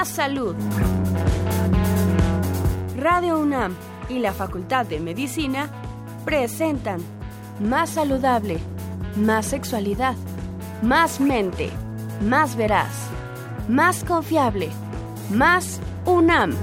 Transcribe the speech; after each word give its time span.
más 0.00 0.08
salud. 0.08 0.56
Radio 2.96 3.38
UNAM 3.38 3.76
y 4.08 4.18
la 4.18 4.32
Facultad 4.32 4.86
de 4.86 4.98
Medicina 4.98 5.68
presentan 6.24 7.02
Más 7.60 7.90
saludable, 7.90 8.60
más 9.16 9.44
sexualidad, 9.44 10.16
más 10.80 11.20
mente, 11.20 11.68
más 12.22 12.56
veraz, 12.56 13.10
más 13.68 14.02
confiable, 14.02 14.70
más 15.30 15.80
UNAM 16.06 16.54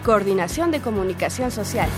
Coordinación 0.05 0.71
de 0.71 0.79
Comunicación 0.79 1.51
Social. 1.51 1.89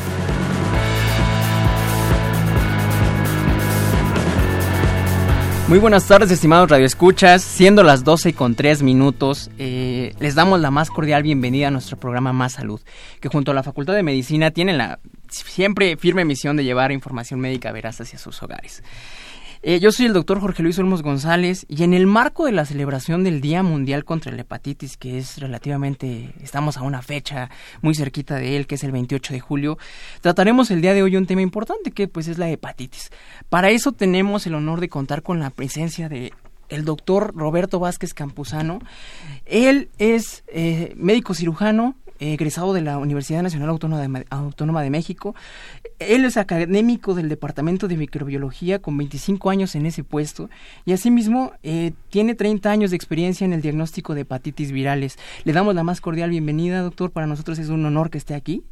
Muy 5.71 5.79
buenas 5.79 6.05
tardes, 6.05 6.29
estimados 6.31 6.69
radioescuchas. 6.69 7.41
Siendo 7.41 7.81
las 7.81 8.03
12 8.03 8.33
con 8.33 8.55
3 8.55 8.83
minutos, 8.83 9.49
eh, 9.57 10.13
les 10.19 10.35
damos 10.35 10.59
la 10.59 10.69
más 10.69 10.89
cordial 10.89 11.23
bienvenida 11.23 11.69
a 11.69 11.71
nuestro 11.71 11.95
programa 11.95 12.33
Más 12.33 12.51
Salud, 12.51 12.81
que 13.21 13.29
junto 13.29 13.51
a 13.51 13.53
la 13.53 13.63
Facultad 13.63 13.93
de 13.93 14.03
Medicina 14.03 14.51
tiene 14.51 14.73
la 14.73 14.99
siempre 15.29 15.95
firme 15.95 16.25
misión 16.25 16.57
de 16.57 16.65
llevar 16.65 16.91
información 16.91 17.39
médica 17.39 17.71
veraz 17.71 18.01
hacia 18.01 18.19
sus 18.19 18.43
hogares. 18.43 18.83
Eh, 19.63 19.79
yo 19.79 19.91
soy 19.91 20.07
el 20.07 20.13
doctor 20.13 20.39
Jorge 20.39 20.63
Luis 20.63 20.79
Olmos 20.79 21.03
González 21.03 21.67
y 21.69 21.83
en 21.83 21.93
el 21.93 22.07
marco 22.07 22.47
de 22.47 22.51
la 22.51 22.65
celebración 22.65 23.23
del 23.23 23.41
Día 23.41 23.61
Mundial 23.61 24.05
contra 24.05 24.31
la 24.31 24.41
Hepatitis, 24.41 24.97
que 24.97 25.19
es 25.19 25.37
relativamente, 25.37 26.33
estamos 26.41 26.77
a 26.77 26.81
una 26.81 27.03
fecha 27.03 27.51
muy 27.83 27.93
cerquita 27.93 28.37
de 28.37 28.57
él, 28.57 28.65
que 28.65 28.73
es 28.73 28.83
el 28.83 28.91
28 28.91 29.33
de 29.33 29.39
julio, 29.39 29.77
trataremos 30.21 30.71
el 30.71 30.81
día 30.81 30.95
de 30.95 31.03
hoy 31.03 31.15
un 31.15 31.27
tema 31.27 31.43
importante 31.43 31.91
que 31.91 32.07
pues 32.07 32.27
es 32.27 32.39
la 32.39 32.49
hepatitis. 32.49 33.11
Para 33.49 33.69
eso 33.69 33.91
tenemos 33.91 34.47
el 34.47 34.55
honor 34.55 34.79
de 34.79 34.89
contar 34.89 35.21
con 35.21 35.39
la 35.39 35.51
presencia 35.51 36.09
de 36.09 36.33
el 36.69 36.83
doctor 36.83 37.31
Roberto 37.35 37.79
Vázquez 37.79 38.15
Campuzano. 38.15 38.79
Él 39.45 39.89
es 39.99 40.43
eh, 40.47 40.93
médico 40.95 41.35
cirujano, 41.35 41.95
egresado 42.21 42.73
de 42.73 42.81
la 42.81 42.97
Universidad 42.99 43.41
Nacional 43.41 43.69
Autónoma 43.69 44.83
de, 44.83 44.89
México. 44.89 45.35
Él 45.99 46.23
es 46.23 46.37
académico 46.37 47.15
del 47.15 47.29
Departamento 47.29 47.87
de 47.87 47.97
Microbiología 47.97 48.79
con 48.79 48.97
25 48.97 49.49
años 49.49 49.75
en 49.75 49.85
ese 49.85 50.03
puesto 50.03 50.49
y 50.85 50.93
asimismo 50.93 51.53
eh, 51.63 51.93
tiene 52.09 52.35
30 52.35 52.69
años 52.69 52.91
de 52.91 52.95
experiencia 52.95 53.43
en 53.43 53.53
el 53.53 53.61
diagnóstico 53.61 54.13
de 54.13 54.21
hepatitis 54.21 54.71
virales. 54.71 55.17
Le 55.43 55.53
damos 55.53 55.73
la 55.73 55.83
más 55.83 55.99
cordial 55.99 56.29
bienvenida, 56.29 56.81
doctor. 56.81 57.11
Para 57.11 57.27
nosotros 57.27 57.57
es 57.59 57.69
un 57.69 57.85
honor 57.85 58.09
que 58.09 58.19
esté 58.19 58.35
aquí. 58.35 58.63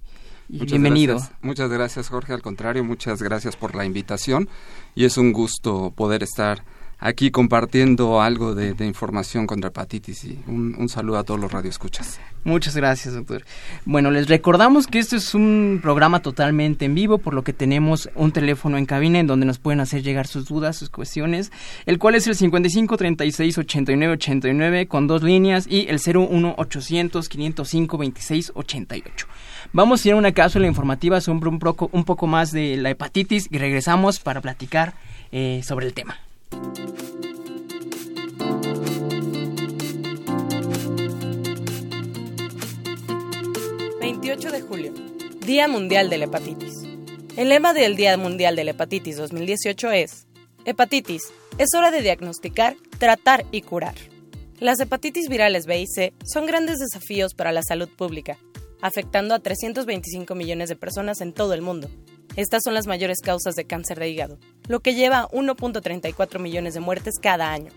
Y 0.48 0.66
bienvenido. 0.66 1.20
Muchas 1.42 1.70
gracias, 1.70 2.10
Jorge. 2.10 2.34
Al 2.34 2.42
contrario, 2.42 2.84
muchas 2.84 3.22
gracias 3.22 3.56
por 3.56 3.76
la 3.76 3.86
invitación 3.86 4.50
y 4.96 5.06
es 5.06 5.18
un 5.18 5.32
gusto 5.32 5.92
poder 5.96 6.24
estar 6.24 6.64
aquí 7.00 7.32
compartiendo 7.32 8.22
algo 8.22 8.56
de, 8.56 8.86
información 8.86 9.48
contra 9.48 9.70
hepatitis 9.70 10.26
y 10.26 10.40
un, 10.48 10.90
saludo 10.90 11.18
a 11.18 11.24
todos 11.24 11.40
los 11.40 11.52
radioescuchas. 11.52 12.20
Muchas 12.44 12.76
gracias, 12.76 13.14
doctor. 13.14 13.44
Bueno, 13.86 14.12
les 14.12 14.28
recordamos 14.28 14.88
que 14.88 15.00
este 15.00 15.18
es 15.18 15.34
un 15.34 15.80
programa 15.82 16.22
totalmente 16.22 16.86
en 16.86 16.96
vivo, 16.96 17.18
por 17.18 17.34
lo 17.34 17.44
que 17.44 17.54
tenemos 17.54 18.10
un 18.16 18.32
teléfono 18.32 18.78
en 18.78 18.86
cabina 18.86 19.20
en 19.20 19.28
donde 19.28 19.46
nos 19.46 19.60
pueden 19.60 19.80
hacer 19.80 20.02
llegar 20.04 20.28
sus 20.28 20.46
dudas, 20.46 20.78
sus 20.78 20.90
cuestiones, 20.90 21.52
el 21.86 22.00
cual 22.00 22.16
es 22.16 22.28
el 22.28 22.36
55 22.36 22.98
36 22.98 23.58
89 23.58 24.14
89 24.14 24.88
con 24.88 25.08
dos 25.08 25.24
líneas 25.24 25.68
y 25.68 25.88
el 25.90 26.00
01 26.00 26.56
800 26.58 27.30
505 27.30 27.98
26 27.98 28.52
88. 28.56 29.28
Vamos 29.72 30.04
a 30.04 30.08
ir 30.08 30.14
a 30.14 30.18
una 30.18 30.32
cápsula 30.32 30.68
informativa 30.68 31.22
sobre 31.22 31.50
un 31.50 31.60
poco, 31.60 31.90
un 31.92 32.04
poco 32.04 32.26
más 32.26 32.52
de 32.52 32.78
la 32.78 32.90
hepatitis 32.90 33.48
y 33.52 33.58
regresamos 33.58 34.20
para 34.20 34.42
platicar 34.42 34.94
eh, 35.32 35.62
sobre 35.64 35.86
el 35.86 35.94
tema. 35.94 36.18
28 44.00 44.52
de 44.52 44.62
julio, 44.62 44.94
Día 45.46 45.68
Mundial 45.68 46.10
de 46.10 46.18
la 46.18 46.26
Hepatitis. 46.26 46.74
El 47.38 47.50
lema 47.50 47.74
del 47.74 47.96
Día 47.96 48.18
Mundial 48.18 48.56
de 48.56 48.64
la 48.64 48.72
Hepatitis 48.72 49.18
2018 49.18 49.92
es, 49.92 50.28
Hepatitis, 50.66 51.32
es 51.58 51.70
hora 51.76 51.92
de 51.92 52.02
diagnosticar, 52.02 52.76
tratar 52.98 53.46
y 53.52 53.62
curar. 53.62 53.96
Las 54.60 54.80
hepatitis 54.80 55.30
virales 55.30 55.66
B 55.66 55.80
y 55.80 55.88
C 55.88 56.14
son 56.26 56.46
grandes 56.46 56.80
desafíos 56.80 57.34
para 57.34 57.52
la 57.52 57.64
salud 57.64 57.88
pública, 57.88 58.38
afectando 58.82 59.34
a 59.34 59.40
325 59.40 60.36
millones 60.36 60.70
de 60.70 60.76
personas 60.76 61.22
en 61.22 61.32
todo 61.34 61.54
el 61.54 61.62
mundo, 61.62 61.90
estas 62.36 62.64
son 62.64 62.74
las 62.74 62.88
mayores 62.88 63.20
causas 63.22 63.56
de 63.56 63.66
cáncer 63.66 64.00
de 64.00 64.10
hígado, 64.10 64.38
lo 64.68 64.80
que 64.80 64.96
lleva 64.96 65.22
a 65.22 65.28
1.34 65.30 66.40
millones 66.40 66.74
de 66.74 66.80
muertes 66.80 67.16
cada 67.22 67.52
año. 67.52 67.72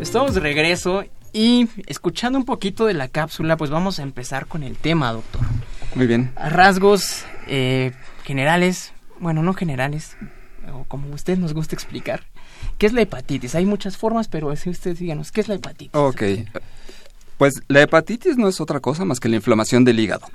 Estamos 0.00 0.34
de 0.34 0.40
regreso 0.40 1.04
y 1.32 1.68
escuchando 1.86 2.38
un 2.38 2.44
poquito 2.44 2.86
de 2.86 2.94
la 2.94 3.08
cápsula, 3.08 3.56
pues 3.56 3.70
vamos 3.70 3.98
a 3.98 4.02
empezar 4.02 4.46
con 4.46 4.62
el 4.62 4.76
tema, 4.76 5.12
doctor. 5.12 5.42
Muy 5.94 6.06
bien. 6.06 6.32
A 6.36 6.48
rasgos 6.48 7.24
eh, 7.46 7.92
generales, 8.24 8.92
bueno, 9.18 9.42
no 9.42 9.52
generales, 9.52 10.16
o 10.72 10.84
como 10.84 11.12
usted 11.14 11.36
nos 11.38 11.54
gusta 11.54 11.74
explicar, 11.74 12.24
¿Qué 12.78 12.86
es 12.86 12.92
la 12.92 13.02
hepatitis? 13.02 13.54
Hay 13.54 13.66
muchas 13.66 13.96
formas, 13.96 14.28
pero 14.28 14.54
si 14.56 14.70
ustedes 14.70 14.98
díganos, 14.98 15.32
¿qué 15.32 15.40
es 15.40 15.48
la 15.48 15.54
hepatitis? 15.54 15.94
Ok. 15.94 16.22
Pues 17.38 17.54
la 17.68 17.82
hepatitis 17.82 18.38
no 18.38 18.48
es 18.48 18.60
otra 18.60 18.80
cosa 18.80 19.04
más 19.04 19.20
que 19.20 19.28
la 19.28 19.36
inflamación 19.36 19.84
del 19.84 20.00
hígado. 20.00 20.26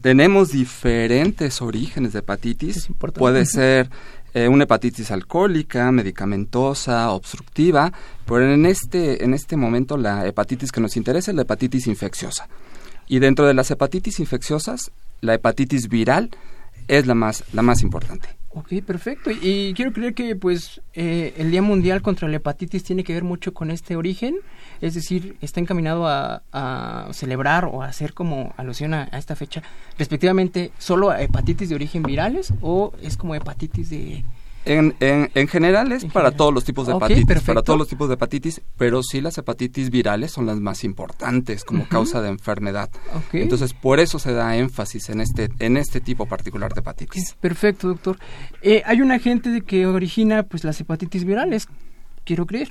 Tenemos 0.00 0.50
diferentes 0.50 1.62
orígenes 1.62 2.12
de 2.12 2.18
hepatitis. 2.18 2.88
Puede 3.14 3.46
ser 3.46 3.88
eh, 4.34 4.48
una 4.48 4.64
hepatitis 4.64 5.10
alcohólica, 5.12 5.92
medicamentosa, 5.92 7.10
obstructiva, 7.10 7.92
pero 8.26 8.52
en 8.52 8.66
este, 8.66 9.24
en 9.24 9.34
este 9.34 9.56
momento 9.56 9.96
la 9.96 10.26
hepatitis 10.26 10.72
que 10.72 10.80
nos 10.80 10.96
interesa 10.96 11.30
es 11.30 11.36
la 11.36 11.42
hepatitis 11.42 11.86
infecciosa. 11.86 12.48
Y 13.06 13.18
dentro 13.18 13.46
de 13.46 13.54
las 13.54 13.70
hepatitis 13.70 14.18
infecciosas, 14.20 14.90
la 15.20 15.34
hepatitis 15.34 15.88
viral 15.88 16.30
es 16.88 17.06
la 17.06 17.14
más, 17.14 17.44
la 17.52 17.62
más 17.62 17.82
importante. 17.82 18.28
Ok, 18.54 18.82
perfecto. 18.84 19.30
Y 19.30 19.72
quiero 19.72 19.92
creer 19.92 20.12
que 20.12 20.36
pues 20.36 20.82
eh, 20.92 21.32
el 21.38 21.50
Día 21.50 21.62
Mundial 21.62 22.02
contra 22.02 22.28
la 22.28 22.36
Hepatitis 22.36 22.84
tiene 22.84 23.02
que 23.02 23.14
ver 23.14 23.24
mucho 23.24 23.54
con 23.54 23.70
este 23.70 23.96
origen, 23.96 24.36
es 24.82 24.92
decir, 24.92 25.36
está 25.40 25.58
encaminado 25.60 26.06
a, 26.06 26.42
celebrar 27.12 27.64
o 27.64 27.82
a 27.82 27.86
hacer 27.86 28.12
como 28.12 28.52
alusión 28.58 28.92
a, 28.92 29.04
esta 29.04 29.36
fecha, 29.36 29.62
respectivamente, 29.98 30.70
solo 30.76 31.10
a 31.10 31.22
hepatitis 31.22 31.70
de 31.70 31.74
origen 31.74 32.02
virales 32.02 32.52
o 32.60 32.92
es 33.02 33.16
como 33.16 33.34
hepatitis 33.34 33.88
de 33.88 34.22
en, 34.64 34.94
en, 35.00 35.48
general 35.48 35.92
es 35.92 36.04
para 36.04 36.30
todos 36.30 36.52
los 36.52 36.64
tipos 36.64 36.86
de 36.86 36.94
hepatitis, 36.94 37.42
para 37.42 37.62
todos 37.62 37.78
los 37.78 37.88
tipos 37.88 38.08
de 38.08 38.14
hepatitis, 38.14 38.60
pero 38.76 39.02
sí 39.02 39.20
las 39.20 39.36
hepatitis 39.38 39.90
virales 39.90 40.30
son 40.30 40.46
las 40.46 40.60
más 40.60 40.84
importantes 40.84 41.64
como 41.64 41.88
causa 41.88 42.22
de 42.22 42.28
enfermedad. 42.28 42.90
Entonces, 43.32 43.74
por 43.74 44.00
eso 44.00 44.18
se 44.18 44.32
da 44.32 44.56
énfasis 44.56 45.08
en 45.08 45.20
este, 45.20 45.48
en 45.58 45.76
este 45.76 46.00
tipo 46.00 46.26
particular 46.26 46.72
de 46.74 46.80
hepatitis. 46.80 47.34
Perfecto, 47.40 47.88
doctor. 47.88 48.18
Eh, 48.62 48.82
hay 48.84 49.00
un 49.00 49.12
agente 49.12 49.62
que 49.62 49.86
origina 49.86 50.42
pues 50.44 50.64
las 50.64 50.80
hepatitis 50.80 51.24
virales, 51.24 51.68
quiero 52.24 52.46
creer. 52.46 52.70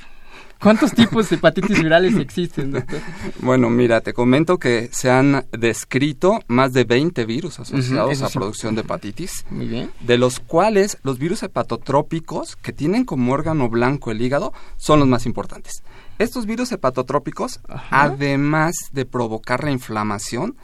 ¿Cuántos 0.62 0.94
tipos 0.94 1.30
de 1.30 1.38
hepatitis 1.38 1.82
virales 1.82 2.16
existen, 2.18 2.72
doctor? 2.72 3.00
Bueno, 3.40 3.70
mira, 3.72 4.02
te 4.02 4.14
comento 4.14 4.60
que 4.60 4.90
se 4.92 5.10
han 5.10 5.46
descrito 5.52 6.40
más 6.48 6.72
de 6.74 6.84
20 6.84 7.26
virus 7.26 7.60
asociados 7.60 8.22
a 8.22 8.30
producción 8.30 8.76
de 8.76 8.82
hepatitis, 8.82 9.44
Muy 9.50 9.66
bien. 9.68 9.90
de 10.02 10.20
los 10.20 10.40
cuales 10.40 11.00
los 11.04 11.18
virus 11.18 11.42
hepatotrópicos, 11.42 12.56
que 12.58 12.74
tienen 12.74 13.06
como 13.06 13.34
órgano 13.34 13.70
blanco 13.70 14.12
el 14.12 14.22
hígado, 14.22 14.54
son 14.78 15.00
los 15.00 15.08
más 15.08 15.26
importantes. 15.26 15.82
Estos 16.20 16.46
virus 16.46 16.72
hepatotrópicos, 16.72 17.60
además 17.90 18.76
de 18.92 19.06
provocar 19.06 19.64
la 19.64 19.72
inflamación, 19.72 20.56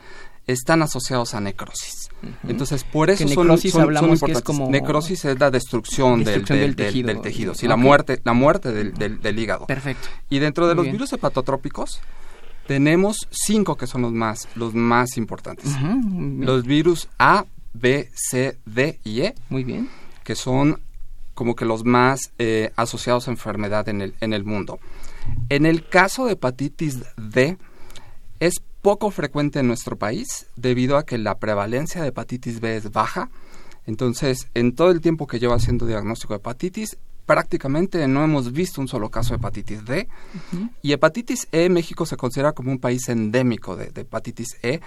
están 0.47 0.81
asociados 0.81 1.33
a 1.33 1.41
necrosis. 1.41 2.09
Entonces, 2.47 2.83
por 2.83 3.09
eso 3.09 3.27
son, 3.27 3.47
necrosis 3.47 3.75
hablamos 3.75 4.19
Que 4.21 4.31
es 4.31 4.41
como 4.41 4.71
necrosis 4.71 5.25
es 5.25 5.39
la 5.39 5.51
destrucción, 5.51 6.23
del, 6.23 6.43
tejido, 6.43 7.07
del, 7.07 7.21
tejido 7.21 7.53
sí, 7.53 7.67
la 7.67 7.75
muerte, 7.75 8.21
la 8.23 8.33
muerte 8.33 8.71
del, 8.71 9.39
hígado. 9.39 9.67
Perfecto. 9.67 10.07
Y 10.29 10.39
dentro 10.39 10.67
de 10.67 10.75
los 10.75 10.85
virus 10.85 11.13
hepatotrópicos 11.13 11.99
tenemos 12.65 13.27
cinco 13.29 13.75
que 13.75 13.87
son 13.87 14.01
los 14.01 14.13
más, 14.13 14.47
los 14.55 14.73
más 14.73 15.17
importantes. 15.17 15.71
los 16.39 16.63
virus 16.63 17.07
A, 17.19 17.45
B, 17.73 18.09
C, 18.15 18.57
D 18.65 18.99
y 19.03 19.21
E. 19.21 19.35
Muy 19.49 19.63
bien. 19.63 19.89
Que 20.23 20.35
son 20.35 20.81
como 21.33 21.55
que 21.55 21.65
los 21.65 21.85
más 21.85 22.31
eh, 22.39 22.71
asociados 22.75 23.27
a 23.27 23.31
enfermedad 23.31 23.87
en 23.89 24.01
el, 24.01 24.15
en 24.21 24.33
el 24.33 24.43
mundo. 24.43 24.79
En 25.49 25.65
el 25.65 25.87
caso 25.87 26.25
de 26.25 26.33
hepatitis 26.33 27.03
D, 27.15 27.57
es 28.39 28.61
poco 28.87 29.11
frecuente 29.11 29.59
en 29.59 29.67
nuestro 29.67 29.97
país 29.97 30.45
debido 30.55 30.95
a 30.95 31.03
que 31.03 31.17
la 31.17 31.39
prevalencia 31.39 32.01
de 32.01 32.07
hepatitis 32.07 32.61
B 32.61 32.77
es 32.77 32.89
baja. 32.89 33.29
Entonces, 33.85 34.47
en 34.53 34.75
todo 34.75 34.91
el 34.91 35.01
tiempo 35.01 35.27
que 35.27 35.39
llevo 35.39 35.55
haciendo 35.55 35.85
diagnóstico 35.85 36.33
de 36.33 36.37
hepatitis, 36.37 36.97
prácticamente 37.25 38.07
no 38.07 38.23
hemos 38.23 38.53
visto 38.53 38.79
un 38.79 38.87
solo 38.87 39.09
caso 39.09 39.31
de 39.31 39.39
hepatitis 39.39 39.83
D. 39.83 40.07
Y 40.81 40.93
hepatitis 40.93 41.49
E, 41.51 41.67
México 41.67 42.05
se 42.05 42.15
considera 42.15 42.53
como 42.53 42.71
un 42.71 42.79
país 42.79 43.09
endémico 43.09 43.75
de, 43.75 43.91
hepatitis 43.93 44.55
E, 44.63 44.79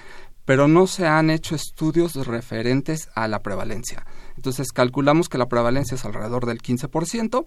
pero 0.47 0.67
no 0.67 0.87
se 0.87 1.07
han 1.07 1.29
hecho 1.29 1.55
estudios 1.55 2.15
referentes 2.27 3.11
a 3.15 3.29
la 3.29 3.43
prevalencia. 3.43 4.07
Entonces 4.35 4.73
calculamos 4.73 5.29
que 5.29 5.37
la 5.37 5.51
prevalencia 5.51 5.97
es 5.97 6.07
alrededor 6.07 6.47
del 6.47 6.63
15%, 6.63 7.45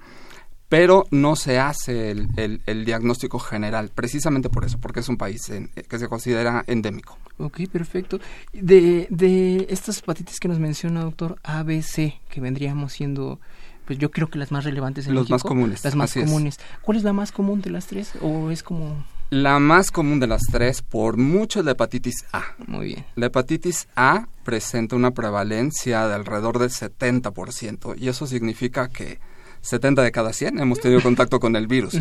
pero 0.74 1.06
no 1.12 1.36
se 1.36 1.60
hace 1.60 2.10
el, 2.10 2.84
diagnóstico 2.84 3.38
general, 3.38 3.92
precisamente 3.94 4.50
por 4.50 4.66
eso, 4.66 4.80
porque 4.80 5.02
es 5.02 5.08
un 5.08 5.18
país 5.18 5.52
que 5.88 6.00
se 6.00 6.08
considera 6.08 6.64
endémico. 6.66 7.16
Ok, 7.38 7.68
perfecto. 7.72 8.20
De, 8.54 9.06
de 9.12 9.68
estas 9.70 10.00
hepatitis 10.00 10.40
que 10.40 10.48
nos 10.48 10.58
menciona, 10.58 11.02
doctor, 11.02 11.38
ABC, 11.44 12.20
que 12.28 12.42
vendríamos 12.42 12.92
siendo 12.92 13.40
pues 13.86 14.00
yo 14.00 14.10
creo 14.10 14.32
que 14.32 14.40
las 14.40 14.52
más 14.52 14.64
relevantes 14.64 15.06
en 15.06 15.14
Los 15.14 15.30
más 15.30 15.44
comunes. 15.44 15.84
Las 15.84 15.94
más 15.94 16.12
comunes. 16.12 16.60
¿Cuál 16.82 16.98
es 16.98 17.04
la 17.04 17.14
más 17.14 17.32
común 17.32 17.62
de 17.62 17.70
las 17.70 17.86
tres? 17.86 18.14
¿O 18.22 18.50
es 18.50 18.64
como...? 18.64 19.06
La 19.30 19.60
más 19.60 19.92
común 19.92 20.20
de 20.20 20.26
las 20.26 20.42
tres, 20.52 20.82
por 20.82 21.18
mucho, 21.18 21.60
es 21.60 21.66
la 21.66 21.74
hepatitis 21.74 22.26
A. 22.34 22.46
Muy 22.66 22.88
bien. 22.88 23.06
La 23.16 23.28
hepatitis 23.28 23.88
A 23.96 24.28
presenta 24.44 24.96
una 24.96 25.12
prevalencia 25.12 26.08
de 26.08 26.16
alrededor 26.16 26.58
del 26.58 26.72
70%, 26.72 27.96
y 27.96 28.08
eso 28.08 28.26
significa 28.26 28.90
que 28.90 29.20
70 29.64 30.02
de 30.04 30.12
cada 30.12 30.34
100 30.34 30.60
hemos 30.60 30.80
tenido 30.80 31.02
contacto 31.02 31.40
con 31.40 31.56
el 31.56 31.68
virus. 31.68 31.98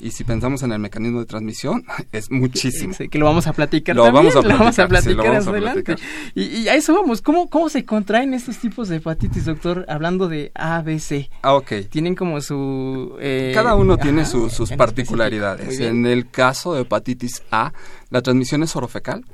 Y 0.00 0.12
si 0.12 0.22
pensamos 0.22 0.62
en 0.62 0.72
el 0.72 0.78
mecanismo 0.78 1.20
de 1.20 1.26
transmisión, 1.26 1.84
es 2.12 2.30
muchísimo. 2.30 2.94
Sí, 2.94 3.08
que 3.08 3.18
lo 3.18 3.24
vamos 3.24 3.46
a 3.46 3.52
platicar 3.52 3.96
lo 3.96 4.04
también, 4.04 4.26
Vamos 4.26 4.36
a 4.36 4.42
platicar, 4.42 4.54
lo 4.54 4.58
vamos 4.58 4.78
a 4.78 4.88
platicar 4.88 5.26
adelante. 5.34 5.96
Y, 6.34 6.68
a 6.68 6.74
eso 6.74 6.94
vamos. 6.94 7.22
¿Cómo, 7.22 7.48
¿Cómo 7.48 7.68
se 7.68 7.84
contraen 7.84 8.34
estos 8.34 8.58
tipos 8.58 8.88
de 8.88 8.96
hepatitis, 8.96 9.46
doctor? 9.46 9.86
Hablando 9.88 10.28
de 10.28 10.52
A, 10.54 10.82
B, 10.82 11.00
C. 11.00 11.30
Ah, 11.42 11.54
ok. 11.54 11.72
Tienen 11.90 12.14
como 12.14 12.40
su... 12.40 13.16
Eh, 13.20 13.52
Cada 13.54 13.74
uno 13.74 13.96
tiene 13.96 14.24
sus 14.24 14.70
particularidades. 14.72 15.80
En 15.80 16.06
el 16.06 16.30
caso 16.30 16.74
de 16.74 16.82
hepatitis 16.82 17.42
A, 17.50 17.72
la 18.10 18.22
transmisión 18.22 18.62
es 18.62 18.76
orofecal. 18.76 19.24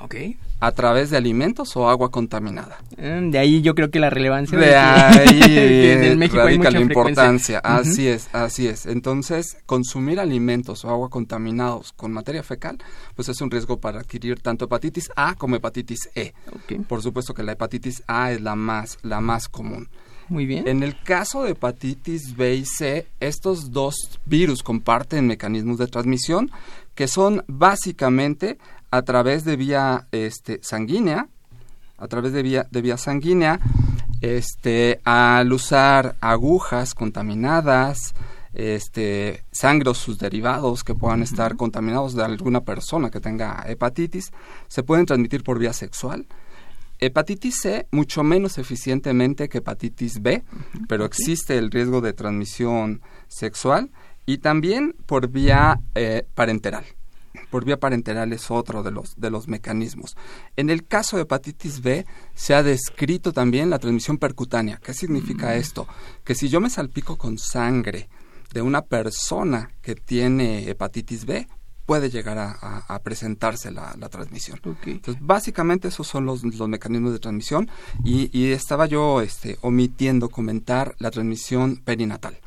Ok 0.00 0.16
a 0.58 0.72
través 0.72 1.10
de 1.10 1.16
alimentos 1.16 1.76
o 1.76 1.88
agua 1.88 2.10
contaminada. 2.10 2.78
Mm, 2.96 3.30
de 3.30 3.38
ahí 3.38 3.62
yo 3.62 3.74
creo 3.74 3.90
que 3.90 4.00
la 4.00 4.08
relevancia 4.08 4.58
de, 4.58 4.74
ahí 4.74 5.40
en 5.44 6.18
México 6.18 6.38
radica 6.38 6.70
la 6.70 6.80
importancia. 6.80 7.58
Así 7.58 8.08
es, 8.08 8.28
así 8.32 8.66
es. 8.66 8.86
Entonces, 8.86 9.58
consumir 9.66 10.18
alimentos 10.18 10.84
o 10.84 10.90
agua 10.90 11.10
contaminados 11.10 11.92
con 11.92 12.12
materia 12.12 12.42
fecal, 12.42 12.78
pues 13.14 13.28
es 13.28 13.40
un 13.40 13.50
riesgo 13.50 13.78
para 13.78 14.00
adquirir 14.00 14.40
tanto 14.40 14.64
hepatitis 14.64 15.10
A 15.14 15.34
como 15.34 15.56
hepatitis 15.56 16.08
E. 16.14 16.32
Por 16.88 17.02
supuesto 17.02 17.34
que 17.34 17.42
la 17.42 17.52
hepatitis 17.52 18.02
A 18.06 18.32
es 18.32 18.40
la 18.40 18.56
más 18.56 18.98
la 19.02 19.20
más 19.20 19.48
común. 19.48 19.88
Muy 20.28 20.46
bien. 20.46 20.66
En 20.66 20.82
el 20.82 21.00
caso 21.00 21.44
de 21.44 21.52
hepatitis 21.52 22.34
B 22.34 22.56
y 22.56 22.64
C, 22.64 23.06
estos 23.20 23.70
dos 23.70 23.94
virus 24.24 24.62
comparten 24.62 25.26
mecanismos 25.26 25.78
de 25.78 25.86
transmisión 25.86 26.50
que 26.96 27.06
son 27.06 27.44
básicamente 27.46 28.58
a 28.90 29.02
través 29.02 29.44
de 29.44 29.56
vía 29.56 30.06
este, 30.12 30.60
sanguínea, 30.62 31.28
a 31.98 32.08
través 32.08 32.32
de 32.32 32.42
vía, 32.42 32.66
de 32.70 32.82
vía 32.82 32.96
sanguínea, 32.96 33.60
este, 34.20 35.00
al 35.04 35.52
usar 35.52 36.16
agujas 36.20 36.94
contaminadas, 36.94 38.14
este, 38.54 39.44
sangre 39.52 39.90
o 39.90 39.94
sus 39.94 40.18
derivados 40.18 40.82
que 40.82 40.94
puedan 40.94 41.22
estar 41.22 41.56
contaminados 41.56 42.14
de 42.14 42.24
alguna 42.24 42.62
persona 42.62 43.10
que 43.10 43.20
tenga 43.20 43.64
hepatitis, 43.66 44.32
se 44.68 44.82
pueden 44.82 45.06
transmitir 45.06 45.44
por 45.44 45.58
vía 45.58 45.72
sexual. 45.72 46.26
Hepatitis 46.98 47.60
C 47.60 47.86
mucho 47.90 48.22
menos 48.22 48.56
eficientemente 48.56 49.50
que 49.50 49.58
hepatitis 49.58 50.22
B, 50.22 50.42
pero 50.88 51.04
existe 51.04 51.58
el 51.58 51.70
riesgo 51.70 52.00
de 52.00 52.14
transmisión 52.14 53.02
sexual 53.28 53.90
y 54.24 54.38
también 54.38 54.94
por 55.04 55.28
vía 55.28 55.78
eh, 55.94 56.26
parenteral 56.34 56.95
por 57.50 57.64
vía 57.64 57.78
parenteral 57.78 58.32
es 58.32 58.50
otro 58.50 58.82
de 58.82 58.90
los, 58.90 59.18
de 59.18 59.30
los 59.30 59.48
mecanismos. 59.48 60.16
En 60.56 60.70
el 60.70 60.86
caso 60.86 61.16
de 61.16 61.22
hepatitis 61.22 61.82
B 61.82 62.06
se 62.34 62.54
ha 62.54 62.62
descrito 62.62 63.32
también 63.32 63.70
la 63.70 63.78
transmisión 63.78 64.18
percutánea. 64.18 64.80
¿Qué 64.82 64.94
significa 64.94 65.48
mm. 65.48 65.58
esto? 65.58 65.86
Que 66.24 66.34
si 66.34 66.48
yo 66.48 66.60
me 66.60 66.70
salpico 66.70 67.16
con 67.16 67.38
sangre 67.38 68.08
de 68.52 68.62
una 68.62 68.82
persona 68.82 69.70
que 69.82 69.94
tiene 69.94 70.68
hepatitis 70.68 71.26
B, 71.26 71.46
puede 71.86 72.10
llegar 72.10 72.36
a, 72.38 72.98
presentarse 73.02 73.70
la, 73.70 73.94
transmisión. 74.10 74.60
Entonces, 74.84 75.24
básicamente 75.24 75.88
esos 75.88 76.06
son 76.06 76.26
los, 76.26 76.42
los 76.42 76.68
mecanismos 76.68 77.12
de 77.12 77.20
transmisión 77.20 77.70
y, 78.04 78.50
estaba 78.50 78.86
yo 78.86 79.20
este, 79.20 79.56
omitiendo 79.62 80.28
comentar 80.28 80.96
la 80.98 81.10
transmisión 81.10 81.76
perinatal. 81.76 82.38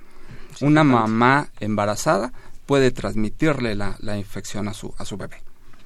Una 0.62 0.84
mamá 0.84 1.48
embarazada 1.62 2.34
puede 2.70 2.92
transmitirle 2.92 3.74
la, 3.74 3.98
la 4.00 4.16
infección 4.16 4.68
a 4.68 4.76
su, 4.76 4.94
a 5.00 5.04
su 5.04 5.18
bebé. 5.18 5.38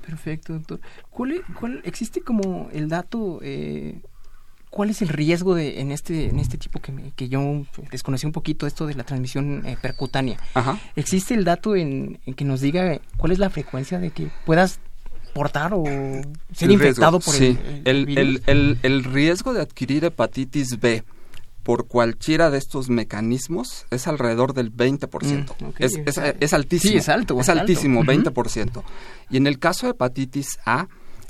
Perfecto, 0.05 0.51
doctor. 0.51 0.81
¿Cuál, 1.09 1.41
cuál 1.57 1.79
existe 1.85 2.19
como 2.19 2.67
el 2.73 2.89
dato, 2.89 3.39
eh, 3.41 4.01
cuál 4.69 4.89
es 4.89 5.01
el 5.01 5.07
riesgo 5.07 5.55
de, 5.55 5.79
en, 5.79 5.93
este, 5.93 6.25
en 6.27 6.39
este 6.39 6.57
tipo 6.57 6.81
que, 6.81 7.13
que 7.15 7.29
yo 7.29 7.65
desconocí 7.89 8.25
un 8.25 8.33
poquito 8.33 8.67
esto 8.67 8.85
de 8.85 8.95
la 8.95 9.05
transmisión 9.05 9.65
eh, 9.65 9.77
percutánea? 9.81 10.37
Ajá. 10.55 10.77
¿Existe 10.97 11.33
el 11.35 11.45
dato 11.45 11.77
en, 11.77 12.19
que 12.35 12.43
nos 12.43 12.59
diga 12.59 12.99
cuál 13.15 13.31
es 13.31 13.39
la 13.39 13.49
frecuencia 13.49 13.99
de 13.99 14.09
que 14.11 14.29
puedas 14.45 14.81
portar 15.33 15.73
o 15.73 15.85
ser 16.51 16.69
infectado 16.69 17.21
por 17.21 17.33
el, 17.35 17.57
el, 17.85 18.17
el, 18.17 18.43
el, 18.45 18.77
el 18.83 19.03
riesgo 19.05 19.53
de 19.53 19.61
adquirir 19.61 20.03
hepatitis 20.03 20.81
B 20.81 21.01
por 21.63 21.87
cualquiera 21.87 22.51
de 22.51 22.57
estos 22.57 22.89
mecanismos 22.89 23.85
es 23.89 24.07
alrededor 24.07 24.53
del 24.53 24.71
20%. 24.75 25.55
Mm, 25.59 25.69
es, 25.79 25.99
es, 26.05 26.21
es, 26.39 26.53
altísimo. 26.53 26.91
Sí, 26.91 26.97
es 26.97 27.09
alto. 27.09 27.39
Es 27.39 27.49
altísimo, 27.49 28.03
20%. 28.03 28.83
Y 29.29 29.37
en 29.37 29.47
el 29.47 29.59
caso 29.59 29.87
de 29.87 29.91
hepatitis 29.91 30.59
A, 30.65 30.87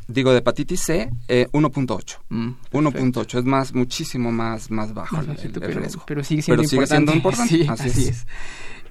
digo 0.07 0.31
de 0.31 0.39
hepatitis 0.39 0.81
C, 0.81 1.09
eh, 1.27 1.47
1.8. 1.51 2.17
1.8 2.29 3.35
mm, 3.35 3.37
es 3.37 3.45
más, 3.45 3.73
muchísimo 3.73 4.31
más, 4.31 4.71
más 4.71 4.93
bajo 4.93 5.19
el, 5.19 5.27
riesgo. 5.53 6.03
Pero 6.07 6.23
sigue 6.23 6.41
siendo 6.41 6.63
pero 6.63 6.87
Sigue 6.87 7.15
importante. 7.15 7.67
así, 7.69 8.07
es. 8.09 8.25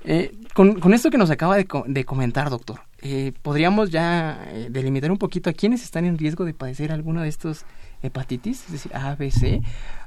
Eh, 0.05 0.33
con, 0.55 0.81
con, 0.81 0.95
esto 0.95 1.11
que 1.11 1.19
nos 1.19 1.31
acaba 1.31 1.57
de, 1.57 1.67
de 1.87 2.05
comentar, 2.05 2.51
doctor, 2.51 2.81
eh, 3.03 3.33
podríamos 3.43 3.91
ya 3.91 4.45
eh, 4.49 4.69
delimitar 4.71 5.11
un 5.13 5.19
poquito 5.19 5.49
a 5.49 5.53
quienes 5.53 5.83
están 5.83 6.05
en 6.05 6.19
riesgo 6.19 6.45
de 6.45 6.55
padecer 6.55 6.91
alguna 6.91 7.23
de 7.23 7.29
estos 7.29 7.65
hepatitis, 8.03 8.65
es 8.67 8.73
decir, 8.73 8.95
A, 8.97 9.15
B, 9.15 9.31
C. 9.31 9.63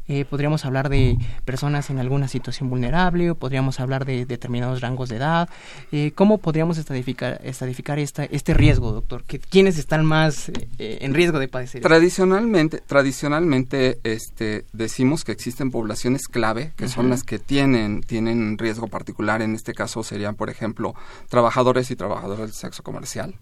Eh, 0.07 0.24
podríamos 0.24 0.65
hablar 0.65 0.89
de 0.89 1.17
personas 1.45 1.89
en 1.89 1.97
alguna 1.97 2.27
situación 2.27 2.69
vulnerable 2.69 3.31
o 3.31 3.35
podríamos 3.35 3.79
hablar 3.79 4.05
de 4.05 4.25
determinados 4.25 4.81
rangos 4.81 5.09
de 5.09 5.15
edad. 5.15 5.50
Eh, 5.91 6.12
¿Cómo 6.13 6.38
podríamos 6.38 6.77
estadificar, 6.77 7.41
estadificar 7.43 7.97
esta, 7.97 8.25
este 8.25 8.53
riesgo, 8.53 8.91
doctor? 8.91 9.24
¿Quiénes 9.24 9.79
están 9.79 10.05
más 10.05 10.50
eh, 10.77 11.00
en 11.01 11.15
riesgo 11.15 11.39
de 11.39 11.47
padecer? 11.47 11.81
Tradicionalmente, 11.81 12.83
tradicionalmente 12.85 14.00
este, 14.03 14.65
decimos 14.74 15.24
que 15.24 15.31
existen 15.31 15.71
poblaciones 15.71 16.27
clave, 16.27 16.74
que 16.75 16.88
son 16.88 17.09
las 17.09 17.24
que 17.24 17.39
tienen, 17.39 18.01
tienen 18.01 18.59
riesgo 18.59 18.88
particular. 18.88 19.41
En 19.41 19.55
este 19.55 19.74
caso 19.74 20.03
serían, 20.03 20.35
por 20.35 20.51
ejemplo, 20.51 20.93
trabajadores 21.29 21.89
y 21.89 21.95
trabajadoras 21.95 22.45
del 22.45 22.53
sexo 22.53 22.83
comercial, 22.83 23.33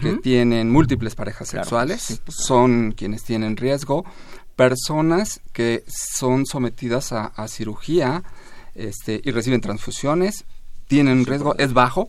que 0.00 0.14
tienen 0.16 0.68
múltiples 0.68 1.14
parejas 1.14 1.48
sexuales, 1.48 2.20
son 2.26 2.90
quienes 2.92 3.22
tienen 3.22 3.56
riesgo 3.56 4.04
personas 4.56 5.40
que 5.52 5.84
son 5.86 6.46
sometidas 6.46 7.12
a, 7.12 7.48
cirugía 7.48 8.22
este, 8.74 9.20
y 9.24 9.30
reciben 9.30 9.60
transfusiones, 9.60 10.44
tienen 10.88 11.18
un 11.18 11.26
riesgo, 11.26 11.54
es 11.58 11.72
bajo, 11.72 12.08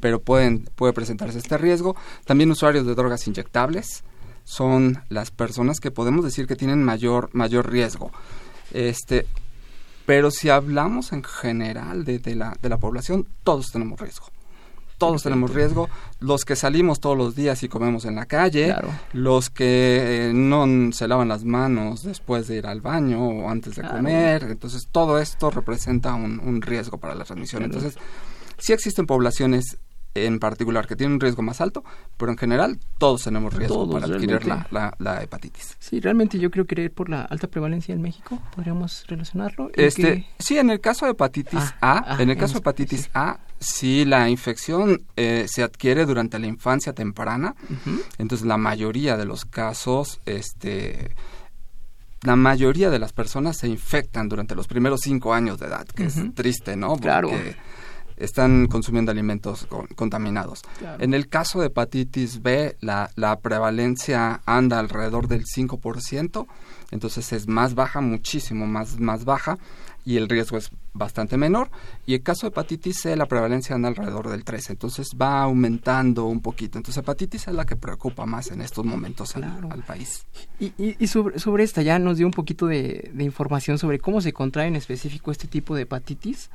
pero 0.00 0.20
pueden, 0.20 0.64
puede 0.74 0.92
presentarse 0.92 1.38
este 1.38 1.58
riesgo. 1.58 1.96
También 2.24 2.50
usuarios 2.50 2.86
de 2.86 2.94
drogas 2.94 3.26
inyectables 3.26 4.04
son 4.44 5.02
las 5.08 5.30
personas 5.30 5.80
que 5.80 5.90
podemos 5.90 6.24
decir 6.24 6.46
que 6.46 6.56
tienen 6.56 6.82
mayor, 6.82 7.30
mayor 7.32 7.70
riesgo. 7.70 8.10
Este, 8.72 9.26
pero 10.06 10.30
si 10.30 10.48
hablamos 10.48 11.12
en 11.12 11.22
general 11.22 12.04
de, 12.04 12.18
de, 12.18 12.34
la, 12.34 12.56
de 12.60 12.68
la 12.68 12.78
población, 12.78 13.26
todos 13.44 13.70
tenemos 13.70 14.00
riesgo 14.00 14.26
todos 15.02 15.24
tenemos 15.24 15.52
riesgo. 15.52 15.88
Los 16.20 16.44
que 16.44 16.54
salimos 16.54 17.00
todos 17.00 17.18
los 17.18 17.34
días 17.34 17.64
y 17.64 17.68
comemos 17.68 18.04
en 18.04 18.14
la 18.14 18.26
calle, 18.26 18.72
los 19.12 19.50
que 19.50 20.28
eh, 20.28 20.32
no 20.32 20.92
se 20.92 21.08
lavan 21.08 21.26
las 21.26 21.42
manos 21.44 22.04
después 22.04 22.46
de 22.46 22.58
ir 22.58 22.68
al 22.68 22.80
baño 22.80 23.20
o 23.20 23.50
antes 23.50 23.74
de 23.74 23.82
comer. 23.82 24.44
Entonces, 24.44 24.86
todo 24.92 25.18
esto 25.18 25.50
representa 25.50 26.14
un, 26.14 26.38
un 26.38 26.62
riesgo 26.62 26.98
para 26.98 27.16
la 27.16 27.24
transmisión. 27.24 27.64
Entonces, 27.64 27.96
sí 28.58 28.72
existen 28.72 29.04
poblaciones 29.06 29.76
en 30.14 30.38
particular 30.38 30.86
que 30.86 30.96
tiene 30.96 31.14
un 31.14 31.20
riesgo 31.20 31.42
más 31.42 31.60
alto, 31.60 31.84
pero 32.16 32.32
en 32.32 32.38
general 32.38 32.78
todos 32.98 33.24
tenemos 33.24 33.54
riesgo 33.54 33.88
para 33.90 34.06
adquirir 34.06 34.44
la, 34.46 34.94
la, 34.98 35.22
hepatitis. 35.22 35.76
Sí, 35.78 36.00
realmente 36.00 36.38
yo 36.38 36.50
creo 36.50 36.66
que 36.66 36.90
por 36.90 37.08
la 37.08 37.22
alta 37.22 37.48
prevalencia 37.48 37.94
en 37.94 38.02
México, 38.02 38.40
podríamos 38.54 39.04
relacionarlo. 39.08 39.70
Este, 39.74 40.26
Sí, 40.38 40.58
en 40.58 40.70
el 40.70 40.80
caso 40.80 41.06
de 41.06 41.12
hepatitis 41.12 41.60
ah, 41.80 42.04
A, 42.06 42.14
ah, 42.14 42.22
en 42.22 42.30
el 42.30 42.36
caso 42.36 42.54
de 42.54 42.58
hepatitis 42.60 43.10
A, 43.14 43.40
si 43.58 44.04
la 44.04 44.28
infección 44.28 45.02
eh, 45.16 45.46
se 45.48 45.62
adquiere 45.62 46.04
durante 46.04 46.38
la 46.38 46.46
infancia 46.46 46.92
temprana, 46.92 47.54
entonces 48.18 48.46
la 48.46 48.58
mayoría 48.58 49.16
de 49.16 49.24
los 49.24 49.44
casos, 49.44 50.20
este 50.26 51.14
la 52.22 52.36
mayoría 52.36 52.88
de 52.90 53.00
las 53.00 53.12
personas 53.12 53.56
se 53.56 53.66
infectan 53.66 54.28
durante 54.28 54.54
los 54.54 54.68
primeros 54.68 55.00
cinco 55.00 55.34
años 55.34 55.58
de 55.58 55.66
edad, 55.66 55.86
que 55.86 56.04
es 56.04 56.16
triste, 56.34 56.76
¿no? 56.76 56.90
Porque 56.90 57.02
Claro. 57.02 57.30
Están 58.16 58.66
consumiendo 58.66 59.10
alimentos 59.12 59.66
con- 59.66 59.86
contaminados. 59.88 60.62
Claro. 60.78 61.02
En 61.02 61.14
el 61.14 61.28
caso 61.28 61.60
de 61.60 61.66
hepatitis 61.68 62.42
B, 62.42 62.76
la, 62.80 63.10
la 63.16 63.38
prevalencia 63.40 64.40
anda 64.46 64.78
alrededor 64.78 65.28
del 65.28 65.44
5%, 65.44 66.46
entonces 66.90 67.32
es 67.32 67.48
más 67.48 67.74
baja, 67.74 68.00
muchísimo 68.00 68.66
más, 68.66 68.98
más 69.00 69.24
baja, 69.24 69.58
y 70.04 70.16
el 70.16 70.28
riesgo 70.28 70.58
es 70.58 70.70
bastante 70.94 71.36
menor. 71.36 71.70
Y 72.06 72.14
el 72.14 72.22
caso 72.22 72.42
de 72.46 72.48
hepatitis 72.48 73.00
C, 73.02 73.16
la 73.16 73.26
prevalencia 73.26 73.76
anda 73.76 73.88
alrededor 73.88 74.28
del 74.30 74.44
13%, 74.44 74.70
entonces 74.70 75.10
va 75.20 75.42
aumentando 75.42 76.24
un 76.24 76.40
poquito. 76.40 76.76
Entonces 76.76 77.00
hepatitis 77.02 77.46
es 77.48 77.54
la 77.54 77.64
que 77.64 77.76
preocupa 77.76 78.26
más 78.26 78.50
en 78.50 78.60
estos 78.62 78.84
momentos 78.84 79.36
al- 79.36 79.84
país. 79.86 80.26
Y, 80.58 80.66
y- 80.76 80.96
y 80.98 81.06
sobre, 81.06 81.38
sobre 81.38 81.62
esta 81.64 81.82
ya 81.82 81.98
nos 82.00 82.16
dio 82.18 82.26
un 82.26 82.32
poquito 82.32 82.66
de, 82.66 83.10
de 83.14 83.24
información 83.24 83.78
sobre 83.78 84.00
cómo 84.00 84.20
se 84.20 84.32
contrae 84.32 84.66
en 84.66 84.74
específico 84.76 85.30
este 85.30 85.46
tipo 85.46 85.74
de 85.76 85.82
hepatitis. 85.82 86.50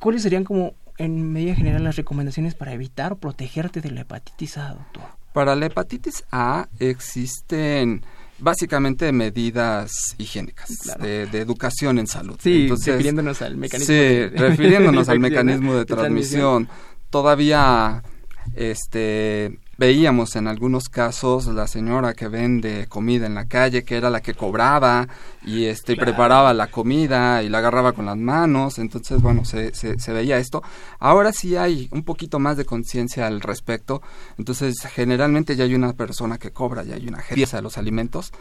¿Cuáles 0.00 0.22
serían 0.22 0.44
como 0.44 0.74
en 0.98 1.32
medida 1.32 1.54
general 1.54 1.84
las 1.84 1.96
recomendaciones 1.96 2.54
para 2.54 2.72
evitar 2.72 3.12
o 3.12 3.16
protegerte 3.18 3.80
de 3.80 3.90
la 3.90 4.00
hepatitis 4.02 4.56
A, 4.58 4.70
doctor? 4.74 5.02
Para 5.32 5.54
la 5.54 5.66
hepatitis 5.66 6.24
A 6.32 6.68
existen 6.78 8.02
básicamente 8.38 9.12
medidas 9.12 9.92
higiénicas 10.18 10.70
Claro. 10.82 11.04
de, 11.04 11.26
de 11.26 11.38
educación 11.40 11.98
en 11.98 12.06
salud. 12.06 12.36
Sí, 12.42 12.62
Entonces, 12.62 12.86
refiriéndonos 12.94 13.42
al 13.42 13.56
mecanismo 13.56 13.86
Sí, 13.86 13.92
de- 13.92 14.28
refiriéndonos 14.34 15.08
al 15.08 15.20
mecanismo 15.20 15.74
de 15.74 15.84
transmisión. 15.84 16.68
Todavía 17.10 18.02
este 18.56 19.58
veíamos 19.80 20.36
en 20.36 20.46
algunos 20.46 20.90
casos 20.90 21.46
la 21.46 21.66
señora 21.66 22.12
que 22.12 22.28
vende 22.28 22.86
comida 22.86 23.24
en 23.26 23.34
la 23.34 23.46
calle 23.46 23.82
que 23.82 23.96
era 23.96 24.10
la 24.10 24.20
que 24.20 24.34
cobraba 24.34 25.08
y 25.42 25.64
este 25.64 25.94
Claro. 25.94 26.10
preparaba 26.12 26.52
la 26.52 26.66
comida 26.66 27.42
y 27.42 27.48
la 27.48 27.58
agarraba 27.58 27.92
con 27.94 28.04
las 28.04 28.18
manos 28.18 28.78
entonces 28.78 29.22
bueno 29.22 29.46
se, 29.46 29.74
se, 29.74 29.98
se 29.98 30.12
veía 30.12 30.36
esto 30.36 30.62
ahora 30.98 31.32
sí 31.32 31.56
hay 31.56 31.88
un 31.92 32.02
poquito 32.04 32.38
más 32.38 32.58
de 32.58 32.66
conciencia 32.66 33.26
al 33.26 33.40
respecto 33.40 34.02
entonces 34.36 34.74
generalmente 34.94 35.56
ya 35.56 35.64
hay 35.64 35.74
una 35.74 35.94
persona 35.94 36.36
que 36.36 36.50
cobra 36.50 36.82
ya 36.84 36.96
hay 36.96 37.08
una 37.08 37.22
pieza 37.34 37.56
de 37.56 37.62
los 37.62 37.78
alimentos 37.78 38.32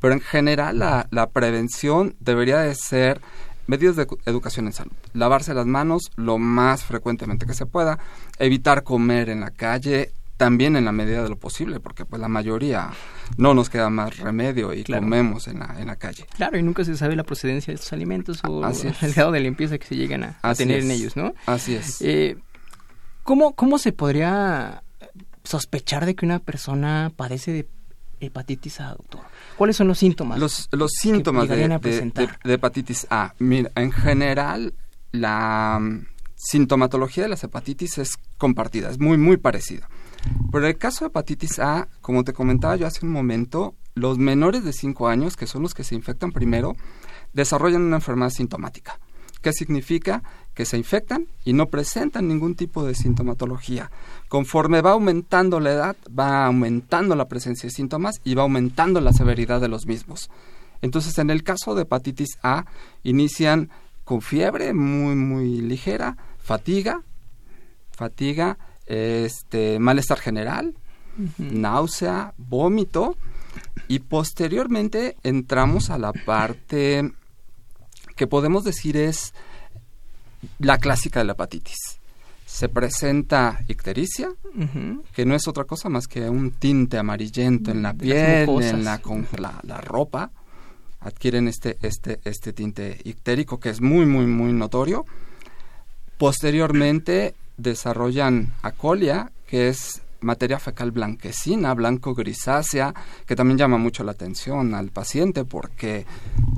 pero 0.00 0.14
en 0.14 0.20
general 0.20 0.80
la, 0.80 1.06
la 1.12 1.28
prevención 1.30 2.16
debería 2.18 2.58
de 2.58 2.74
ser 2.74 3.20
medios 3.68 3.94
de 3.96 4.08
edu- 4.08 4.18
educación 4.24 4.66
en 4.66 4.72
salud. 4.72 4.92
Lavarse 5.12 5.52
las 5.52 5.66
manos 5.66 6.10
lo 6.16 6.38
más 6.38 6.84
frecuentemente 6.84 7.44
que 7.44 7.52
se 7.52 7.66
pueda, 7.66 7.98
evitar 8.38 8.82
comer 8.82 9.28
en 9.28 9.40
la 9.40 9.50
calle 9.50 10.12
también 10.38 10.76
en 10.76 10.86
la 10.86 10.92
medida 10.92 11.22
de 11.22 11.28
lo 11.28 11.36
posible, 11.38 11.80
porque 11.80 12.06
pues 12.06 12.18
la 12.22 12.28
mayoría 12.28 12.90
no 13.36 13.52
nos 13.52 13.68
queda 13.68 13.90
más 13.90 14.16
remedio 14.18 14.72
y 14.72 14.84
Claro. 14.84 15.02
comemos 15.02 15.48
en 15.48 15.58
la, 15.58 15.76
en 15.78 15.88
la 15.88 15.96
calle. 15.96 16.24
Claro, 16.36 16.56
y 16.56 16.62
nunca 16.62 16.84
se 16.84 16.96
sabe 16.96 17.14
la 17.16 17.24
procedencia 17.24 17.70
de 17.72 17.74
estos 17.74 17.92
alimentos 17.92 18.40
o 18.48 18.64
Así 18.64 18.86
es. 18.88 19.02
el 19.02 19.12
grado 19.12 19.32
de 19.32 19.40
limpieza 19.40 19.76
que 19.78 19.86
se 19.86 19.96
llegan 19.96 20.22
a, 20.24 20.38
a 20.40 20.54
tener 20.54 20.78
es. 20.78 20.84
en 20.86 20.90
ellos, 20.92 21.16
¿no? 21.16 21.34
Así 21.44 21.74
es. 21.74 22.00
Eh, 22.00 22.38
¿cómo, 23.24 23.54
¿Cómo 23.54 23.76
se 23.78 23.92
podría 23.92 24.82
sospechar 25.44 26.06
de 26.06 26.14
que 26.14 26.24
una 26.24 26.38
persona 26.38 27.12
padece 27.14 27.52
de 27.52 27.68
hepatitis 28.20 28.80
A, 28.80 28.90
doctor? 28.94 29.20
¿Cuáles 29.56 29.76
son 29.76 29.88
los 29.88 29.98
síntomas? 29.98 30.38
Los, 30.38 30.68
los 30.72 30.92
síntomas 30.92 31.48
de, 31.48 31.64
a 31.64 31.78
de- 31.78 32.28
de 32.44 32.54
hepatitis 32.54 33.06
A. 33.10 33.34
Mira, 33.40 33.70
en 33.74 33.90
general, 33.92 34.72
la 35.10 35.78
mm, 35.80 36.06
sintomatología 36.36 37.24
de 37.24 37.28
las 37.30 37.42
hepatitis 37.44 37.98
es 37.98 38.16
compartida, 38.36 38.88
es 38.90 38.98
muy, 39.00 39.18
muy 39.18 39.36
parecida. 39.36 39.88
Pero 40.50 40.64
en 40.64 40.70
el 40.70 40.78
caso 40.78 41.04
de 41.04 41.08
hepatitis 41.08 41.58
A, 41.58 41.88
como 42.00 42.24
te 42.24 42.32
comentaba 42.32 42.76
yo 42.76 42.86
hace 42.86 43.04
un 43.04 43.12
momento, 43.12 43.74
los 43.94 44.18
menores 44.18 44.64
de 44.64 44.72
5 44.72 45.08
años, 45.08 45.36
que 45.36 45.46
son 45.46 45.62
los 45.62 45.74
que 45.74 45.84
se 45.84 45.94
infectan 45.94 46.32
primero, 46.32 46.76
desarrollan 47.32 47.82
una 47.82 47.96
enfermedad 47.96 48.30
sintomática. 48.30 48.98
¿Qué 49.42 49.52
significa? 49.52 50.22
Que 50.54 50.64
se 50.64 50.76
infectan 50.76 51.28
y 51.44 51.52
no 51.52 51.66
presentan 51.66 52.26
ningún 52.26 52.56
tipo 52.56 52.84
de 52.84 52.94
sintomatología. 52.94 53.90
Conforme 54.28 54.80
va 54.80 54.92
aumentando 54.92 55.60
la 55.60 55.70
edad, 55.70 55.96
va 56.06 56.46
aumentando 56.46 57.14
la 57.14 57.28
presencia 57.28 57.68
de 57.68 57.74
síntomas 57.74 58.20
y 58.24 58.34
va 58.34 58.42
aumentando 58.42 59.00
la 59.00 59.12
severidad 59.12 59.60
de 59.60 59.68
los 59.68 59.86
mismos. 59.86 60.30
Entonces, 60.82 61.18
en 61.18 61.30
el 61.30 61.44
caso 61.44 61.74
de 61.74 61.82
hepatitis 61.82 62.38
A, 62.42 62.66
inician 63.04 63.70
con 64.04 64.22
fiebre 64.22 64.74
muy, 64.74 65.14
muy 65.14 65.60
ligera, 65.60 66.16
fatiga, 66.38 67.02
fatiga, 67.92 68.58
este, 68.88 69.78
malestar 69.78 70.18
general, 70.18 70.74
náusea, 71.38 72.32
vómito 72.36 73.16
y 73.86 74.00
posteriormente 74.00 75.16
entramos 75.22 75.90
a 75.90 75.98
la 75.98 76.12
parte 76.12 77.12
que 78.16 78.26
podemos 78.26 78.64
decir 78.64 78.96
es 78.96 79.34
la 80.58 80.78
clásica 80.78 81.20
de 81.20 81.26
la 81.26 81.32
hepatitis. 81.32 81.98
Se 82.46 82.68
presenta 82.68 83.60
ictericia, 83.68 84.30
que 85.14 85.26
no 85.26 85.34
es 85.34 85.46
otra 85.46 85.64
cosa 85.64 85.90
más 85.90 86.08
que 86.08 86.30
un 86.30 86.52
tinte 86.52 86.96
amarillento 86.96 87.70
en 87.70 87.82
la 87.82 87.92
piel, 87.92 88.48
en 88.48 88.84
la, 88.84 88.98
con 88.98 89.26
la, 89.36 89.60
la 89.62 89.80
ropa. 89.82 90.30
Adquieren 91.00 91.46
este, 91.46 91.76
este, 91.82 92.20
este 92.24 92.52
tinte 92.52 93.00
ictérico 93.04 93.60
que 93.60 93.68
es 93.68 93.80
muy, 93.80 94.06
muy, 94.06 94.26
muy 94.26 94.52
notorio. 94.52 95.04
Posteriormente 96.16 97.34
desarrollan 97.58 98.54
acolia, 98.62 99.30
que 99.46 99.68
es 99.68 100.02
materia 100.20 100.58
fecal 100.58 100.90
blanquecina, 100.90 101.74
blanco 101.74 102.14
grisácea, 102.14 102.92
que 103.26 103.36
también 103.36 103.58
llama 103.58 103.78
mucho 103.78 104.02
la 104.02 104.12
atención 104.12 104.74
al 104.74 104.90
paciente 104.90 105.44
porque 105.44 106.06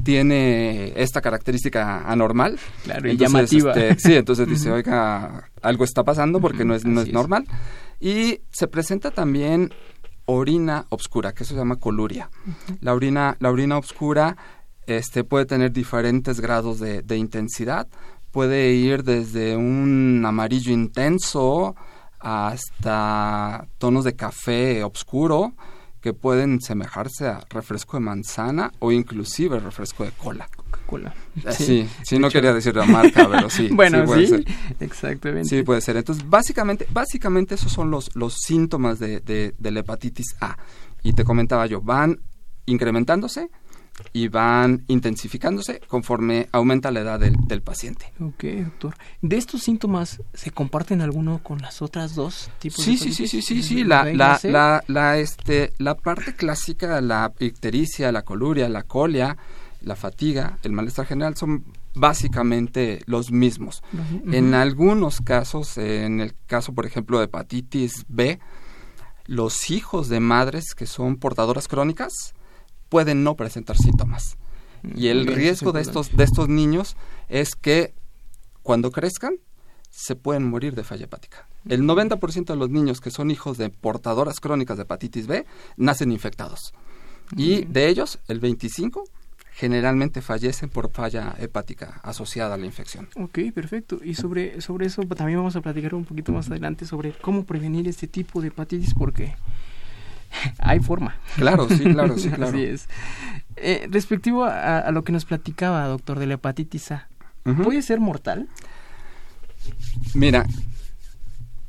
tiene 0.05 0.93
esta 0.97 1.21
característica 1.21 2.11
anormal. 2.11 2.59
Claro, 2.85 3.09
y 3.09 3.13
Entonces, 3.13 3.51
llamativa. 3.51 3.73
este, 3.73 4.09
sí, 4.09 4.17
entonces 4.17 4.49
dice, 4.49 4.71
oiga, 4.71 5.51
algo 5.61 5.85
está 5.85 6.05
pasando 6.05 6.41
porque 6.41 6.65
no 6.65 6.75
es, 6.75 6.85
no 6.85 7.01
es 7.03 7.09
es. 7.09 7.13
normal. 7.15 7.47
Y 8.01 8.41
se 8.51 8.67
presenta 8.67 9.11
también 9.11 9.73
orina 10.25 10.87
obscura, 10.89 11.33
que 11.33 11.43
eso 11.43 11.55
se 11.55 11.59
llama 11.61 11.77
coluria. 11.77 12.31
La 12.81 12.95
orina, 12.95 13.37
la 13.41 13.51
orina 13.51 13.77
obscura 13.77 14.37
este, 14.87 15.23
puede 15.23 15.45
tener 15.45 15.73
diferentes 15.73 16.41
grados 16.41 16.81
de, 16.81 17.03
de 17.03 17.17
intensidad. 17.19 17.89
Puede 18.31 18.73
ir 18.73 19.03
desde 19.03 19.57
un 19.57 20.23
amarillo 20.25 20.73
intenso 20.73 21.75
hasta 22.21 23.67
tonos 23.79 24.05
de 24.05 24.15
café 24.15 24.85
oscuro 24.85 25.55
que 26.01 26.15
pueden 26.15 26.61
semejarse 26.61 27.27
a 27.29 27.45
refresco 27.51 27.97
de 27.99 28.01
manzana 28.03 28.73
o 28.79 28.91
inclusive 28.91 29.59
refresco 29.61 30.05
de 30.05 30.13
cola. 30.13 30.49
Coca-Cola. 30.57 31.15
Eh, 31.45 31.53
Sí, 31.53 31.89
sí, 32.05 32.19
no 32.19 32.31
quería 32.31 32.55
decir 32.55 32.75
la 32.75 32.87
marca, 32.87 33.29
pero 33.31 33.51
sí. 33.51 33.69
bueno, 33.71 34.05
puede 34.07 34.23
sí, 34.23 34.27
ser. 34.29 34.45
exactamente. 34.81 35.49
Sí, 35.49 35.63
puede 35.63 35.83
ser. 35.83 35.97
Entonces, 35.99 36.27
básicamente, 36.29 36.87
básicamente 36.91 37.55
esos 37.57 37.71
son 37.73 37.91
los, 37.91 38.11
los 38.15 38.35
síntomas 38.35 38.99
de, 38.99 39.21
de, 39.21 39.55
de 39.59 39.71
la 39.71 39.81
hepatitis 39.81 40.37
A. 40.41 40.57
Y 41.03 41.13
te 41.13 41.25
comentaba 41.25 41.67
yo, 41.67 41.83
van 41.83 42.19
incrementándose 42.65 43.51
y 44.13 44.29
van 44.29 44.85
intensificándose 44.89 45.81
conforme 45.87 46.49
aumenta 46.53 46.91
la 46.91 47.01
edad 47.01 47.21
del, 47.21 47.37
del 47.47 47.63
paciente. 47.63 48.13
Ok, 48.21 48.45
doctor. 48.65 48.97
¿De 49.21 49.37
estos 49.37 49.63
síntomas 49.63 50.23
se 50.33 50.51
comparten 50.51 51.01
alguno 51.01 51.43
con 51.43 51.61
las 51.61 51.83
otras 51.83 52.15
dos 52.15 52.51
tipos 52.59 52.83
Sí, 52.85 52.93
de 52.93 52.99
sí, 52.99 53.13
sí, 53.13 53.29
sí, 53.29 53.43
sí, 53.43 53.63
sí. 53.63 53.81
¿El 53.81 53.89
La, 53.89 54.05
la, 54.05 54.41
la, 54.45 54.83
la, 54.87 55.19
este, 55.19 55.73
la 55.79 55.97
parte 55.97 56.35
clásica, 56.35 57.01
la 57.01 57.33
ictericia, 57.39 58.11
la 58.13 58.23
coluria, 58.23 58.69
la 58.69 58.83
colia, 58.85 59.37
la 59.83 59.97
fatiga, 59.97 60.59
el 60.63 60.73
malestar 60.73 61.07
general 61.07 61.37
son 61.37 61.65
básicamente 61.95 63.03
los 63.07 63.33
mismos. 63.33 63.83
En 64.31 64.55
algunos 64.55 65.21
casos, 65.21 65.77
en 65.79 66.21
el 66.21 66.35
caso, 66.47 66.73
por 66.73 66.87
ejemplo, 66.87 67.19
de 67.19 67.25
hepatitis 67.25 68.05
B, 68.09 68.39
los 69.27 69.71
hijos 69.71 70.09
de 70.09 70.21
madres 70.21 70.75
que 70.75 70.87
son 70.87 71.17
portadoras 71.17 71.69
crónicas 71.69 72.35
pueden 72.91 73.25
no 73.25 73.37
presentar 73.37 73.79
síntomas. 73.79 74.37
Y 74.83 75.09
el 75.09 75.21
bien, 75.21 75.31
es 75.31 75.35
riesgo 75.37 75.73
de 75.73 75.81
estos, 75.81 76.15
de 76.15 76.25
estos 76.25 76.49
niños 76.49 76.97
es 77.29 77.55
que 77.55 77.95
cuando 78.63 78.91
crezcan 78.91 79.37
se 79.91 80.17
pueden 80.17 80.45
morir 80.49 80.75
de 80.75 80.85
falla 80.85 81.05
hepática. 81.05 81.47
El 81.69 81.83
90% 81.83 82.45
de 82.45 82.57
los 82.57 82.71
niños 82.71 83.01
que 83.01 83.11
son 83.11 83.31
hijos 83.31 83.59
de 83.59 83.71
portadoras 83.71 84.41
crónicas 84.41 84.77
de 84.77 84.85
hepatitis 84.85 85.27
B 85.27 85.47
nacen 85.77 86.13
infectados. 86.13 86.73
Y 87.37 87.65
de 87.65 87.89
ellos, 87.89 88.19
el 88.29 88.41
25 88.41 89.05
generalmente 89.53 90.23
fallecen 90.23 90.71
por 90.71 90.91
falla 90.91 91.35
hepática 91.39 92.01
asociada 92.03 92.55
a 92.55 92.59
la 92.59 92.67
infección. 92.67 93.09
Ok, 93.17 93.39
perfecto. 93.55 94.01
Y 94.03 94.15
sobre, 94.15 94.61
sobre 94.61 94.87
eso 94.87 95.03
también 95.03 95.39
vamos 95.39 95.57
a 95.57 95.61
platicar 95.61 95.95
un 95.95 96.05
poquito 96.05 96.33
más 96.33 96.51
adelante 96.51 96.87
sobre 96.87 97.13
cómo 97.13 97.45
prevenir 97.45 97.87
este 97.87 98.07
tipo 98.07 98.41
de 98.41 98.49
hepatitis 98.49 98.95
porque 98.95 99.35
hay 100.59 100.81
forma. 100.81 101.17
Claro, 101.37 101.69
sí, 101.69 101.79
claro, 101.85 102.19
sí, 102.19 102.29
claro. 102.31 102.49
Así 102.49 102.65
es. 102.65 102.89
Eh, 103.57 103.89
respectivo 103.91 104.45
a, 104.45 104.79
a 104.79 104.91
lo 104.91 105.05
que 105.05 105.13
nos 105.13 105.25
platicaba, 105.25 105.87
doctor, 105.87 106.19
de 106.19 106.27
la 106.27 106.35
hepatitis 106.35 106.93
A. 106.93 107.09
¿puede 107.65 107.83
ser 107.83 108.01
mortal? 108.01 108.49
Mira, 110.15 110.47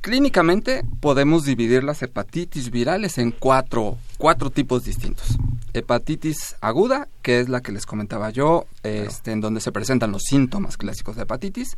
Clínicamente 0.01 0.83
podemos 0.99 1.45
dividir 1.45 1.83
las 1.83 2.01
hepatitis 2.01 2.71
virales 2.71 3.19
en 3.19 3.29
cuatro, 3.29 3.99
cuatro 4.17 4.49
tipos 4.49 4.83
distintos. 4.83 5.37
Hepatitis 5.73 6.55
aguda, 6.59 7.07
que 7.21 7.39
es 7.39 7.49
la 7.49 7.61
que 7.61 7.71
les 7.71 7.85
comentaba 7.85 8.31
yo, 8.31 8.65
este, 8.81 9.31
en 9.31 9.41
donde 9.41 9.61
se 9.61 9.71
presentan 9.71 10.11
los 10.11 10.23
síntomas 10.23 10.77
clásicos 10.77 11.17
de 11.17 11.21
hepatitis. 11.21 11.77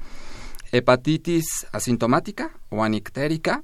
Hepatitis 0.71 1.67
asintomática 1.73 2.51
o 2.69 2.85
anictérica, 2.85 3.61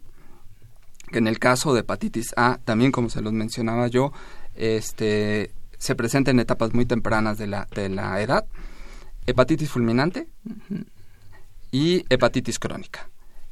que 1.12 1.20
en 1.20 1.28
el 1.28 1.40
caso 1.40 1.74
de 1.74 1.82
hepatitis 1.82 2.34
A, 2.36 2.60
también 2.64 2.92
como 2.92 3.10
se 3.10 3.22
los 3.22 3.34
mencionaba 3.34 3.88
yo, 3.88 4.12
este, 4.56 5.52
se 5.78 5.96
presenta 5.96 6.32
en 6.32 6.40
etapas 6.40 6.74
muy 6.74 6.86
tempranas 6.86 7.38
de 7.38 7.48
la, 7.48 7.68
de 7.74 7.90
la 7.90 8.22
edad. 8.22 8.46
Hepatitis 9.26 9.70
fulminante 9.70 10.28
y 11.72 12.06
hepatitis 12.10 12.60
crónica. 12.60 13.10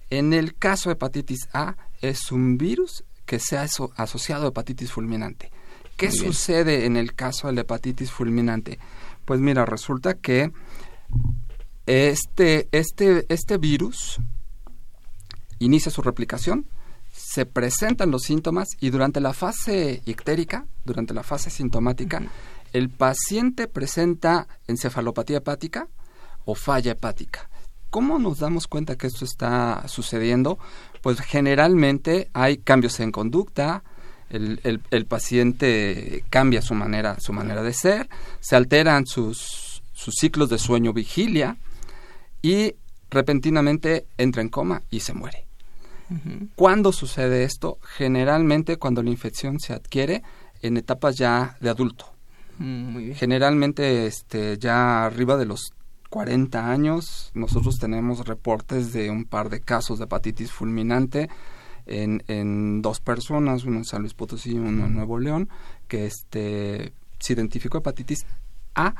En 0.09 0.33
el 0.33 0.55
caso 0.55 0.89
de 0.89 0.93
hepatitis 0.93 1.49
A 1.53 1.75
es 2.01 2.31
un 2.31 2.57
virus 2.57 3.03
que 3.25 3.39
se 3.39 3.57
ha 3.57 3.67
asociado 3.95 4.45
a 4.45 4.49
hepatitis 4.49 4.91
fulminante. 4.91 5.51
¿Qué 5.97 6.11
sucede 6.11 6.85
en 6.85 6.95
el 6.95 7.13
caso 7.13 7.47
de 7.47 7.53
la 7.53 7.61
hepatitis 7.61 8.11
fulminante? 8.11 8.79
Pues 9.25 9.39
mira, 9.39 9.65
resulta 9.65 10.13
que 10.13 10.51
este, 11.85 12.67
este, 12.71 13.25
este 13.29 13.57
virus 13.57 14.19
inicia 15.59 15.91
su 15.91 16.01
replicación, 16.01 16.67
se 17.37 17.45
presentan 17.45 18.09
los 18.09 18.23
síntomas 18.23 18.69
y 18.79 18.89
durante 18.89 19.21
la 19.21 19.31
fase 19.31 20.01
ictérica, 20.07 20.65
durante 20.83 21.13
la 21.13 21.21
fase 21.21 21.51
sintomática, 21.51 22.19
el 22.73 22.89
paciente 22.89 23.67
presenta 23.67 24.47
encefalopatía 24.65 25.37
hepática 25.37 25.87
o 26.45 26.55
falla 26.55 26.93
hepática. 26.93 27.47
¿Cómo 27.91 28.17
nos 28.17 28.39
damos 28.39 28.65
cuenta 28.65 28.95
que 28.95 29.05
esto 29.05 29.23
está 29.23 29.87
sucediendo? 29.87 30.57
Pues 31.03 31.19
generalmente 31.21 32.31
hay 32.33 32.57
cambios 32.57 32.99
en 33.01 33.11
conducta, 33.11 33.83
el, 34.31 34.81
el, 34.89 35.05
paciente 35.05 36.23
cambia 36.31 36.63
su 36.63 36.73
manera, 36.73 37.19
su 37.19 37.33
manera 37.33 37.61
de 37.61 37.73
ser, 37.73 38.09
se 38.39 38.55
alteran 38.55 39.05
sus, 39.05 39.83
sus 39.93 40.15
ciclos 40.15 40.49
de 40.49 40.57
sueño 40.57 40.91
vigilia 40.91 41.57
y 42.41 42.73
repentinamente 43.11 44.07
entra 44.17 44.41
en 44.41 44.49
coma 44.49 44.81
y 44.89 45.01
se 45.01 45.13
muere. 45.13 45.46
¿Cuándo 46.55 46.91
sucede 46.91 47.43
esto? 47.43 47.79
Generalmente 47.81 48.77
cuando 48.77 49.03
la 49.03 49.09
infección 49.09 49.59
se 49.59 49.73
adquiere 49.73 50.23
en 50.61 50.77
etapas 50.77 51.17
ya 51.17 51.57
de 51.59 51.69
adulto. 51.69 52.13
Mm, 52.59 53.11
Generalmente 53.11 54.07
este, 54.07 54.57
ya 54.57 55.05
arriba 55.05 55.37
de 55.37 55.45
los 55.45 55.73
40 56.09 56.71
años. 56.71 57.31
Nosotros 57.33 57.79
tenemos 57.79 58.25
reportes 58.25 58.93
de 58.93 59.09
un 59.09 59.25
par 59.25 59.49
de 59.49 59.59
casos 59.59 59.99
de 59.99 60.05
hepatitis 60.05 60.51
fulminante 60.51 61.29
en, 61.85 62.23
en 62.27 62.81
dos 62.81 62.99
personas, 62.99 63.63
uno 63.63 63.77
en 63.77 63.85
San 63.85 64.01
Luis 64.01 64.13
Potosí 64.13 64.51
y 64.51 64.57
uno 64.57 64.85
en 64.85 64.93
Nuevo 64.93 65.19
León, 65.19 65.49
que 65.87 66.05
este, 66.05 66.93
se 67.19 67.33
identificó 67.33 67.79
hepatitis 67.79 68.25
A, 68.75 68.95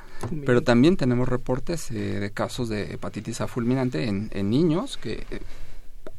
pero 0.46 0.64
también 0.64 0.98
tenemos 0.98 1.28
reportes 1.28 1.92
eh, 1.92 2.20
de 2.20 2.32
casos 2.32 2.70
de 2.70 2.94
hepatitis 2.94 3.42
A 3.42 3.48
fulminante 3.48 4.08
en, 4.08 4.30
en 4.34 4.50
niños, 4.50 4.98
que 4.98 5.26
eh, 5.30 5.42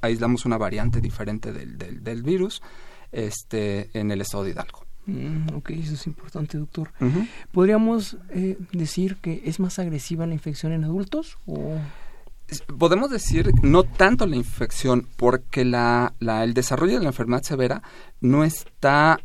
aislamos 0.00 0.44
una 0.44 0.58
variante 0.58 1.00
diferente 1.00 1.52
del, 1.52 1.78
del, 1.78 2.02
del 2.02 2.22
virus 2.22 2.62
este, 3.12 3.90
en 3.98 4.10
el 4.10 4.20
estado 4.20 4.44
de 4.44 4.50
Hidalgo. 4.50 4.84
Mm, 5.06 5.54
ok, 5.54 5.70
eso 5.70 5.94
es 5.94 6.06
importante, 6.06 6.58
doctor. 6.58 6.90
¿Podríamos 7.52 8.18
eh, 8.30 8.58
decir 8.72 9.16
que 9.16 9.42
es 9.46 9.58
más 9.58 9.78
agresiva 9.78 10.26
la 10.26 10.34
infección 10.34 10.72
en 10.72 10.84
adultos? 10.84 11.38
O... 11.46 11.78
Podemos 12.78 13.10
decir 13.10 13.50
no 13.62 13.84
tanto 13.84 14.26
la 14.26 14.36
infección, 14.36 15.06
porque 15.16 15.64
la, 15.64 16.12
la, 16.18 16.44
el 16.44 16.52
desarrollo 16.52 16.94
de 16.94 17.00
la 17.00 17.08
enfermedad 17.08 17.42
severa 17.42 17.82
no 18.20 18.44
está 18.44 19.18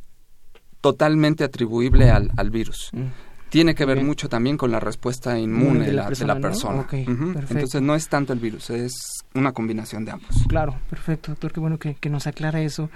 totalmente 0.79 1.43
atribuible 1.43 2.09
al, 2.09 2.31
al 2.37 2.49
virus. 2.49 2.89
Mm. 2.93 3.07
Tiene 3.53 3.75
que 3.75 3.85
ver 3.85 4.03
mucho 4.03 4.29
también 4.29 4.57
con 4.57 4.71
la 4.71 4.79
respuesta 4.79 5.37
inmune 5.37 5.85
de 5.85 5.93
la, 5.93 6.07
persona. 6.39 6.87
Entonces 6.89 7.83
no 7.83 7.93
es 7.93 8.09
tanto 8.09 8.33
el 8.33 8.39
virus, 8.39 8.71
es 8.71 9.23
una 9.35 9.51
combinación 9.51 10.05
de 10.05 10.11
ambos. 10.11 10.43
Claro, 10.47 10.75
perfecto, 10.89 11.33
doctor, 11.33 11.53
qué 11.53 11.59
bueno 11.59 11.77
que, 11.77 11.93
que 11.93 12.09
nos 12.09 12.25
aclara 12.25 12.61
eso. 12.61 12.89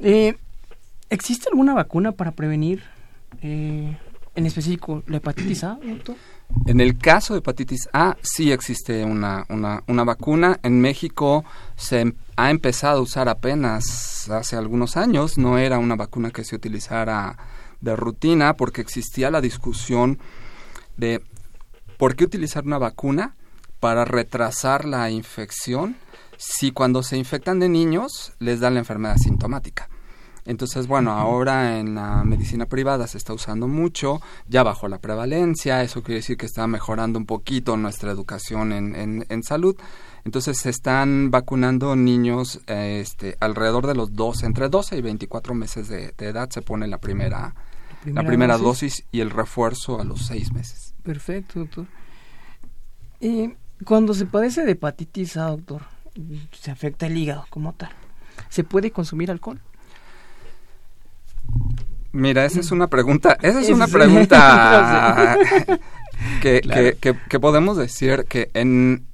Eh, 0.00 0.34
¿Existe 1.10 1.48
alguna 1.48 1.74
vacuna 1.74 2.10
para 2.10 2.32
prevenir, 2.32 2.82
eh, 3.40 3.96
en 4.34 4.46
específico, 4.46 5.04
la 5.06 5.18
hepatitis 5.18 5.62
A, 5.62 5.78
doctor? 5.80 6.16
En 6.66 6.80
el 6.80 6.98
caso 6.98 7.34
de 7.34 7.38
hepatitis 7.38 7.88
A 7.92 8.16
sí 8.20 8.50
existe 8.50 9.04
una, 9.04 9.46
una, 9.48 9.84
una, 9.86 10.02
vacuna. 10.02 10.58
En 10.64 10.80
México 10.80 11.44
se 11.76 12.00
em, 12.00 12.14
ha 12.34 12.50
empezado 12.50 12.98
a 12.98 13.02
usar 13.02 13.28
apenas 13.28 14.28
hace 14.28 14.56
algunos 14.56 14.96
años. 14.96 15.38
No 15.38 15.56
era 15.56 15.78
una 15.78 15.94
vacuna 15.94 16.32
que 16.32 16.42
se 16.42 16.56
utilizara 16.56 17.36
de 17.84 17.96
rutina 17.96 18.54
porque 18.54 18.80
existía 18.80 19.30
la 19.30 19.40
discusión 19.40 20.18
de 20.96 21.22
por 21.98 22.16
qué 22.16 22.24
utilizar 22.24 22.64
una 22.64 22.78
vacuna 22.78 23.36
para 23.80 24.04
retrasar 24.04 24.84
la 24.84 25.10
infección 25.10 25.96
si 26.36 26.72
cuando 26.72 27.02
se 27.02 27.16
infectan 27.16 27.60
de 27.60 27.68
niños 27.68 28.32
les 28.38 28.60
da 28.60 28.70
la 28.70 28.80
enfermedad 28.80 29.16
sintomática. 29.18 29.88
Entonces, 30.46 30.86
bueno, 30.86 31.12
ahora 31.12 31.78
en 31.78 31.94
la 31.94 32.22
medicina 32.22 32.66
privada 32.66 33.06
se 33.06 33.16
está 33.16 33.32
usando 33.32 33.66
mucho, 33.66 34.20
ya 34.46 34.62
bajó 34.62 34.88
la 34.88 34.98
prevalencia, 34.98 35.82
eso 35.82 36.02
quiere 36.02 36.16
decir 36.16 36.36
que 36.36 36.44
está 36.44 36.66
mejorando 36.66 37.18
un 37.18 37.24
poquito 37.24 37.78
nuestra 37.78 38.10
educación 38.10 38.72
en, 38.72 39.24
en, 39.26 39.42
salud. 39.42 39.74
Entonces 40.24 40.58
se 40.58 40.68
están 40.68 41.30
vacunando 41.30 41.96
niños 41.96 42.60
este, 42.66 43.36
alrededor 43.40 43.86
de 43.86 43.94
los 43.94 44.14
12, 44.14 44.44
entre 44.44 44.68
12 44.68 44.98
y 44.98 45.02
24 45.02 45.54
meses 45.54 45.88
de, 45.88 46.14
edad 46.18 46.50
se 46.50 46.60
pone 46.60 46.88
la 46.88 46.98
primera, 46.98 47.54
la 48.06 48.22
primera, 48.24 48.58
dosis? 48.58 49.04
y 49.12 49.20
el 49.20 49.30
refuerzo 49.30 50.00
a 50.00 50.04
los 50.04 50.26
6 50.26 50.52
meses. 50.52 50.94
Perfecto, 51.02 51.60
doctor. 51.60 51.86
Y 53.20 53.52
cuando 53.84 54.14
se 54.14 54.26
padece 54.26 54.64
de 54.64 54.72
hepatitis 54.72 55.36
A, 55.36 55.50
doctor, 55.50 55.82
se 56.52 56.70
afecta 56.70 57.06
el 57.06 57.16
hígado 57.16 57.46
como 57.50 57.72
tal. 57.72 57.90
¿Se 58.48 58.64
puede 58.64 58.90
consumir 58.90 59.30
alcohol? 59.30 59.60
Mira, 62.12 62.44
esa 62.44 62.60
es 62.60 62.70
una 62.70 62.86
pregunta, 62.86 63.36
esa 63.42 63.60
es 63.60 63.70
una 63.70 63.88
pregunta 63.88 65.36
que, 66.40 66.96
que, 67.00 67.40
podemos 67.40 67.76
decir 67.76 68.24
que 68.28 68.50
en 68.54 69.06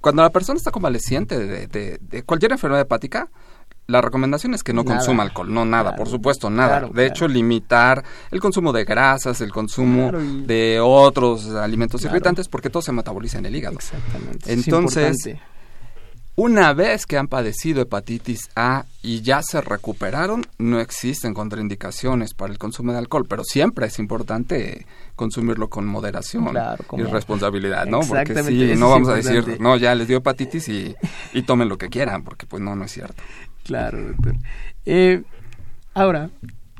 cuando 0.00 0.22
la 0.22 0.30
persona 0.30 0.56
está 0.56 0.70
convaleciente 0.70 1.38
de, 1.38 1.98
de, 2.00 2.22
cualquier 2.24 2.52
enfermedad 2.52 2.82
hepática, 2.82 3.30
la 3.86 4.00
recomendación 4.00 4.54
es 4.54 4.62
que 4.62 4.72
no 4.72 4.84
consuma 4.84 5.22
alcohol, 5.22 5.52
no 5.52 5.64
nada, 5.64 5.94
por 5.94 6.08
supuesto, 6.08 6.48
nada. 6.50 6.88
de 6.92 7.06
hecho, 7.06 7.28
limitar 7.28 8.02
el 8.30 8.40
consumo 8.40 8.72
de 8.72 8.84
grasas, 8.84 9.40
el 9.40 9.52
consumo 9.52 10.10
de 10.12 10.80
otros 10.82 11.50
alimentos 11.50 12.02
irritantes, 12.04 12.48
porque 12.48 12.70
todo 12.70 12.82
se 12.82 12.92
metaboliza 12.92 13.38
en 13.38 13.46
el 13.46 13.56
hígado. 13.56 13.76
Exactamente. 13.76 14.52
Entonces, 14.52 15.36
una 16.36 16.72
vez 16.72 17.06
que 17.06 17.16
han 17.16 17.28
padecido 17.28 17.82
hepatitis 17.82 18.50
A 18.56 18.86
y 19.02 19.22
ya 19.22 19.40
se 19.42 19.60
recuperaron, 19.60 20.44
no 20.58 20.80
existen 20.80 21.32
contraindicaciones 21.32 22.34
para 22.34 22.52
el 22.52 22.58
consumo 22.58 22.92
de 22.92 22.98
alcohol, 22.98 23.26
pero 23.28 23.44
siempre 23.44 23.86
es 23.86 24.00
importante 24.00 24.86
consumirlo 25.14 25.70
con 25.70 25.86
moderación 25.86 26.48
y 26.96 27.02
responsabilidad, 27.04 27.86
¿no? 27.86 28.00
Porque 28.00 28.42
si 28.42 28.74
no 28.74 28.90
vamos 28.90 29.08
a 29.10 29.14
decir, 29.14 29.60
no, 29.60 29.76
ya 29.76 29.94
les 29.94 30.08
dio 30.08 30.18
hepatitis 30.18 30.68
y, 30.68 30.96
y, 31.32 31.42
tomen 31.42 31.68
lo 31.68 31.78
que 31.78 31.88
quieran, 31.88 32.24
porque 32.24 32.46
pues 32.46 32.60
no, 32.60 32.74
no 32.74 32.84
es 32.84 32.90
cierto. 32.90 33.22
Claro, 33.62 34.02
doctor. 34.02 34.34
Eh, 34.86 35.22
ahora, 35.94 36.30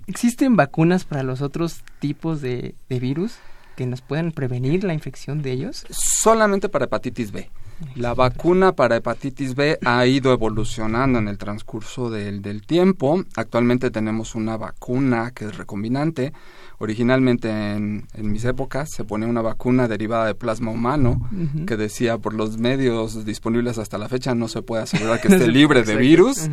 ¿existen 0.09 0.57
vacunas 0.57 1.05
para 1.05 1.23
los 1.23 1.43
otros 1.43 1.85
tipos 2.01 2.41
de, 2.41 2.75
de 2.89 2.99
virus 2.99 3.37
que 3.77 3.87
nos 3.87 4.01
pueden 4.01 4.33
prevenir 4.33 4.83
la 4.83 4.95
infección 4.95 5.43
de 5.43 5.53
ellos? 5.53 5.87
Solamente 5.91 6.69
para 6.69 6.87
hepatitis 6.87 7.31
B. 7.31 7.51
La 7.97 8.15
vacuna 8.15 8.73
para 8.73 8.97
hepatitis 8.97 9.55
B 9.55 9.79
ha 9.85 10.07
ido 10.07 10.33
evolucionando 10.33 11.19
en 11.19 11.29
el 11.29 11.39
transcurso 11.39 12.11
del, 12.11 12.43
del, 12.43 12.67
tiempo. 12.67 13.25
Actualmente 13.37 13.91
tenemos 13.91 14.35
una 14.35 14.57
vacuna 14.57 15.33
que 15.33 15.47
es 15.47 15.57
recombinante. 15.57 16.33
Originalmente 16.79 17.49
en, 17.51 18.07
mis 18.19 18.45
épocas 18.45 18.91
se 18.91 19.05
ponía 19.05 19.29
una 19.29 19.43
vacuna 19.43 19.87
derivada 19.87 20.27
de 20.27 20.35
plasma 20.35 20.71
humano 20.71 21.29
que 21.67 21.77
decía 21.77 22.19
por 22.19 22.35
los 22.35 22.59
medios 22.59 23.25
disponibles 23.25 23.79
hasta 23.79 23.97
la 23.97 24.09
fecha 24.09 24.35
no 24.35 24.49
se 24.49 24.63
puede 24.63 24.83
asegurar 24.83 25.21
que 25.23 25.29
esté 25.29 25.47
libre 25.47 25.83
de 25.85 25.97
virus. 25.97 26.49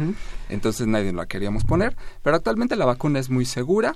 Entonces 0.49 0.87
nadie 0.87 1.11
la 1.11 1.25
queríamos 1.25 1.63
poner. 1.63 1.95
Pero 2.23 2.35
actualmente 2.35 2.75
la 2.75 2.85
vacuna 2.85 3.19
es 3.19 3.29
muy 3.29 3.45
segura 3.45 3.95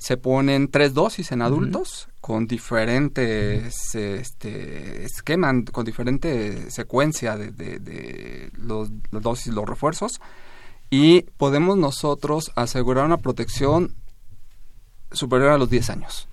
se 0.00 0.16
ponen 0.16 0.68
tres 0.68 0.94
dosis 0.94 1.30
en 1.30 1.42
adultos 1.42 2.08
con 2.22 2.46
diferentes 2.46 3.94
este, 3.94 5.04
esquemas, 5.04 5.56
con 5.70 5.84
diferente 5.84 6.70
secuencia 6.70 7.36
de, 7.36 7.50
de, 7.52 8.50
los, 8.54 8.90
las 9.10 9.22
dosis, 9.22 9.52
los 9.52 9.68
refuerzos, 9.68 10.22
y 10.88 11.22
podemos 11.36 11.76
nosotros 11.76 12.50
asegurar 12.56 13.04
una 13.04 13.18
protección 13.18 13.94
superior 15.12 15.50
a 15.50 15.58
los 15.58 15.68
10 15.68 15.90
años. 15.90 16.28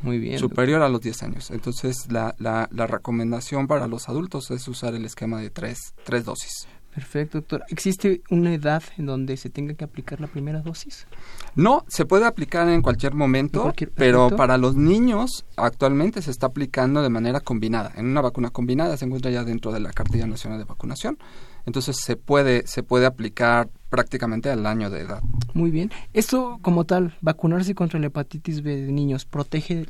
Muy 0.00 0.20
bien. 0.20 0.38
Superior 0.38 0.82
a 0.82 0.88
los 0.88 1.00
10 1.00 1.24
años. 1.24 1.50
Entonces, 1.50 2.06
la, 2.12 2.36
la, 2.38 2.68
la 2.70 2.86
recomendación 2.86 3.66
para 3.66 3.88
los 3.88 4.08
adultos 4.08 4.52
es 4.52 4.68
usar 4.68 4.94
el 4.94 5.04
esquema 5.04 5.40
de 5.40 5.50
tres, 5.50 5.92
tres 6.04 6.24
dosis. 6.24 6.68
Perfecto, 6.98 7.38
doctor. 7.38 7.62
¿Existe 7.68 8.22
una 8.28 8.52
edad 8.52 8.82
en 8.96 9.06
donde 9.06 9.36
se 9.36 9.50
tenga 9.50 9.72
que 9.74 9.84
aplicar 9.84 10.20
la 10.20 10.26
primera 10.26 10.62
dosis? 10.62 11.06
No, 11.54 11.84
se 11.86 12.06
puede 12.06 12.26
aplicar 12.26 12.68
en 12.68 12.82
cualquier 12.82 13.14
momento, 13.14 13.72
pero 13.94 14.30
para 14.30 14.58
los 14.58 14.74
niños 14.74 15.46
actualmente 15.56 16.22
se 16.22 16.32
está 16.32 16.46
aplicando 16.46 17.00
de 17.00 17.08
manera 17.08 17.38
combinada. 17.38 17.92
En 17.94 18.06
una 18.06 18.20
vacuna 18.20 18.50
combinada 18.50 18.96
se 18.96 19.04
encuentra 19.04 19.30
ya 19.30 19.44
dentro 19.44 19.70
de 19.70 19.78
la 19.78 19.92
Cartilla 19.92 20.26
Nacional 20.26 20.58
de 20.58 20.64
Vacunación. 20.64 21.18
Entonces 21.66 21.98
se 21.98 22.16
puede, 22.16 22.66
se 22.66 22.82
puede 22.82 23.06
aplicar 23.06 23.68
prácticamente 23.90 24.50
al 24.50 24.66
año 24.66 24.90
de 24.90 25.02
edad. 25.02 25.22
Muy 25.54 25.70
bien. 25.70 25.92
Esto 26.14 26.58
como 26.62 26.84
tal, 26.84 27.16
vacunarse 27.20 27.74
contra 27.74 28.00
la 28.00 28.06
hepatitis 28.06 28.62
B 28.62 28.74
de 28.76 28.90
niños, 28.90 29.24
protege 29.24 29.86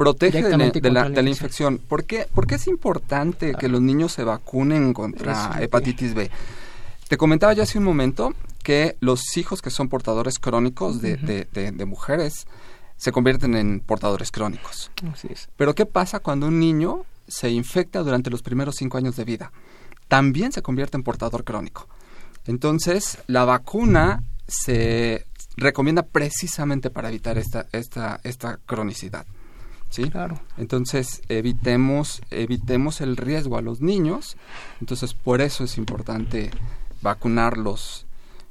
protege 0.00 0.42
de, 0.42 0.56
la, 0.90 1.10
de, 1.10 1.22
la, 1.22 1.28
infección. 1.28 1.76
¿Por 1.76 2.06
qué, 2.06 2.26
es 2.48 2.66
importante 2.66 3.52
que 3.52 3.68
los 3.68 3.82
niños 3.82 4.12
se 4.12 4.24
vacunen 4.24 4.94
contra 4.94 5.58
hepatitis 5.60 6.14
B? 6.14 6.30
Te 7.06 7.18
comentaba 7.18 7.52
ya 7.52 7.64
hace 7.64 7.76
un 7.76 7.84
momento 7.84 8.32
que 8.62 8.96
los 9.00 9.36
hijos 9.36 9.60
que 9.60 9.68
son 9.68 9.90
portadores 9.90 10.38
crónicos 10.38 11.02
de, 11.02 11.18
de, 11.52 11.84
mujeres 11.84 12.46
se 12.96 13.12
convierten 13.12 13.54
en 13.54 13.80
portadores 13.80 14.30
crónicos. 14.30 14.90
Así 15.12 15.28
es. 15.30 15.50
Pero 15.58 15.74
¿qué 15.74 15.84
pasa 15.84 16.20
cuando 16.20 16.46
un 16.46 16.58
niño 16.58 17.04
se 17.28 17.50
infecta 17.50 18.02
durante 18.02 18.30
los 18.30 18.40
primeros 18.40 18.76
cinco 18.76 18.96
años 18.96 19.16
de 19.16 19.24
vida? 19.24 19.52
También 20.08 20.50
se 20.50 20.62
convierte 20.62 20.96
en 20.96 21.02
portador 21.02 21.44
crónico. 21.44 21.88
Entonces, 22.46 23.18
la 23.26 23.44
vacuna 23.44 24.22
se 24.48 25.26
recomienda 25.58 26.04
precisamente 26.04 26.88
para 26.88 27.10
evitar 27.10 27.36
esta, 27.36 27.66
esta, 27.72 28.18
esta 28.24 28.58
cronicidad. 28.64 29.26
¿Sí? 29.90 30.08
Claro. 30.08 30.40
Entonces, 30.56 31.22
evitemos, 31.28 32.22
evitemos 32.30 33.00
el 33.00 33.16
riesgo 33.16 33.58
a 33.58 33.62
los 33.62 33.80
niños. 33.80 34.36
Entonces, 34.80 35.14
por 35.14 35.40
eso 35.40 35.64
es 35.64 35.76
importante 35.76 36.50
vacunarlos 37.02 38.06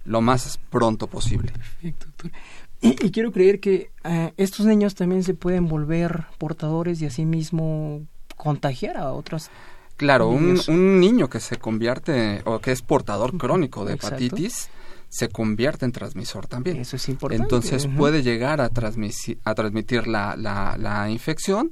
lo 0.05 0.21
más 0.21 0.59
pronto 0.69 1.07
posible. 1.07 1.51
Perfecto, 1.51 2.05
doctor. 2.05 2.31
Y, 2.81 3.11
quiero 3.11 3.33
creer 3.33 3.59
que 3.59 3.91
eh, 4.05 4.31
estos 4.37 4.65
niños 4.65 4.95
también 4.95 5.21
se 5.25 5.33
pueden 5.33 5.67
volver 5.67 6.27
portadores 6.37 7.01
y 7.01 7.07
asimismo 7.07 8.07
contagiar 8.37 8.95
a 8.95 9.11
otros. 9.11 9.49
Claro, 9.97 10.29
un, 10.29 10.57
un, 10.69 11.01
niño 11.01 11.29
que 11.29 11.41
se 11.41 11.57
convierte 11.57 12.41
o 12.45 12.59
que 12.59 12.71
es 12.71 12.81
portador 12.81 13.37
crónico 13.37 13.83
de 13.83 13.95
hepatitis 13.95 14.69
se 15.09 15.29
convierte 15.29 15.85
en 15.85 15.91
transmisor 15.91 16.47
también. 16.47 16.77
Eso 16.77 16.95
es 16.95 17.09
importante. 17.09 17.43
Entonces 17.43 17.87
puede 17.97 18.21
llegar 18.23 18.61
a, 18.61 18.69
transmitir, 18.69 19.39
a 19.43 19.55
transmitir 19.55 20.07
la, 20.07 20.35
la, 20.37 20.77
la, 20.77 21.09
infección 21.09 21.71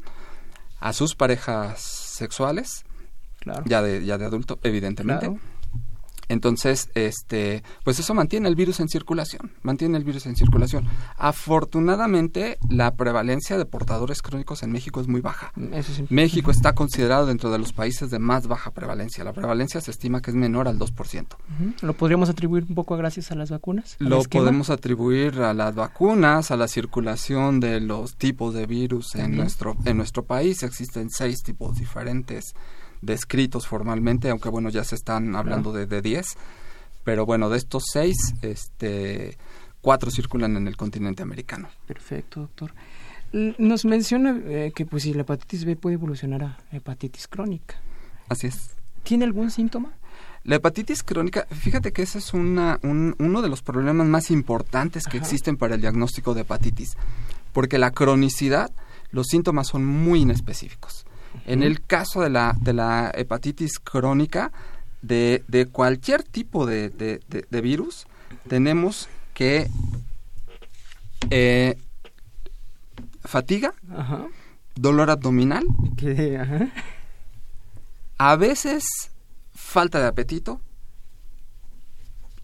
a 0.79 0.91
sus 0.93 1.15
parejas 1.15 1.79
sexuales, 1.81 2.83
claro. 3.39 3.63
ya, 3.65 3.81
de, 3.81 4.03
ya 4.05 4.17
de 4.17 4.25
adulto, 4.25 4.59
evidentemente. 4.63 5.31
Entonces, 6.29 6.89
este, 6.93 7.63
pues 7.83 7.99
eso 7.99 8.13
mantiene 8.13 8.47
el 8.49 8.55
virus 8.55 8.79
en 8.79 8.89
circulación, 8.89 9.51
mantiene 9.61 9.97
el 9.97 10.03
virus 10.03 10.25
en 10.25 10.35
circulación. 10.35 10.85
Afortunadamente, 11.17 12.57
la 12.69 12.95
prevalencia 12.95 13.57
de 13.57 13.65
portadores 13.65 14.21
crónicos 14.21 14.63
en 14.63 14.71
México 14.71 14.99
es 14.99 15.07
muy 15.07 15.21
baja. 15.21 15.53
México 16.09 16.51
está 16.51 16.73
considerado 16.73 17.25
dentro 17.25 17.51
de 17.51 17.59
los 17.59 17.73
países 17.73 18.09
de 18.09 18.19
más 18.19 18.47
baja 18.47 18.71
prevalencia. 18.71 19.23
La 19.23 19.33
prevalencia 19.33 19.81
se 19.81 19.91
estima 19.91 20.21
que 20.21 20.31
es 20.31 20.35
menor 20.35 20.67
al 20.67 20.77
2%. 20.77 21.25
¿Lo 21.81 21.93
podríamos 21.93 22.29
atribuir 22.29 22.65
un 22.67 22.75
poco 22.75 22.97
gracias 22.97 23.31
a 23.31 23.35
las 23.35 23.49
vacunas? 23.49 23.95
Lo 23.99 24.23
podemos 24.23 24.69
atribuir 24.69 25.39
a 25.41 25.53
las 25.53 25.75
vacunas, 25.75 26.51
a 26.51 26.57
la 26.57 26.67
circulación 26.67 27.59
de 27.59 27.79
los 27.79 28.15
tipos 28.15 28.53
de 28.53 28.65
virus 28.65 29.15
en 29.15 29.35
nuestro 29.35 29.75
en 29.85 29.97
nuestro 29.97 30.23
país. 30.23 30.63
Existen 30.63 31.09
seis 31.09 31.43
tipos 31.43 31.75
diferentes 31.75 32.53
descritos 33.01 33.67
formalmente, 33.67 34.29
aunque 34.29 34.49
bueno, 34.49 34.69
ya 34.69 34.83
se 34.83 34.95
están 34.95 35.35
hablando 35.35 35.71
de, 35.73 35.85
de 35.85 36.01
10. 36.01 36.25
Pero 37.03 37.25
bueno, 37.25 37.49
de 37.49 37.57
estos 37.57 37.83
seis, 37.93 38.17
este, 38.41 39.37
cuatro 39.79 40.11
circulan 40.11 40.57
en 40.57 40.67
el 40.67 40.75
continente 40.75 41.23
americano. 41.23 41.69
Perfecto, 41.87 42.41
doctor. 42.41 42.73
Nos 43.31 43.85
menciona 43.85 44.37
eh, 44.43 44.73
que 44.75 44.85
pues 44.85 45.03
si 45.03 45.13
la 45.13 45.21
hepatitis 45.21 45.63
B 45.63 45.77
puede 45.77 45.93
evolucionar 45.93 46.43
a 46.43 46.57
hepatitis 46.73 47.29
crónica. 47.29 47.75
Así 48.27 48.47
es. 48.47 48.71
¿Tiene 49.03 49.23
algún 49.23 49.51
síntoma? 49.51 49.93
La 50.43 50.57
hepatitis 50.57 51.01
crónica, 51.01 51.47
fíjate 51.49 51.93
que 51.93 52.01
ese 52.01 52.17
es 52.17 52.33
una, 52.33 52.79
un, 52.83 53.15
uno 53.19 53.41
de 53.41 53.47
los 53.47 53.61
problemas 53.61 54.07
más 54.07 54.29
importantes 54.29 55.05
que 55.05 55.15
existen 55.15 55.55
para 55.55 55.75
el 55.75 55.81
diagnóstico 55.81 56.33
de 56.33 56.41
hepatitis, 56.41 56.97
porque 57.53 57.77
la 57.77 57.91
cronicidad, 57.91 58.69
los 59.11 59.27
síntomas 59.27 59.67
son 59.67 59.85
muy 59.85 60.23
inespecíficos. 60.23 61.05
En 61.45 61.63
el 61.63 61.81
caso 61.85 62.21
de 62.21 62.29
la, 62.29 62.55
de 62.59 62.73
la 62.73 63.11
hepatitis 63.13 63.79
crónica, 63.79 64.51
de, 65.01 65.43
de 65.47 65.67
cualquier 65.67 66.23
tipo 66.23 66.65
de, 66.65 66.89
de, 66.89 67.61
virus, 67.61 68.07
tenemos 68.47 69.09
que 69.33 69.69
eh, 71.29 71.77
fatiga, 73.23 73.73
dolor 74.75 75.09
abdominal, 75.09 75.65
a 78.17 78.35
veces 78.35 78.83
falta 79.53 79.99
de 79.99 80.07
apetito, 80.07 80.61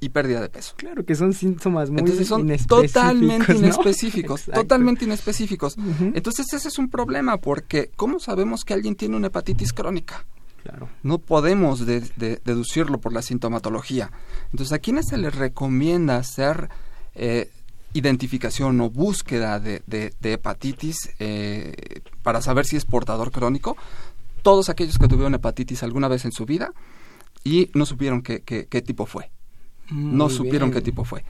y 0.04 0.10
pérdida 0.10 0.42
de 0.42 0.50
peso. 0.50 0.74
Claro 0.78 1.06
que 1.06 1.16
son 1.16 1.34
síntomas 1.34 1.90
muy 1.90 2.00
Entonces 2.00 2.28
son 2.28 2.48
totalmente 2.68 3.54
inespecíficos, 3.56 4.46
totalmente 4.46 5.06
inespecíficos. 5.06 5.76
Entonces 6.14 6.52
ese 6.54 6.68
es 6.68 6.78
un 6.78 6.90
problema 6.90 7.38
porque 7.38 7.92
¿cómo 7.96 8.20
sabemos 8.20 8.64
que 8.64 8.74
alguien 8.74 8.96
tiene 8.96 9.16
una 9.16 9.28
hepatitis 9.28 9.74
crónica? 9.74 10.26
Claro. 10.62 10.90
No 11.04 11.18
podemos 11.18 11.86
deducirlo 11.86 13.00
por 13.00 13.12
la 13.12 13.22
sintomatología. 13.22 14.12
Entonces, 14.52 14.72
¿a 14.72 14.80
quiénes 14.80 15.08
se 15.10 15.18
les 15.18 15.36
recomienda 15.36 16.16
hacer 16.16 16.70
eh, 17.16 17.50
identificación 17.92 18.80
o 18.80 18.90
búsqueda 18.90 19.60
de, 19.60 20.14
hepatitis 20.22 21.10
eh, 21.20 22.02
para 22.24 22.42
saber 22.42 22.66
si 22.66 22.78
es 22.78 22.86
portador 22.86 23.32
crónico? 23.32 23.76
Todos 24.42 24.70
aquellos 24.70 24.98
que 24.98 25.10
tuvieron 25.10 25.34
hepatitis 25.34 25.84
alguna 25.84 26.08
vez 26.08 26.24
en 26.24 26.32
su 26.32 26.46
vida 26.46 26.72
y 27.44 27.70
no 27.74 27.86
supieron 27.86 28.22
qué 28.22 28.84
tipo 28.86 29.06
fue 29.06 29.32
no 29.92 30.30
supieron 30.30 30.72
qué 30.72 30.82
tipo 30.82 31.06
fue. 31.06 31.24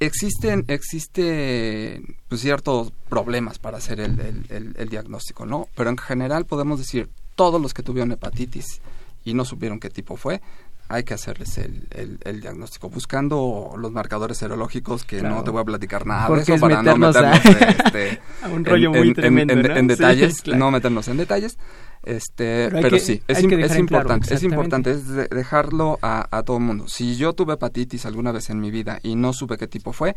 Existen, 0.00 0.64
existe 0.68 2.02
pues, 2.28 2.40
ciertos 2.40 2.92
problemas 3.08 3.58
para 3.58 3.78
hacer 3.78 4.00
el, 4.00 4.74
el, 4.76 4.88
diagnóstico, 4.88 5.46
¿no? 5.46 5.68
Pero 5.76 5.90
en 5.90 5.96
general 5.96 6.46
podemos 6.46 6.78
decir, 6.78 7.08
todos 7.36 7.60
los 7.60 7.72
que 7.72 7.82
tuvieron 7.82 8.12
hepatitis 8.12 8.80
y 9.24 9.34
no 9.34 9.44
supieron 9.44 9.80
qué 9.80 9.90
tipo 9.90 10.16
fue, 10.16 10.42
hay 10.88 11.04
que 11.04 11.14
hacerles 11.14 11.56
el, 11.58 11.88
el, 11.90 12.40
diagnóstico 12.40 12.90
buscando 12.90 13.74
los 13.78 13.90
marcadores 13.90 14.36
serológicos 14.38 15.04
que 15.04 15.22
no 15.22 15.42
te 15.42 15.50
voy 15.50 15.62
a 15.62 15.64
platicar 15.64 16.06
nada 16.06 16.28
de 16.28 16.42
eso 16.42 16.58
para 16.58 16.82
no 16.82 16.96
meternos 16.96 17.16
este, 17.16 18.20
a, 18.42 18.48
un 18.48 18.64
rollo 18.64 18.90
muy 18.90 19.08
en, 19.08 19.14
tremendo, 19.14 19.54
en, 19.54 19.86
detalles, 19.86 20.46
no 20.54 20.70
meternos 20.70 21.08
en 21.08 21.16
detalles. 21.16 21.58
Este, 22.02 22.68
pero, 22.70 22.98
sí, 22.98 23.22
es, 23.26 23.38
es 23.38 23.78
importante, 23.78 24.34
es 24.34 24.42
importante, 24.42 24.90
es 24.90 25.06
dejarlo 25.30 25.98
a, 26.02 26.28
a 26.30 26.42
todo 26.42 26.58
el 26.58 26.62
mundo. 26.62 26.86
Si 26.86 27.16
yo 27.16 27.32
tuve 27.32 27.54
hepatitis 27.54 28.04
alguna 28.04 28.30
vez 28.30 28.50
en 28.50 28.60
mi 28.60 28.70
vida 28.70 28.98
y 29.02 29.16
no 29.16 29.32
supe 29.32 29.56
qué 29.56 29.66
tipo 29.66 29.94
fue, 29.94 30.14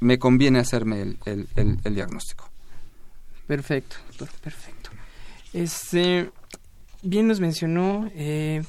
me 0.00 0.18
conviene 0.18 0.58
hacerme 0.58 1.00
el, 1.00 1.18
el, 1.24 1.48
el, 1.82 1.94
diagnóstico. 1.94 2.50
Perfecto, 3.46 3.96
doctor, 4.08 4.28
perfecto. 4.42 4.90
Este, 5.54 6.30
bien 7.02 7.26
nos 7.26 7.40
mencionó 7.40 8.10
eh, 8.14 8.62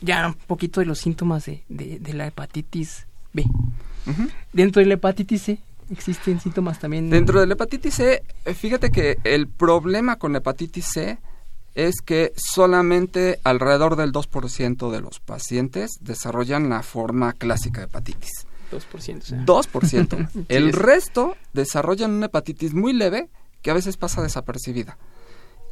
ya 0.00 0.26
un 0.26 0.34
poquito 0.34 0.80
de 0.80 0.86
los 0.86 0.98
síntomas 0.98 1.46
de, 1.46 1.62
de, 1.68 2.12
la 2.12 2.26
hepatitis 2.26 3.06
B. 3.32 3.44
Dentro 4.52 4.80
de 4.80 4.86
la 4.86 4.94
hepatitis 4.94 5.42
C 5.42 5.58
existen 5.90 6.40
síntomas 6.40 6.78
también. 6.78 7.10
Dentro 7.10 7.40
de 7.40 7.46
la 7.46 7.54
hepatitis 7.54 7.94
C, 7.94 8.22
eh, 8.44 8.54
fíjate 8.54 8.90
que 8.90 9.18
el 9.24 9.48
problema 9.48 10.16
con 10.16 10.32
la 10.32 10.38
hepatitis 10.38 10.86
C 10.92 11.18
es 11.74 11.96
que 12.00 12.32
solamente 12.36 13.38
alrededor 13.44 13.96
del 13.96 14.12
2% 14.12 14.90
de 14.90 15.00
los 15.00 15.20
pacientes 15.20 15.98
desarrollan 16.00 16.70
la 16.70 16.82
forma 16.82 17.34
clásica 17.34 17.82
de 17.82 17.86
hepatitis. 17.86 18.46
2%. 18.72 19.44
2%. 19.44 20.46
el 20.48 20.72
resto 20.72 21.36
desarrollan 21.52 22.12
una 22.12 22.26
hepatitis 22.26 22.74
muy 22.74 22.92
leve 22.92 23.28
que 23.62 23.70
a 23.70 23.74
veces 23.74 23.96
pasa 23.96 24.22
desapercibida. 24.22 24.96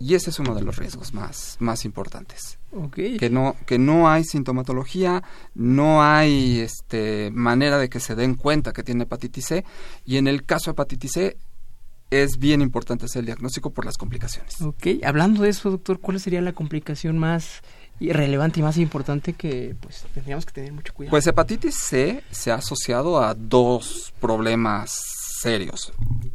Y 0.00 0.14
ese 0.14 0.30
es 0.30 0.38
uno 0.38 0.54
de 0.54 0.62
los 0.62 0.76
riesgos 0.76 1.14
más, 1.14 1.57
más 1.61 1.85
importantes. 1.85 2.59
Que, 2.92 3.30
no, 3.30 3.57
que 3.66 3.78
no 3.78 4.09
hay 4.09 4.24
sintomatología, 4.24 5.22
no 5.54 6.02
hay 6.02 6.61
este, 6.61 7.30
manera 7.33 7.78
de 7.78 7.88
que 7.88 8.00
se 8.00 8.14
den 8.14 8.35
cuenta 8.35 8.72
que 8.72 8.83
tiene 8.83 9.04
hepatitis 9.04 9.46
C. 9.46 9.64
Y 10.04 10.16
en 10.16 10.26
el 10.26 10.44
caso 10.44 10.66
de 10.66 10.72
hepatitis 10.72 11.12
C, 11.12 11.37
es 12.11 12.38
bien 12.38 12.61
importante 12.61 13.07
hacer 13.07 13.20
el 13.20 13.26
diagnóstico 13.26 13.70
por 13.70 13.85
las 13.85 13.96
complicaciones. 13.96 14.61
Ok, 14.61 14.87
hablando 15.04 15.42
de 15.42 15.50
eso, 15.50 15.70
doctor, 15.70 16.00
¿cuál 16.00 16.20
sería 16.20 16.40
la 16.40 16.52
complicación 16.52 17.18
más 17.18 17.62
relevante 18.00 18.61
y 18.61 18.62
más 18.62 18.76
importante 18.76 19.35
que 19.35 19.76
pues 19.80 20.04
tendríamos 20.12 20.44
que 20.44 20.52
tener 20.52 20.72
mucho 20.72 20.92
cuidado? 20.92 21.11
Pues 21.11 21.26
hepatitis 21.26 21.76
C 21.76 22.22
se 22.30 22.50
ha 22.50 22.57
asociado 22.57 23.22
a 23.22 23.35
dos 23.35 24.12
problemas 24.20 25.23
serios. 25.44 25.92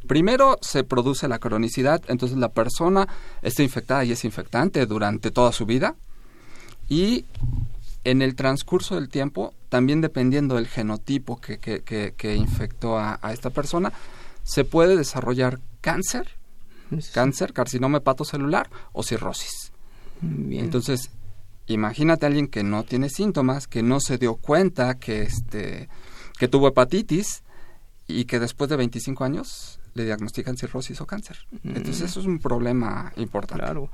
Primero 0.07 0.57
se 0.61 0.83
produce 0.83 1.27
la 1.27 1.39
cronicidad, 1.39 2.01
entonces 2.07 2.37
la 2.37 2.49
persona 2.49 3.07
está 3.41 3.63
infectada 3.63 4.05
y 4.05 4.11
es 4.11 4.23
infectante 4.23 4.85
durante 4.85 5.31
toda 5.31 5.51
su 5.51 5.65
vida. 5.65 5.95
Y 6.87 7.25
en 8.03 8.21
el 8.21 8.35
transcurso 8.35 8.95
del 8.95 9.09
tiempo, 9.09 9.53
también 9.69 10.01
dependiendo 10.01 10.55
del 10.55 10.67
genotipo 10.67 11.41
que, 11.41 11.59
que, 11.59 12.35
infectó 12.35 12.97
a, 12.97 13.19
esta 13.33 13.49
persona, 13.49 13.91
se 14.43 14.63
puede 14.63 14.95
desarrollar 14.95 15.59
cáncer, 15.81 16.37
cáncer, 17.13 17.53
carcinoma 17.53 17.97
hepatocelular 17.97 18.69
o 18.93 19.01
cirrosis. 19.03 19.71
Entonces, 20.21 21.11
imagínate 21.67 22.25
a 22.25 22.27
alguien 22.27 22.47
que 22.47 22.63
no 22.63 22.83
tiene 22.83 23.09
síntomas, 23.09 23.67
que 23.67 23.81
no 23.81 23.99
se 23.99 24.17
dio 24.17 24.35
cuenta 24.35 24.99
que, 24.99 25.23
este, 25.23 25.89
que 26.37 26.47
tuvo 26.47 26.67
hepatitis 26.67 27.43
y 28.09 28.25
que 28.25 28.39
después 28.39 28.69
de 28.69 28.75
25 28.75 29.23
años 29.23 29.79
le 29.93 30.03
diagnostican 30.03 30.57
cirrosis 30.57 30.99
o 30.99 31.05
cáncer. 31.05 31.37
Entonces, 31.63 32.01
eso 32.01 32.19
es 32.19 32.25
un 32.25 32.39
problema 32.39 33.13
importante. 33.17 33.63
Claro. 33.63 33.91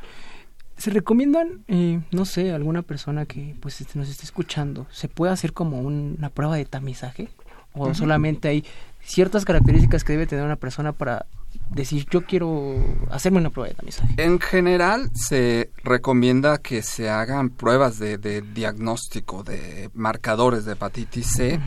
¿Se 0.77 0.89
recomiendan, 0.89 1.63
eh, 1.67 2.01
no 2.11 2.25
sé, 2.25 2.51
alguna 2.51 2.81
persona 2.81 3.25
que 3.25 3.55
pues 3.59 3.81
este, 3.81 3.99
nos 3.99 4.09
esté 4.09 4.23
escuchando, 4.23 4.87
se 4.91 5.07
puede 5.09 5.33
hacer 5.33 5.53
como 5.53 5.81
una 5.81 6.29
prueba 6.29 6.55
de 6.55 6.65
tamizaje? 6.65 7.29
¿O 7.73 7.93
solamente 7.93 8.47
hay 8.47 8.63
ciertas 9.03 9.43
características 9.43 10.05
que 10.05 10.13
debe 10.13 10.27
tener 10.27 10.45
una 10.45 10.55
persona 10.55 10.93
para 10.93 11.25
decir 11.69 12.05
yo 12.09 12.25
quiero 12.25 12.75
hacerme 13.11 13.39
una 13.39 13.49
prueba 13.49 13.67
de 13.67 13.75
tamizaje? 13.75 14.15
En 14.17 14.39
general 14.39 15.11
se 15.13 15.71
recomienda 15.83 16.57
que 16.59 16.81
se 16.81 17.09
hagan 17.09 17.49
pruebas 17.49 17.99
de, 17.99 18.41
diagnóstico 18.41 19.43
de 19.43 19.89
marcadores 19.93 20.63
de 20.63 20.73
hepatitis 20.73 21.27
C. 21.33 21.59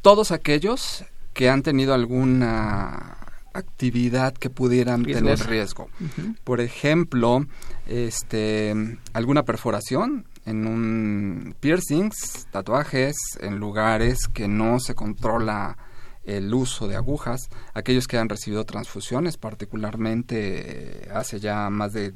Todos 0.00 0.32
aquellos 0.32 1.04
que 1.32 1.48
han 1.48 1.62
tenido 1.62 1.94
alguna 1.94 3.16
actividad 3.54 4.34
que 4.34 4.50
pudieran 4.50 5.04
tener 5.04 5.38
riesgo. 5.46 5.88
Por 6.44 6.60
ejemplo, 6.60 7.46
este, 7.86 8.74
alguna 9.12 9.42
perforación 9.44 10.26
en 10.44 10.66
un 10.66 11.54
piercings, 11.60 12.46
tatuajes, 12.50 13.14
en 13.40 13.58
lugares 13.58 14.26
que 14.32 14.48
no 14.48 14.80
se 14.80 14.94
controla 14.94 15.76
el 16.24 16.52
uso 16.54 16.88
de 16.88 16.96
agujas, 16.96 17.48
aquellos 17.74 18.06
que 18.06 18.16
han 18.16 18.28
recibido 18.28 18.64
transfusiones, 18.64 19.36
particularmente 19.36 21.08
hace 21.12 21.40
ya 21.40 21.68
más 21.68 21.92
de, 21.92 22.12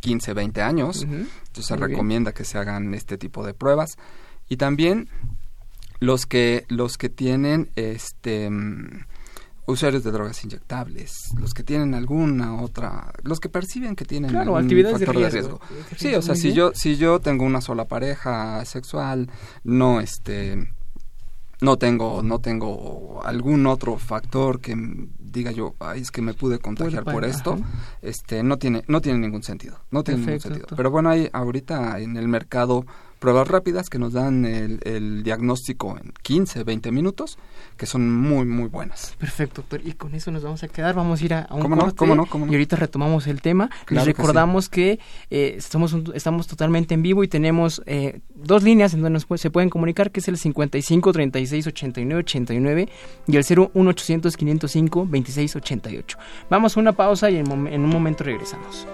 15, 0.00 0.34
20 0.34 0.62
años, 0.62 1.02
entonces 1.02 1.66
se 1.66 1.76
recomienda 1.76 2.32
que 2.32 2.44
se 2.44 2.58
hagan 2.58 2.92
este 2.92 3.16
tipo 3.16 3.44
de 3.44 3.54
pruebas. 3.54 3.96
Y 4.50 4.58
también 4.58 5.08
los 6.00 6.26
que 6.26 6.64
los 6.68 6.98
que 6.98 7.08
tienen 7.08 7.70
este 7.76 8.50
usuarios 9.66 10.04
de 10.04 10.10
drogas 10.10 10.44
inyectables, 10.44 11.32
los 11.38 11.54
que 11.54 11.62
tienen 11.62 11.94
alguna 11.94 12.60
otra, 12.60 13.12
los 13.22 13.40
que 13.40 13.48
perciben 13.48 13.96
que 13.96 14.04
tienen 14.04 14.30
claro, 14.30 14.56
actividades 14.56 15.00
de 15.00 15.06
riesgo. 15.06 15.60
Sí, 15.96 16.14
o 16.14 16.22
sea, 16.22 16.34
si 16.34 16.52
yo 16.52 16.72
si 16.74 16.96
yo 16.96 17.20
tengo 17.20 17.44
una 17.44 17.60
sola 17.60 17.86
pareja 17.86 18.64
sexual, 18.64 19.30
no 19.62 20.00
este 20.00 20.70
no 21.60 21.78
tengo 21.78 22.22
no 22.22 22.40
tengo 22.40 23.22
algún 23.24 23.66
otro 23.66 23.96
factor 23.96 24.60
que 24.60 24.76
diga 25.18 25.50
yo, 25.50 25.74
ay, 25.80 26.02
es 26.02 26.10
que 26.10 26.20
me 26.20 26.34
pude 26.34 26.58
contagiar 26.58 27.04
por 27.04 27.24
esto, 27.24 27.58
este 28.02 28.42
no 28.42 28.58
tiene 28.58 28.84
no 28.86 29.00
tiene 29.00 29.18
ningún 29.18 29.42
sentido, 29.42 29.80
no 29.90 30.04
tiene 30.04 30.20
ningún 30.20 30.40
sentido. 30.40 30.66
Pero 30.76 30.90
bueno, 30.90 31.08
hay 31.08 31.30
ahorita 31.32 32.00
en 32.00 32.16
el 32.16 32.28
mercado 32.28 32.84
pruebas 33.24 33.48
rápidas 33.48 33.88
que 33.88 33.98
nos 33.98 34.12
dan 34.12 34.44
el, 34.44 35.22
diagnóstico 35.22 35.96
en 35.98 36.12
15, 36.20 36.62
20 36.62 36.92
minutos, 36.92 37.38
que 37.78 37.86
son 37.86 38.14
muy, 38.14 38.44
muy 38.44 38.68
buenas. 38.68 39.14
Perfecto, 39.18 39.62
doctor. 39.62 39.80
Y 39.82 39.94
con 39.94 40.14
eso 40.14 40.30
nos 40.30 40.42
vamos 40.42 40.62
a 40.62 40.68
quedar. 40.68 40.94
Vamos 40.94 41.22
a 41.22 41.24
ir 41.24 41.32
a, 41.32 41.48
un 41.50 41.62
¿Cómo 41.62 41.74
no? 41.74 41.94
¿Cómo 41.96 42.14
no? 42.14 42.26
¿Cómo 42.26 42.44
Y 42.44 42.50
ahorita 42.50 42.76
retomamos 42.76 43.26
el 43.26 43.40
tema. 43.40 43.70
Les 43.88 44.04
recordamos 44.04 44.68
que, 44.68 45.00
eh, 45.30 45.54
estamos, 45.56 45.96
estamos 46.12 46.46
totalmente 46.46 46.92
en 46.92 47.00
vivo 47.00 47.24
y 47.24 47.28
tenemos 47.28 47.80
eh, 47.86 48.20
dos 48.34 48.62
líneas 48.62 48.92
en 48.92 49.00
donde 49.00 49.18
nos, 49.26 49.40
se 49.40 49.50
pueden 49.50 49.70
comunicar, 49.70 50.10
que 50.10 50.20
es 50.20 50.28
el 50.28 50.36
55 50.36 51.10
36 51.10 51.66
89 51.66 52.20
89 52.20 52.88
y 53.26 53.36
el 53.38 53.44
01 53.74 53.90
800 53.90 54.36
505 54.36 55.06
26 55.06 55.56
88. 55.56 56.18
Vamos 56.50 56.76
a 56.76 56.80
una 56.80 56.92
pausa 56.92 57.30
y 57.30 57.36
en 57.36 57.50
un 57.50 57.88
momento 57.88 58.22
regresamos. 58.22 58.86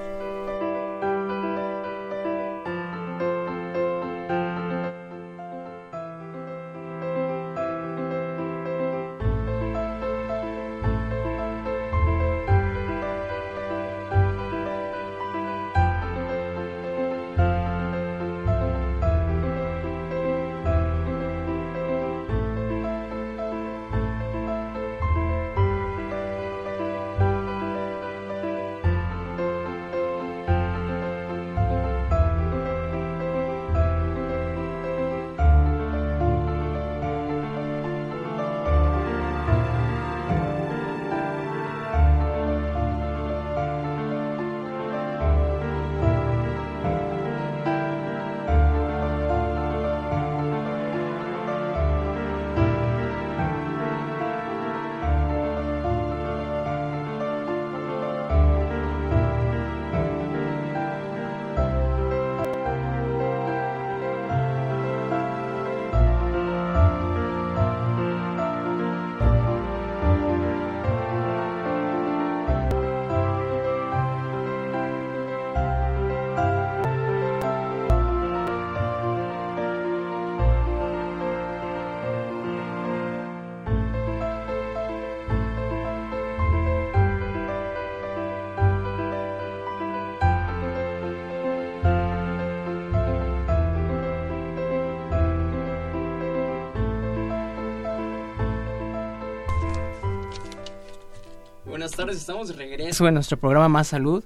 Estamos 102.10 102.48
de 102.48 102.54
regreso 102.54 103.06
en 103.06 103.14
nuestro 103.14 103.38
programa 103.38 103.68
Más 103.68 103.88
Salud. 103.88 104.24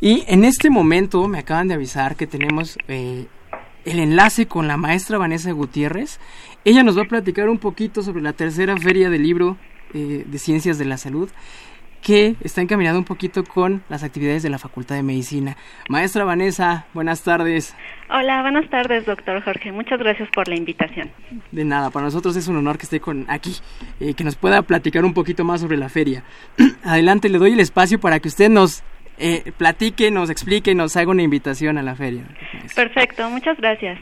Y 0.00 0.24
en 0.26 0.44
este 0.44 0.70
momento 0.70 1.28
me 1.28 1.38
acaban 1.38 1.68
de 1.68 1.74
avisar 1.74 2.16
que 2.16 2.26
tenemos 2.26 2.78
eh, 2.88 3.26
el 3.84 3.98
enlace 3.98 4.46
con 4.46 4.66
la 4.68 4.78
maestra 4.78 5.18
Vanessa 5.18 5.52
Gutiérrez. 5.52 6.18
Ella 6.64 6.82
nos 6.82 6.96
va 6.96 7.02
a 7.02 7.08
platicar 7.08 7.50
un 7.50 7.58
poquito 7.58 8.02
sobre 8.02 8.22
la 8.22 8.32
tercera 8.32 8.76
feria 8.78 9.10
del 9.10 9.22
libro 9.22 9.58
eh, 9.92 10.24
de 10.26 10.38
Ciencias 10.38 10.78
de 10.78 10.86
la 10.86 10.96
Salud 10.96 11.28
que 12.06 12.36
está 12.40 12.62
encaminado 12.62 13.00
un 13.00 13.04
poquito 13.04 13.42
con 13.42 13.82
las 13.88 14.04
actividades 14.04 14.44
de 14.44 14.48
la 14.48 14.58
Facultad 14.60 14.94
de 14.94 15.02
Medicina. 15.02 15.56
Maestra 15.88 16.22
Vanessa, 16.22 16.86
buenas 16.94 17.24
tardes. 17.24 17.74
Hola, 18.08 18.42
buenas 18.42 18.70
tardes, 18.70 19.04
doctor 19.06 19.42
Jorge. 19.42 19.72
Muchas 19.72 19.98
gracias 19.98 20.28
por 20.32 20.46
la 20.46 20.54
invitación. 20.54 21.10
De 21.50 21.64
nada, 21.64 21.90
para 21.90 22.04
nosotros 22.04 22.36
es 22.36 22.46
un 22.46 22.58
honor 22.58 22.78
que 22.78 22.84
esté 22.84 23.00
con 23.00 23.24
aquí, 23.26 23.56
eh, 23.98 24.14
que 24.14 24.22
nos 24.22 24.36
pueda 24.36 24.62
platicar 24.62 25.04
un 25.04 25.14
poquito 25.14 25.42
más 25.42 25.60
sobre 25.62 25.78
la 25.78 25.88
feria. 25.88 26.22
Adelante, 26.84 27.28
le 27.28 27.38
doy 27.38 27.54
el 27.54 27.60
espacio 27.60 27.98
para 27.98 28.20
que 28.20 28.28
usted 28.28 28.50
nos 28.50 28.84
eh, 29.18 29.50
platique, 29.56 30.12
nos 30.12 30.30
explique, 30.30 30.76
nos 30.76 30.96
haga 30.96 31.10
una 31.10 31.24
invitación 31.24 31.76
a 31.76 31.82
la 31.82 31.96
feria. 31.96 32.22
Perfecto, 32.76 33.28
muchas 33.30 33.56
gracias. 33.56 33.98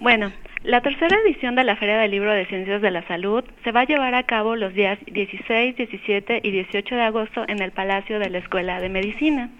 Bueno, 0.00 0.32
la 0.64 0.80
tercera 0.80 1.14
edición 1.26 1.56
de 1.56 1.64
la 1.64 1.76
Feria 1.76 1.98
del 1.98 2.10
Libro 2.10 2.32
de 2.32 2.46
Ciencias 2.46 2.80
de 2.80 2.90
la 2.90 3.06
Salud 3.06 3.44
se 3.62 3.70
va 3.70 3.80
a 3.82 3.84
llevar 3.84 4.14
a 4.14 4.22
cabo 4.22 4.56
los 4.56 4.72
días 4.72 4.98
16, 5.04 5.76
17 5.76 6.40
y 6.42 6.50
18 6.50 6.94
de 6.94 7.02
agosto 7.02 7.44
en 7.46 7.60
el 7.60 7.70
Palacio 7.70 8.18
de 8.18 8.30
la 8.30 8.38
Escuela 8.38 8.80
de 8.80 8.88
Medicina. 8.88 9.50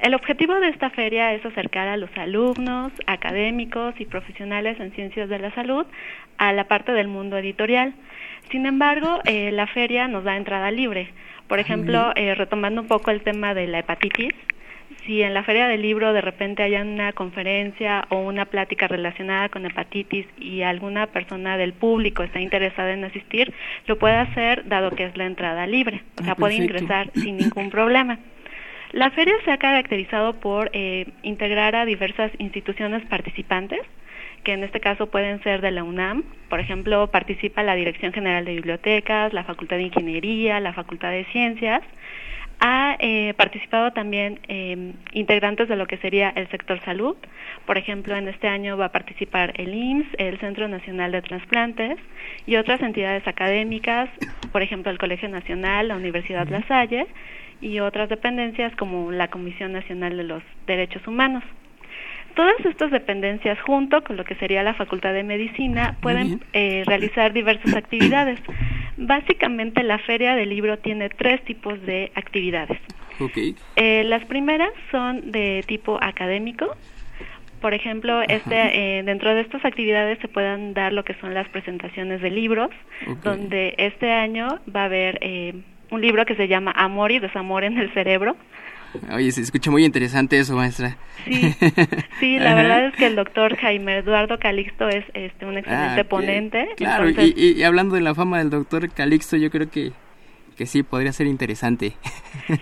El 0.00 0.14
objetivo 0.14 0.54
de 0.60 0.70
esta 0.70 0.88
feria 0.88 1.34
es 1.34 1.44
acercar 1.44 1.88
a 1.88 1.98
los 1.98 2.08
alumnos, 2.16 2.90
académicos 3.06 3.94
y 3.98 4.06
profesionales 4.06 4.80
en 4.80 4.92
ciencias 4.92 5.28
de 5.28 5.40
la 5.40 5.54
salud 5.54 5.84
a 6.38 6.54
la 6.54 6.64
parte 6.68 6.92
del 6.92 7.08
mundo 7.08 7.36
editorial. 7.36 7.92
Sin 8.50 8.64
embargo, 8.64 9.20
eh, 9.26 9.50
la 9.52 9.66
feria 9.66 10.08
nos 10.08 10.24
da 10.24 10.38
entrada 10.38 10.70
libre. 10.70 11.10
Por 11.48 11.58
ejemplo, 11.58 12.12
eh, 12.16 12.34
retomando 12.34 12.80
un 12.80 12.88
poco 12.88 13.10
el 13.10 13.20
tema 13.20 13.52
de 13.52 13.66
la 13.66 13.80
hepatitis, 13.80 14.32
si 15.06 15.22
en 15.22 15.34
la 15.34 15.44
feria 15.44 15.68
del 15.68 15.82
libro 15.82 16.12
de 16.12 16.20
repente 16.20 16.62
hay 16.62 16.74
una 16.74 17.12
conferencia 17.12 18.06
o 18.10 18.18
una 18.18 18.44
plática 18.46 18.88
relacionada 18.88 19.48
con 19.48 19.64
hepatitis 19.64 20.26
y 20.38 20.62
alguna 20.62 21.06
persona 21.06 21.56
del 21.56 21.72
público 21.72 22.22
está 22.22 22.40
interesada 22.40 22.92
en 22.92 23.04
asistir, 23.04 23.54
lo 23.86 23.98
puede 23.98 24.16
hacer 24.16 24.68
dado 24.68 24.90
que 24.90 25.04
es 25.04 25.16
la 25.16 25.26
entrada 25.26 25.66
libre, 25.66 26.02
o 26.20 26.24
sea, 26.24 26.32
ah, 26.32 26.36
puede 26.36 26.56
ingresar 26.56 27.10
sin 27.14 27.36
ningún 27.38 27.70
problema. 27.70 28.18
La 28.92 29.10
feria 29.10 29.34
se 29.44 29.50
ha 29.50 29.58
caracterizado 29.58 30.34
por 30.34 30.70
eh, 30.72 31.06
integrar 31.22 31.76
a 31.76 31.84
diversas 31.84 32.30
instituciones 32.38 33.04
participantes, 33.06 33.80
que 34.44 34.52
en 34.52 34.62
este 34.62 34.80
caso 34.80 35.08
pueden 35.10 35.42
ser 35.42 35.60
de 35.60 35.72
la 35.72 35.82
UNAM, 35.82 36.22
por 36.48 36.60
ejemplo, 36.60 37.08
participa 37.08 37.62
la 37.62 37.74
Dirección 37.74 38.12
General 38.12 38.44
de 38.44 38.54
Bibliotecas, 38.54 39.32
la 39.32 39.44
Facultad 39.44 39.76
de 39.76 39.84
Ingeniería, 39.84 40.60
la 40.60 40.72
Facultad 40.72 41.10
de 41.10 41.24
Ciencias, 41.26 41.82
ha 42.60 42.96
eh, 42.98 43.34
participado 43.36 43.92
también 43.92 44.40
eh, 44.48 44.92
integrantes 45.12 45.68
de 45.68 45.76
lo 45.76 45.86
que 45.86 45.98
sería 45.98 46.30
el 46.30 46.48
sector 46.48 46.80
salud. 46.84 47.16
Por 47.66 47.78
ejemplo, 47.78 48.16
en 48.16 48.28
este 48.28 48.48
año 48.48 48.76
va 48.76 48.86
a 48.86 48.92
participar 48.92 49.52
el 49.56 49.74
IMSS, 49.74 50.06
el 50.18 50.38
Centro 50.38 50.68
Nacional 50.68 51.12
de 51.12 51.22
Transplantes 51.22 51.98
y 52.46 52.56
otras 52.56 52.80
entidades 52.80 53.26
académicas, 53.26 54.08
por 54.52 54.62
ejemplo, 54.62 54.90
el 54.90 54.98
Colegio 54.98 55.28
Nacional, 55.28 55.88
la 55.88 55.96
Universidad 55.96 56.48
La 56.48 56.62
Salle 56.66 57.06
y 57.60 57.80
otras 57.80 58.08
dependencias 58.08 58.74
como 58.76 59.10
la 59.10 59.28
Comisión 59.28 59.72
Nacional 59.72 60.16
de 60.16 60.24
los 60.24 60.42
Derechos 60.66 61.06
Humanos. 61.06 61.42
Todas 62.34 62.54
estas 62.66 62.90
dependencias, 62.90 63.58
junto 63.62 64.04
con 64.04 64.18
lo 64.18 64.24
que 64.24 64.34
sería 64.34 64.62
la 64.62 64.74
Facultad 64.74 65.14
de 65.14 65.22
Medicina, 65.22 65.96
pueden 66.02 66.42
eh, 66.52 66.82
realizar 66.86 67.32
diversas 67.32 67.74
actividades. 67.74 68.38
Básicamente, 68.96 69.82
la 69.82 69.98
Feria 69.98 70.34
del 70.34 70.50
Libro 70.50 70.78
tiene 70.78 71.08
tres 71.10 71.44
tipos 71.44 71.80
de 71.82 72.10
actividades. 72.14 72.78
Eh, 73.76 74.04
las 74.04 74.24
primeras 74.26 74.70
son 74.90 75.30
de 75.32 75.64
tipo 75.66 75.98
académico. 76.02 76.76
Por 77.60 77.72
ejemplo, 77.72 78.22
este, 78.22 78.98
eh, 78.98 79.02
dentro 79.02 79.34
de 79.34 79.40
estas 79.40 79.64
actividades 79.64 80.18
se 80.20 80.28
pueden 80.28 80.74
dar 80.74 80.92
lo 80.92 81.04
que 81.04 81.14
son 81.14 81.32
las 81.32 81.48
presentaciones 81.48 82.20
de 82.20 82.30
libros, 82.30 82.70
donde 83.24 83.74
este 83.78 84.12
año 84.12 84.60
va 84.74 84.82
a 84.82 84.84
haber 84.84 85.18
un 85.90 86.00
libro 86.00 86.24
que 86.26 86.36
se 86.36 86.48
llama 86.48 86.72
Amor 86.76 87.12
y 87.12 87.18
Desamor 87.18 87.64
en 87.64 87.78
el 87.78 87.92
Cerebro. 87.92 88.36
Oye, 89.12 89.30
se 89.32 89.40
escucha 89.40 89.70
muy 89.70 89.84
interesante 89.84 90.38
eso, 90.38 90.56
maestra. 90.56 90.96
Sí, 91.24 91.54
sí 92.20 92.38
la 92.38 92.54
verdad 92.56 92.86
es 92.86 92.94
que 92.94 93.06
el 93.06 93.16
doctor 93.16 93.56
Jaime 93.56 93.98
Eduardo 93.98 94.38
Calixto 94.38 94.88
es 94.88 95.04
este, 95.14 95.46
un 95.46 95.58
excelente 95.58 96.00
ah, 96.00 96.08
ponente. 96.08 96.68
Claro, 96.76 97.08
y, 97.08 97.62
hablando 97.62 97.94
de 97.94 98.00
la 98.00 98.14
fama 98.14 98.38
del 98.38 98.50
doctor 98.50 98.88
Calixto, 98.90 99.36
yo 99.36 99.50
creo 99.50 99.70
que, 99.70 99.92
que 100.56 100.66
sí, 100.66 100.82
podría 100.82 101.12
ser 101.12 101.26
interesante. 101.26 101.94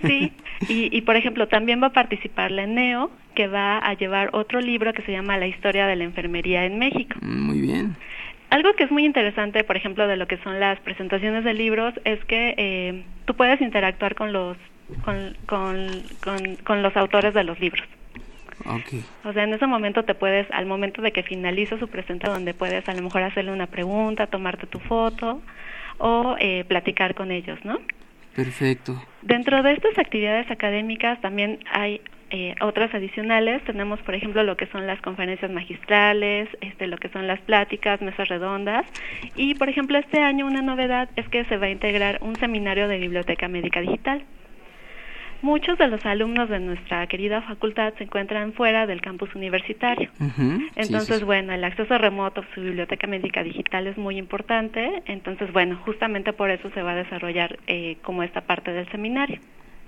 Sí, 0.03 0.33
y, 0.69 0.95
y 0.95 1.01
por 1.01 1.15
ejemplo, 1.15 1.47
también 1.47 1.81
va 1.81 1.87
a 1.87 1.93
participar 1.93 2.51
la 2.51 2.63
ENEO, 2.63 3.11
que 3.35 3.47
va 3.47 3.77
a 3.77 3.93
llevar 3.93 4.29
otro 4.33 4.61
libro 4.61 4.93
que 4.93 5.03
se 5.03 5.11
llama 5.11 5.37
La 5.37 5.47
historia 5.47 5.87
de 5.87 5.95
la 5.95 6.03
enfermería 6.03 6.65
en 6.65 6.79
México. 6.79 7.17
Muy 7.21 7.61
bien. 7.61 7.95
Algo 8.49 8.73
que 8.73 8.83
es 8.83 8.91
muy 8.91 9.05
interesante, 9.05 9.63
por 9.63 9.75
ejemplo, 9.75 10.07
de 10.07 10.17
lo 10.17 10.27
que 10.27 10.37
son 10.37 10.59
las 10.59 10.79
presentaciones 10.79 11.43
de 11.43 11.53
libros, 11.53 11.93
es 12.05 12.23
que 12.25 12.53
eh, 12.57 13.03
tú 13.25 13.35
puedes 13.35 13.59
interactuar 13.59 14.15
con 14.15 14.31
los 14.31 14.55
con, 15.03 15.35
con, 15.45 16.57
con, 16.63 16.83
los 16.83 16.95
autores 16.95 17.33
de 17.33 17.43
los 17.43 17.59
libros. 17.59 17.87
Okay. 18.65 19.03
O 19.23 19.33
sea, 19.33 19.43
en 19.43 19.53
ese 19.53 19.67
momento 19.67 20.03
te 20.03 20.15
puedes, 20.15 20.49
al 20.51 20.65
momento 20.65 21.01
de 21.01 21.11
que 21.11 21.23
finaliza 21.23 21.77
su 21.77 21.87
presentación, 21.87 22.37
donde 22.37 22.53
puedes 22.53 22.87
a 22.87 22.93
lo 22.93 23.01
mejor 23.01 23.23
hacerle 23.23 23.51
una 23.51 23.67
pregunta, 23.67 24.27
tomarte 24.27 24.65
tu 24.67 24.79
foto 24.79 25.41
o 25.97 26.35
eh, 26.39 26.63
platicar 26.67 27.15
con 27.15 27.31
ellos, 27.31 27.59
¿no? 27.63 27.79
Perfecto. 28.35 29.01
Dentro 29.21 29.63
de 29.63 29.73
estas 29.73 29.97
actividades 29.97 30.49
académicas 30.51 31.19
también 31.21 31.59
hay 31.71 32.01
eh, 32.31 32.55
otras 32.59 32.93
adicionales. 32.93 33.63
Tenemos, 33.63 34.01
por 34.01 34.15
ejemplo, 34.15 34.43
lo 34.43 34.57
que 34.57 34.65
son 34.67 34.87
las 34.87 34.99
conferencias 35.01 35.51
magistrales, 35.51 36.49
este, 36.59 36.87
lo 36.87 36.97
que 36.97 37.07
son 37.09 37.27
las 37.27 37.39
pláticas, 37.41 38.01
mesas 38.01 38.27
redondas. 38.27 38.85
Y, 39.35 39.55
por 39.55 39.69
ejemplo, 39.69 39.97
este 39.97 40.19
año 40.19 40.45
una 40.45 40.61
novedad 40.61 41.09
es 41.15 41.29
que 41.29 41.45
se 41.45 41.57
va 41.57 41.67
a 41.67 41.69
integrar 41.69 42.19
un 42.21 42.35
seminario 42.35 42.87
de 42.87 42.97
biblioteca 42.97 43.47
médica 43.47 43.79
digital. 43.79 44.23
Muchos 45.45 45.77
de 45.77 45.87
los 45.87 46.03
alumnos 46.07 46.49
de 46.49 46.59
nuestra 46.59 47.05
querida 47.05 47.39
facultad 47.43 47.93
se 47.99 48.05
encuentran 48.05 48.53
fuera 48.53 48.87
del 48.87 48.99
campus 48.99 49.35
universitario. 49.35 50.09
Entonces, 50.75 51.23
bueno, 51.23 51.53
el 51.53 51.63
acceso 51.63 51.99
remoto 51.99 52.41
a 52.41 52.55
su 52.55 52.61
biblioteca 52.61 53.05
médica 53.05 53.43
digital 53.43 53.85
es 53.85 53.95
muy 53.95 54.17
importante. 54.17 55.03
Entonces, 55.05 55.53
bueno, 55.53 55.79
justamente 55.85 56.33
por 56.33 56.49
eso 56.49 56.71
se 56.71 56.81
va 56.81 56.93
a 56.93 56.95
desarrollar 56.95 57.59
eh, 57.67 57.97
como 58.01 58.23
esta 58.23 58.41
parte 58.41 58.71
del 58.71 58.89
seminario. 58.89 59.39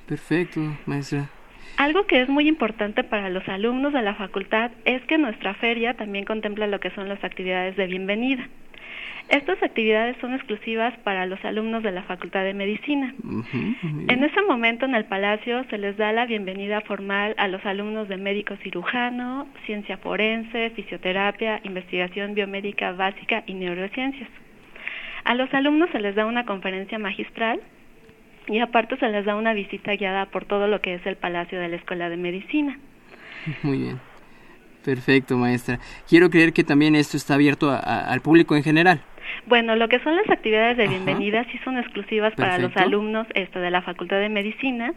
Perfecto, 0.06 0.62
maestra. 0.86 1.28
Algo 1.78 2.06
que 2.06 2.22
es 2.22 2.30
muy 2.30 2.48
importante 2.48 3.04
para 3.04 3.32
los 3.32 3.48
alumnos 3.50 3.94
de 3.94 4.04
la 4.04 4.14
facultad 4.14 4.70
es 4.86 5.02
que 5.06 5.18
nuestra 5.18 5.56
feria 5.56 5.96
también 5.96 6.26
contempla 6.26 6.68
lo 6.68 6.80
que 6.80 6.92
son 6.92 7.10
las 7.10 7.24
actividades 7.24 7.76
de 7.78 7.88
bienvenida. 7.88 8.48
Estas 9.30 9.62
actividades 9.62 10.16
son 10.22 10.34
exclusivas 10.34 10.98
para 11.00 11.26
los 11.26 11.44
alumnos 11.44 11.84
de 11.84 11.92
la 11.92 12.04
Facultad 12.04 12.44
de 12.46 12.54
Medicina. 12.54 13.14
en 14.08 14.24
ese 14.24 14.42
momento 14.44 14.86
en 14.86 14.96
el 14.96 15.04
Palacio 15.04 15.66
se 15.70 15.78
les 15.78 15.98
da 15.98 16.14
la 16.14 16.26
bienvenida 16.26 16.80
formal 16.82 17.36
a 17.38 17.50
los 17.50 17.66
alumnos 17.66 18.08
de 18.08 18.16
médico 18.16 18.56
cirujano, 18.64 19.48
ciencia 19.66 19.98
forense, 19.98 20.70
fisioterapia, 20.70 21.60
investigación 21.64 22.36
biomédica 22.36 22.94
básica 22.94 23.44
y 23.48 23.54
neurociencias. 23.54 24.30
A 25.26 25.36
los 25.36 25.54
alumnos 25.54 25.90
se 25.92 26.00
les 26.00 26.16
da 26.16 26.26
una 26.26 26.46
conferencia 26.46 26.98
magistral 26.98 27.60
y 28.48 28.60
aparte 28.60 28.96
se 28.96 29.10
les 29.10 29.26
da 29.26 29.36
una 29.36 29.52
visita 29.52 29.94
guiada 29.98 30.28
por 30.28 30.46
todo 30.46 30.68
lo 30.68 30.80
que 30.80 30.96
es 30.96 31.06
el 31.06 31.18
Palacio 31.18 31.60
de 31.60 31.68
la 31.68 31.76
Escuela 31.76 32.10
de 32.10 32.16
Medicina. 32.16 32.80
Muy 33.62 33.78
bien. 33.80 34.00
Perfecto, 34.88 35.36
maestra. 35.38 35.80
Quiero 36.08 36.30
creer 36.30 36.54
que 36.54 36.64
también 36.64 36.96
esto 36.96 37.18
está 37.18 37.34
abierto 37.34 37.70
al 37.70 38.22
público 38.22 38.56
en 38.56 38.64
general. 38.64 39.02
Bueno, 39.46 39.76
lo 39.76 39.90
que 39.90 40.00
son 40.00 40.16
las 40.16 40.30
actividades 40.30 40.78
de 40.78 40.88
bienvenida 40.88 41.44
sí 41.52 41.60
son 41.66 41.78
exclusivas 41.78 42.34
para 42.36 42.58
los 42.58 42.74
alumnos 42.78 43.28
este, 43.34 43.60
de 43.60 43.70
la 43.70 43.82
Facultad 43.82 44.20
de 44.20 44.30
Medicina, 44.30 44.94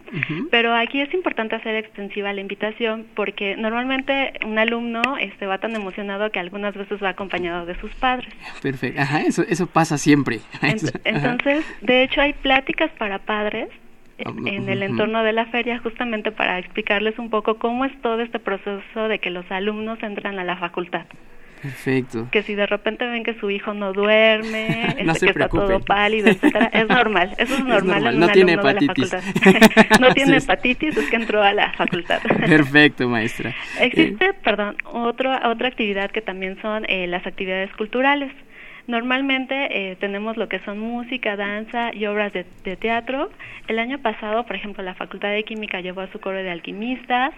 pero 0.52 0.76
aquí 0.76 1.00
es 1.00 1.12
importante 1.12 1.56
hacer 1.56 1.74
extensiva 1.74 2.32
la 2.32 2.40
invitación 2.40 3.04
porque 3.16 3.56
normalmente 3.56 4.34
un 4.46 4.60
alumno 4.60 5.02
este, 5.18 5.46
va 5.46 5.58
tan 5.58 5.74
emocionado 5.74 6.30
que 6.30 6.38
algunas 6.38 6.72
veces 6.76 7.02
va 7.02 7.08
acompañado 7.08 7.66
de 7.66 7.74
sus 7.80 7.92
padres. 7.96 8.32
Perfecto, 8.62 9.00
ajá, 9.00 9.22
eso, 9.22 9.42
eso 9.48 9.66
pasa 9.66 9.98
siempre. 9.98 10.38
Entonces, 11.04 11.64
de 11.80 12.04
hecho, 12.04 12.20
hay 12.20 12.34
pláticas 12.34 12.92
para 12.96 13.18
padres 13.18 13.68
en 14.24 14.68
el 14.68 14.82
entorno 14.82 15.22
de 15.22 15.32
la 15.32 15.46
feria 15.46 15.78
justamente 15.78 16.32
para 16.32 16.58
explicarles 16.58 17.18
un 17.18 17.30
poco 17.30 17.58
cómo 17.58 17.84
es 17.84 18.02
todo 18.02 18.20
este 18.20 18.38
proceso 18.38 19.08
de 19.08 19.18
que 19.18 19.30
los 19.30 19.50
alumnos 19.50 20.02
entran 20.02 20.38
a 20.38 20.44
la 20.44 20.56
facultad. 20.56 21.06
Perfecto. 21.62 22.26
Que 22.30 22.42
si 22.42 22.54
de 22.54 22.66
repente 22.66 23.06
ven 23.06 23.22
que 23.22 23.34
su 23.34 23.50
hijo 23.50 23.74
no 23.74 23.92
duerme, 23.92 24.94
este, 24.98 25.26
que 25.26 25.30
está 25.32 25.48
todo 25.48 25.80
pálido, 25.80 26.28
etcétera, 26.28 26.70
es 26.72 26.88
normal, 26.88 27.34
eso 27.36 27.54
es 27.54 27.64
normal, 27.64 28.06
en 28.06 28.14
un 28.14 28.20
no 28.20 28.28
tiene 28.28 28.54
hepatitis. 28.54 29.12
no 30.00 30.14
tiene 30.14 30.38
hepatitis, 30.38 30.96
es 30.96 31.10
que 31.10 31.16
entró 31.16 31.42
a 31.42 31.52
la 31.52 31.72
facultad. 31.72 32.20
Perfecto, 32.22 33.08
maestra. 33.08 33.54
Existe, 33.78 34.24
eh. 34.24 34.34
perdón, 34.42 34.76
otro, 34.84 35.30
otra 35.48 35.68
actividad 35.68 36.10
que 36.10 36.22
también 36.22 36.60
son 36.62 36.84
eh, 36.88 37.06
las 37.06 37.26
actividades 37.26 37.70
culturales. 37.76 38.32
Normalmente 38.90 39.54
eh, 39.70 39.96
tenemos 40.00 40.36
lo 40.36 40.48
que 40.48 40.58
son 40.64 40.80
música, 40.80 41.36
danza 41.36 41.94
y 41.94 42.06
obras 42.06 42.32
de, 42.32 42.44
teatro. 42.76 43.30
El 43.68 43.78
año 43.78 44.00
pasado, 44.00 44.44
por 44.44 44.56
ejemplo, 44.56 44.82
la 44.82 44.94
Facultad 44.94 45.30
de 45.30 45.44
Química 45.44 45.80
llevó 45.80 46.00
a 46.00 46.10
su 46.10 46.18
coro 46.18 46.38
de 46.38 46.50
alquimistas. 46.50 47.32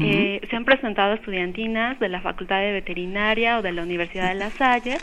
Eh, 0.00 0.40
se 0.50 0.56
han 0.56 0.64
presentado 0.64 1.14
estudiantinas 1.14 2.00
de 2.00 2.08
la 2.08 2.20
Facultad 2.22 2.58
de 2.60 2.72
Veterinaria 2.72 3.58
o 3.58 3.62
de 3.62 3.70
la 3.70 3.84
Universidad 3.84 4.30
de 4.30 4.34
La 4.34 4.50
Salle. 4.58 4.96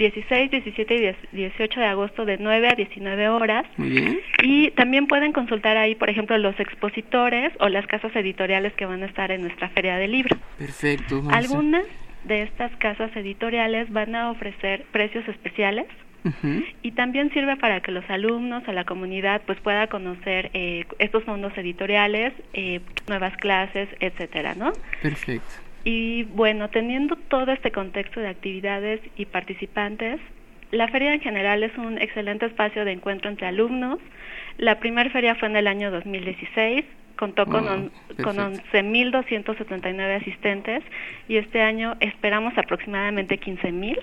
16, 0.00 0.50
17 0.50 1.16
y 1.32 1.36
18 1.36 1.80
de 1.80 1.86
agosto 1.86 2.24
de 2.24 2.38
9 2.38 2.68
a 2.68 2.74
19 2.74 3.28
horas. 3.28 3.66
Muy 3.76 3.90
bien. 3.90 4.20
Y 4.42 4.70
también 4.70 5.06
pueden 5.06 5.32
consultar 5.32 5.76
ahí, 5.76 5.94
por 5.94 6.08
ejemplo, 6.08 6.36
los 6.38 6.58
expositores 6.58 7.52
o 7.60 7.68
las 7.68 7.86
casas 7.86 8.16
editoriales 8.16 8.72
que 8.72 8.86
van 8.86 9.02
a 9.02 9.06
estar 9.06 9.30
en 9.30 9.42
nuestra 9.42 9.68
feria 9.68 9.96
de 9.96 10.08
libros. 10.08 10.38
Perfecto. 10.58 11.22
Algunas 11.30 11.84
de 12.24 12.42
estas 12.42 12.74
casas 12.76 13.14
editoriales 13.14 13.92
van 13.92 14.14
a 14.14 14.30
ofrecer 14.30 14.86
precios 14.90 15.28
especiales 15.28 15.86
y 16.82 16.92
también 16.92 17.32
sirve 17.32 17.56
para 17.56 17.80
que 17.80 17.92
los 17.92 18.08
alumnos 18.10 18.62
o 18.68 18.72
la 18.72 18.84
comunidad 18.84 19.40
pues 19.46 19.58
pueda 19.60 19.86
conocer 19.86 20.50
eh, 20.52 20.84
estos 20.98 21.24
fondos 21.24 21.56
editoriales, 21.56 22.34
eh, 22.52 22.80
nuevas 23.08 23.34
clases, 23.38 23.88
etcétera, 24.00 24.54
¿no? 24.54 24.72
Perfecto. 25.02 25.69
Y 25.84 26.24
bueno, 26.24 26.68
teniendo 26.68 27.16
todo 27.16 27.52
este 27.52 27.70
contexto 27.70 28.20
de 28.20 28.28
actividades 28.28 29.00
y 29.16 29.26
participantes, 29.26 30.20
la 30.70 30.88
feria 30.88 31.14
en 31.14 31.20
general 31.20 31.62
es 31.62 31.76
un 31.78 31.98
excelente 31.98 32.46
espacio 32.46 32.84
de 32.84 32.92
encuentro 32.92 33.30
entre 33.30 33.46
alumnos. 33.46 33.98
La 34.58 34.78
primera 34.78 35.10
feria 35.10 35.34
fue 35.34 35.48
en 35.48 35.56
el 35.56 35.66
año 35.66 35.90
2016, 35.90 36.84
contó 37.16 37.46
con, 37.46 37.90
con 38.22 38.36
11.279 38.36 40.20
asistentes 40.20 40.82
y 41.28 41.36
este 41.36 41.60
año 41.62 41.96
esperamos 42.00 42.56
aproximadamente 42.56 43.40
15.000. 43.40 43.98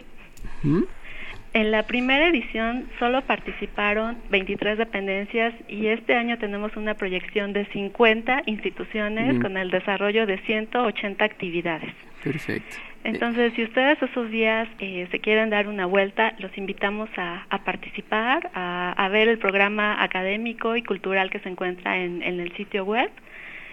En 1.57 1.71
la 1.71 1.87
primera 1.87 2.27
edición 2.27 2.87
solo 2.99 3.23
participaron 3.23 4.19
23 4.29 4.77
dependencias 4.77 5.55
y 5.67 5.87
este 5.87 6.13
año 6.13 6.37
tenemos 6.37 6.77
una 6.77 6.93
proyección 6.93 7.51
de 7.51 7.65
50 7.65 8.43
instituciones 8.45 9.41
con 9.41 9.57
el 9.57 9.71
desarrollo 9.71 10.27
de 10.27 10.37
180 10.37 11.25
actividades. 11.25 11.91
Perfecto. 12.23 12.75
Entonces, 13.03 13.53
si 13.55 13.63
ustedes 13.63 13.99
esos 14.03 14.29
días 14.29 14.67
eh, 14.77 15.07
se 15.09 15.17
quieren 15.17 15.49
dar 15.49 15.67
una 15.67 15.87
vuelta, 15.87 16.35
los 16.37 16.55
invitamos 16.59 17.09
a, 17.17 17.47
participar, 17.65 18.51
a, 18.53 19.09
ver 19.11 19.27
el 19.27 19.39
programa 19.39 20.03
académico 20.03 20.75
y 20.75 20.83
cultural 20.83 21.31
que 21.31 21.39
se 21.39 21.49
encuentra 21.49 21.97
en, 21.97 22.21
en 22.21 22.39
el 22.39 22.55
sitio 22.55 22.85
web 22.85 23.09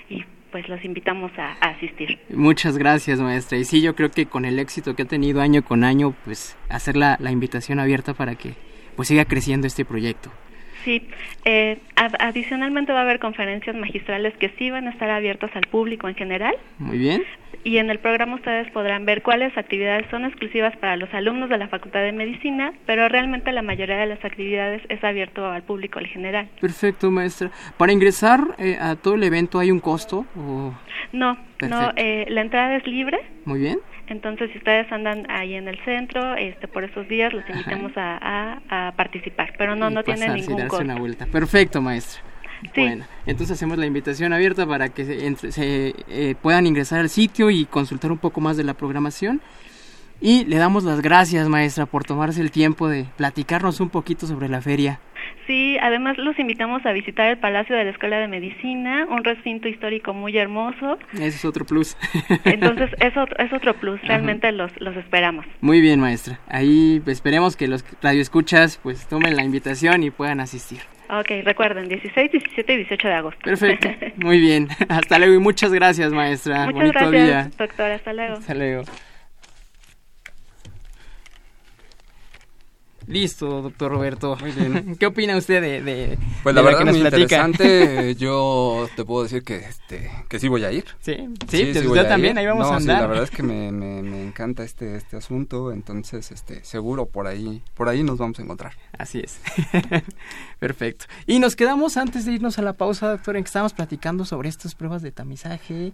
y 0.08 0.24
pues 0.54 0.68
los 0.68 0.84
invitamos 0.84 1.32
a, 1.36 1.54
asistir. 1.54 2.16
Muchas 2.32 2.78
gracias, 2.78 3.18
maestra. 3.18 3.58
Y 3.58 3.64
sí, 3.64 3.82
yo 3.82 3.96
creo 3.96 4.12
que 4.12 4.26
con 4.26 4.44
el 4.44 4.60
éxito 4.60 4.94
que 4.94 5.02
ha 5.02 5.04
tenido 5.04 5.40
año 5.40 5.64
con 5.64 5.82
año, 5.82 6.14
pues 6.24 6.56
hacer 6.68 6.96
la, 6.96 7.16
la 7.18 7.32
invitación 7.32 7.80
abierta 7.80 8.14
para 8.14 8.36
que 8.36 8.54
pues 8.94 9.08
siga 9.08 9.24
creciendo 9.24 9.66
este 9.66 9.84
proyecto. 9.84 10.30
Sí, 10.84 11.02
eh, 11.44 11.78
adicionalmente 11.96 12.92
va 12.92 13.00
a 13.00 13.02
haber 13.02 13.18
conferencias 13.18 13.74
magistrales 13.74 14.34
que 14.36 14.50
sí 14.58 14.70
van 14.70 14.86
a 14.86 14.90
estar 14.90 15.08
abiertas 15.10 15.50
al 15.54 15.66
público 15.70 16.08
en 16.08 16.14
general. 16.14 16.54
Muy 16.78 16.98
bien. 16.98 17.22
Y 17.64 17.78
en 17.78 17.88
el 17.88 17.98
programa 17.98 18.34
ustedes 18.34 18.70
podrán 18.72 19.06
ver 19.06 19.22
cuáles 19.22 19.56
actividades 19.56 20.06
son 20.10 20.26
exclusivas 20.26 20.76
para 20.76 20.96
los 20.96 21.12
alumnos 21.14 21.48
de 21.48 21.56
la 21.56 21.68
Facultad 21.68 22.00
de 22.00 22.12
Medicina, 22.12 22.74
pero 22.84 23.08
realmente 23.08 23.52
la 23.52 23.62
mayoría 23.62 23.96
de 23.96 24.06
las 24.06 24.22
actividades 24.22 24.82
es 24.90 25.02
abierto 25.02 25.46
al 25.46 25.62
público 25.62 25.98
en 25.98 26.06
general. 26.06 26.48
Perfecto, 26.60 27.10
maestra. 27.10 27.50
¿Para 27.78 27.92
ingresar 27.92 28.40
eh, 28.58 28.76
a 28.78 28.96
todo 28.96 29.14
el 29.14 29.22
evento 29.22 29.58
hay 29.58 29.70
un 29.70 29.80
costo? 29.80 30.26
No, 31.12 31.38
no 31.62 31.92
eh, 31.96 32.26
la 32.28 32.42
entrada 32.42 32.76
es 32.76 32.86
libre. 32.86 33.18
Muy 33.46 33.60
bien. 33.60 33.78
Entonces, 34.06 34.50
si 34.52 34.58
ustedes 34.58 34.90
andan 34.92 35.30
ahí 35.30 35.54
en 35.54 35.66
el 35.66 35.82
centro, 35.84 36.34
este, 36.34 36.68
por 36.68 36.84
esos 36.84 37.08
días 37.08 37.32
los 37.32 37.48
invitamos 37.48 37.92
a, 37.96 38.60
a, 38.68 38.92
participar, 38.92 39.54
pero 39.56 39.74
no, 39.76 39.88
no 39.90 40.02
tienen 40.02 40.34
ningún 40.34 40.58
darse 40.58 40.82
una 40.82 40.96
vuelta. 40.96 41.26
Perfecto, 41.26 41.80
maestra. 41.80 42.22
Bueno, 42.76 43.04
entonces 43.26 43.56
hacemos 43.56 43.76
la 43.78 43.86
invitación 43.86 44.32
abierta 44.32 44.66
para 44.66 44.88
que 44.88 45.04
se, 45.04 45.52
se 45.52 45.94
eh, 46.08 46.34
puedan 46.40 46.66
ingresar 46.66 47.00
al 47.00 47.10
sitio 47.10 47.50
y 47.50 47.66
consultar 47.66 48.10
un 48.10 48.18
poco 48.18 48.40
más 48.40 48.56
de 48.56 48.64
la 48.64 48.74
programación. 48.74 49.40
Y 50.20 50.44
le 50.46 50.56
damos 50.56 50.84
las 50.84 51.00
gracias, 51.00 51.48
maestra, 51.48 51.86
por 51.86 52.04
tomarse 52.04 52.40
el 52.40 52.50
tiempo 52.50 52.88
de 52.88 53.06
platicarnos 53.16 53.80
un 53.80 53.90
poquito 53.90 54.26
sobre 54.26 54.48
la 54.48 54.60
feria. 54.60 55.00
Sí, 55.46 55.76
además 55.80 56.16
los 56.16 56.38
invitamos 56.38 56.86
a 56.86 56.92
visitar 56.92 57.26
el 57.26 57.38
Palacio 57.38 57.76
de 57.76 57.84
la 57.84 57.90
Escuela 57.90 58.18
de 58.18 58.28
Medicina, 58.28 59.06
un 59.10 59.24
recinto 59.24 59.68
histórico 59.68 60.14
muy 60.14 60.36
hermoso. 60.38 60.98
Ese 61.12 61.26
es 61.26 61.44
otro 61.44 61.66
plus. 61.66 61.96
Entonces, 62.44 62.90
es 62.98 63.14
otro, 63.16 63.36
es 63.36 63.52
otro 63.52 63.74
plus, 63.74 64.00
realmente 64.02 64.50
los, 64.52 64.72
los 64.80 64.96
esperamos. 64.96 65.44
Muy 65.60 65.82
bien, 65.82 66.00
maestra. 66.00 66.40
Ahí 66.48 67.02
esperemos 67.06 67.56
que 67.56 67.68
los 67.68 67.84
radioescuchas 68.00 68.78
pues 68.82 69.06
tomen 69.06 69.36
la 69.36 69.44
invitación 69.44 70.02
y 70.02 70.10
puedan 70.10 70.40
asistir. 70.40 70.80
Ok, 71.10 71.44
recuerden, 71.44 71.88
16, 71.88 72.32
17 72.32 72.72
y 72.72 72.76
18 72.78 73.08
de 73.08 73.14
agosto. 73.14 73.40
Perfecto, 73.44 73.88
muy 74.16 74.40
bien. 74.40 74.68
Hasta 74.88 75.18
luego 75.18 75.34
y 75.34 75.38
muchas 75.38 75.72
gracias, 75.72 76.10
maestra. 76.12 76.70
Muchas 76.70 77.10
gracias, 77.10 77.56
doctora. 77.58 77.94
Hasta 77.96 78.12
luego. 78.14 78.34
Hasta 78.34 78.54
luego. 78.54 78.82
Listo, 83.06 83.62
doctor 83.62 83.92
Roberto. 83.92 84.36
Muy 84.40 84.52
bien. 84.52 84.96
¿Qué 85.00 85.06
opina 85.06 85.36
usted 85.36 85.60
de, 85.60 85.82
de 85.82 86.18
Pues 86.42 86.54
la 86.54 86.62
verdad 86.62 86.80
que 86.80 86.84
muy 86.86 87.00
interesante. 87.00 88.14
Yo 88.18 88.88
te 88.96 89.04
puedo 89.04 89.24
decir 89.24 89.42
que 89.42 89.56
este 89.56 90.10
que 90.28 90.38
sí 90.38 90.48
voy 90.48 90.64
a 90.64 90.72
ir. 90.72 90.84
Sí, 91.00 91.16
sí, 91.48 91.72
sí, 91.72 91.86
usted 91.86 92.08
también, 92.08 92.38
ahí 92.38 92.46
vamos 92.46 92.66
a 92.66 92.76
andar. 92.76 92.96
Sí, 92.96 93.02
la 93.02 93.06
verdad 93.06 93.24
es 93.24 93.30
que 93.30 93.42
me, 93.42 93.72
me, 93.72 94.02
me, 94.02 94.24
encanta 94.24 94.64
este 94.64 94.96
este 94.96 95.16
asunto, 95.16 95.72
entonces 95.72 96.30
este 96.30 96.64
seguro 96.64 97.06
por 97.06 97.26
ahí 97.26 97.62
por 97.74 97.88
ahí 97.88 98.02
nos 98.02 98.18
vamos 98.18 98.38
a 98.38 98.42
encontrar. 98.42 98.72
Así 98.96 99.20
es. 99.20 99.40
Perfecto. 100.58 101.06
Y 101.26 101.38
nos 101.38 101.56
quedamos 101.56 101.96
antes 101.96 102.24
de 102.24 102.32
irnos 102.32 102.58
a 102.58 102.62
la 102.62 102.74
pausa, 102.74 103.08
doctor, 103.08 103.36
en 103.36 103.44
que 103.44 103.48
estábamos 103.48 103.74
platicando 103.74 104.24
sobre 104.24 104.48
estas 104.48 104.74
pruebas 104.74 105.02
de 105.02 105.12
tamizaje 105.12 105.92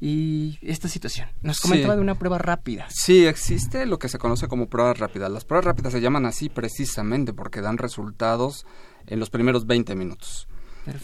y 0.00 0.58
esta 0.62 0.88
situación. 0.88 1.28
Nos 1.42 1.60
comentaba 1.60 1.96
de 1.96 2.02
una 2.02 2.16
prueba 2.16 2.38
rápida. 2.38 2.86
Sí, 2.90 3.26
existe 3.26 3.86
lo 3.86 3.98
que 3.98 4.08
se 4.08 4.18
conoce 4.18 4.48
como 4.48 4.68
pruebas 4.68 4.98
rápidas. 4.98 5.30
Las 5.30 5.44
pruebas 5.44 5.64
rápidas 5.64 5.92
se 5.92 6.00
llaman 6.00 6.26
así 6.26 6.41
precisamente 6.48 7.32
porque 7.32 7.60
dan 7.60 7.78
resultados 7.78 8.66
en 9.06 9.20
los 9.20 9.30
primeros 9.30 9.66
20 9.66 9.94
minutos. 9.94 10.48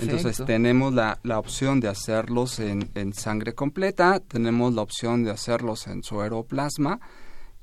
Entonces 0.01 0.45
tenemos 0.45 0.93
la, 0.93 1.20
la, 1.22 1.39
opción 1.39 1.78
de 1.78 1.89
hacerlos 1.89 2.59
en, 2.59 2.91
en, 2.97 3.12
sangre 3.12 3.55
completa, 3.55 4.18
tenemos 4.18 4.74
la 4.74 4.82
opción 4.82 5.22
de 5.22 5.30
hacerlos 5.30 5.86
en 5.86 6.03
sueroplasma 6.03 6.99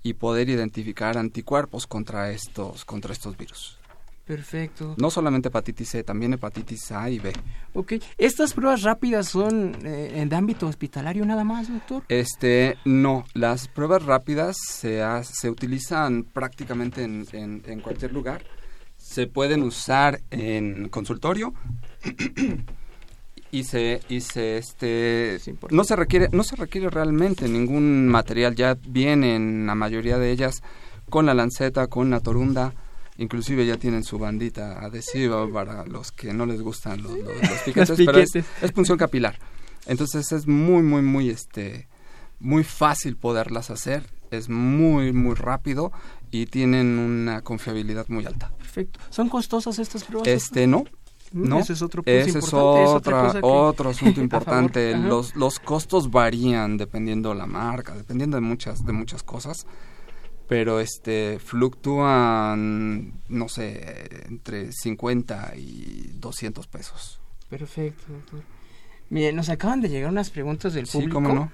y 0.01 0.13
poder 0.13 0.49
identificar 0.49 1.17
anticuerpos 1.17 1.87
contra 1.87 2.31
estos, 2.31 2.85
contra 2.85 3.11
estos 3.11 3.35
virus. 3.35 3.79
Perfecto. 4.25 4.95
No 4.97 5.11
solamente 5.11 5.49
hepatitis 5.49 5.89
C, 5.89 6.03
también 6.03 6.33
hepatitis 6.33 6.91
A 6.91 7.09
y 7.11 7.19
B. 7.19 7.31
Ok. 7.75 7.93
¿Estas 8.17 8.53
pruebas 8.53 8.81
rápidas 8.81 9.27
son 9.27 9.77
eh, 9.85 10.25
de 10.27 10.35
ámbito 10.35 10.67
hospitalario 10.67 11.25
nada 11.25 11.43
más, 11.43 11.71
doctor? 11.71 12.03
Este, 12.09 12.77
no. 12.85 13.25
Las 13.35 13.67
pruebas 13.67 14.03
rápidas 14.03 14.57
se, 14.67 15.03
se 15.23 15.49
utilizan 15.49 16.23
prácticamente 16.23 17.03
en, 17.03 17.27
en, 17.33 17.81
cualquier 17.81 18.13
lugar. 18.13 18.43
Se 18.97 19.27
pueden 19.27 19.61
usar 19.61 20.21
en 20.31 20.89
consultorio 20.89 21.53
y 23.51 23.63
se 23.63 24.01
y 24.09 24.21
se 24.21 24.57
este 24.57 25.37
no 25.69 25.83
se 25.83 25.95
requiere 25.95 26.29
no 26.31 26.43
se 26.43 26.55
requiere 26.55 26.89
realmente 26.89 27.47
ningún 27.47 28.07
material 28.07 28.55
ya 28.55 28.75
vienen 28.87 29.67
la 29.67 29.75
mayoría 29.75 30.17
de 30.17 30.31
ellas 30.31 30.63
con 31.09 31.27
la 31.27 31.35
lanceta 31.35 31.87
con 31.87 32.09
la 32.09 32.19
torunda 32.19 32.73
inclusive 33.17 33.65
ya 33.65 33.77
tienen 33.77 34.03
su 34.03 34.17
bandita 34.17 34.79
adhesiva 34.79 35.49
para 35.51 35.85
los 35.85 36.11
que 36.11 36.33
no 36.33 36.45
les 36.45 36.61
gustan 36.61 37.01
los, 37.01 37.13
los, 37.13 37.61
piquetes, 37.65 38.01
pero 38.05 38.19
es, 38.19 38.35
es, 38.35 38.71
punción 38.71 38.97
capilar. 38.97 39.37
Entonces 39.85 40.31
es 40.31 40.47
muy, 40.47 40.81
muy, 40.81 41.01
muy, 41.01 41.29
este, 41.29 41.87
muy 42.39 42.63
fácil 42.63 43.15
poderlas 43.17 43.69
hacer, 43.69 44.03
es 44.31 44.49
muy, 44.49 45.13
muy 45.13 45.35
rápido 45.35 45.91
y 46.31 46.47
tienen 46.47 46.99
una 46.99 47.41
confiabilidad 47.41 48.07
muy 48.09 48.25
alta. 48.25 48.51
Perfecto. 48.57 48.99
¿Son 49.09 49.29
costosas 49.29 49.79
estas 49.79 50.03
pruebas? 50.03 50.27
Este, 50.27 50.67
no. 50.67 50.83
Mm, 51.31 51.47
no, 51.49 51.59
ese 51.59 51.73
es 51.73 51.81
otro 51.81 52.03
ese 52.05 52.39
es 52.39 52.53
otra, 52.53 53.39
otro 53.41 53.89
asunto 53.89 54.21
importante. 54.21 54.97
Los, 54.97 55.35
los 55.35 55.59
costos 55.59 56.11
varían 56.11 56.77
dependiendo 56.77 57.29
de 57.29 57.35
la 57.35 57.45
marca, 57.45 57.95
dependiendo 57.95 58.37
de 58.37 58.41
muchas, 58.41 58.85
de 58.85 58.93
muchas 58.93 59.23
cosas 59.23 59.65
pero 60.47 60.79
este 60.79 61.39
fluctúan 61.39 63.13
no 63.29 63.49
sé 63.49 64.25
entre 64.27 64.71
50 64.71 65.53
y 65.55 66.11
200 66.19 66.67
pesos. 66.67 67.19
Perfecto 67.49 68.13
doctor. 68.13 68.43
Mire 69.09 69.33
nos 69.33 69.49
acaban 69.49 69.81
de 69.81 69.89
llegar 69.89 70.11
unas 70.11 70.29
preguntas 70.29 70.73
del 70.73 70.87
público 70.87 71.19
sí 71.19 71.23
cómo 71.23 71.33
no. 71.33 71.51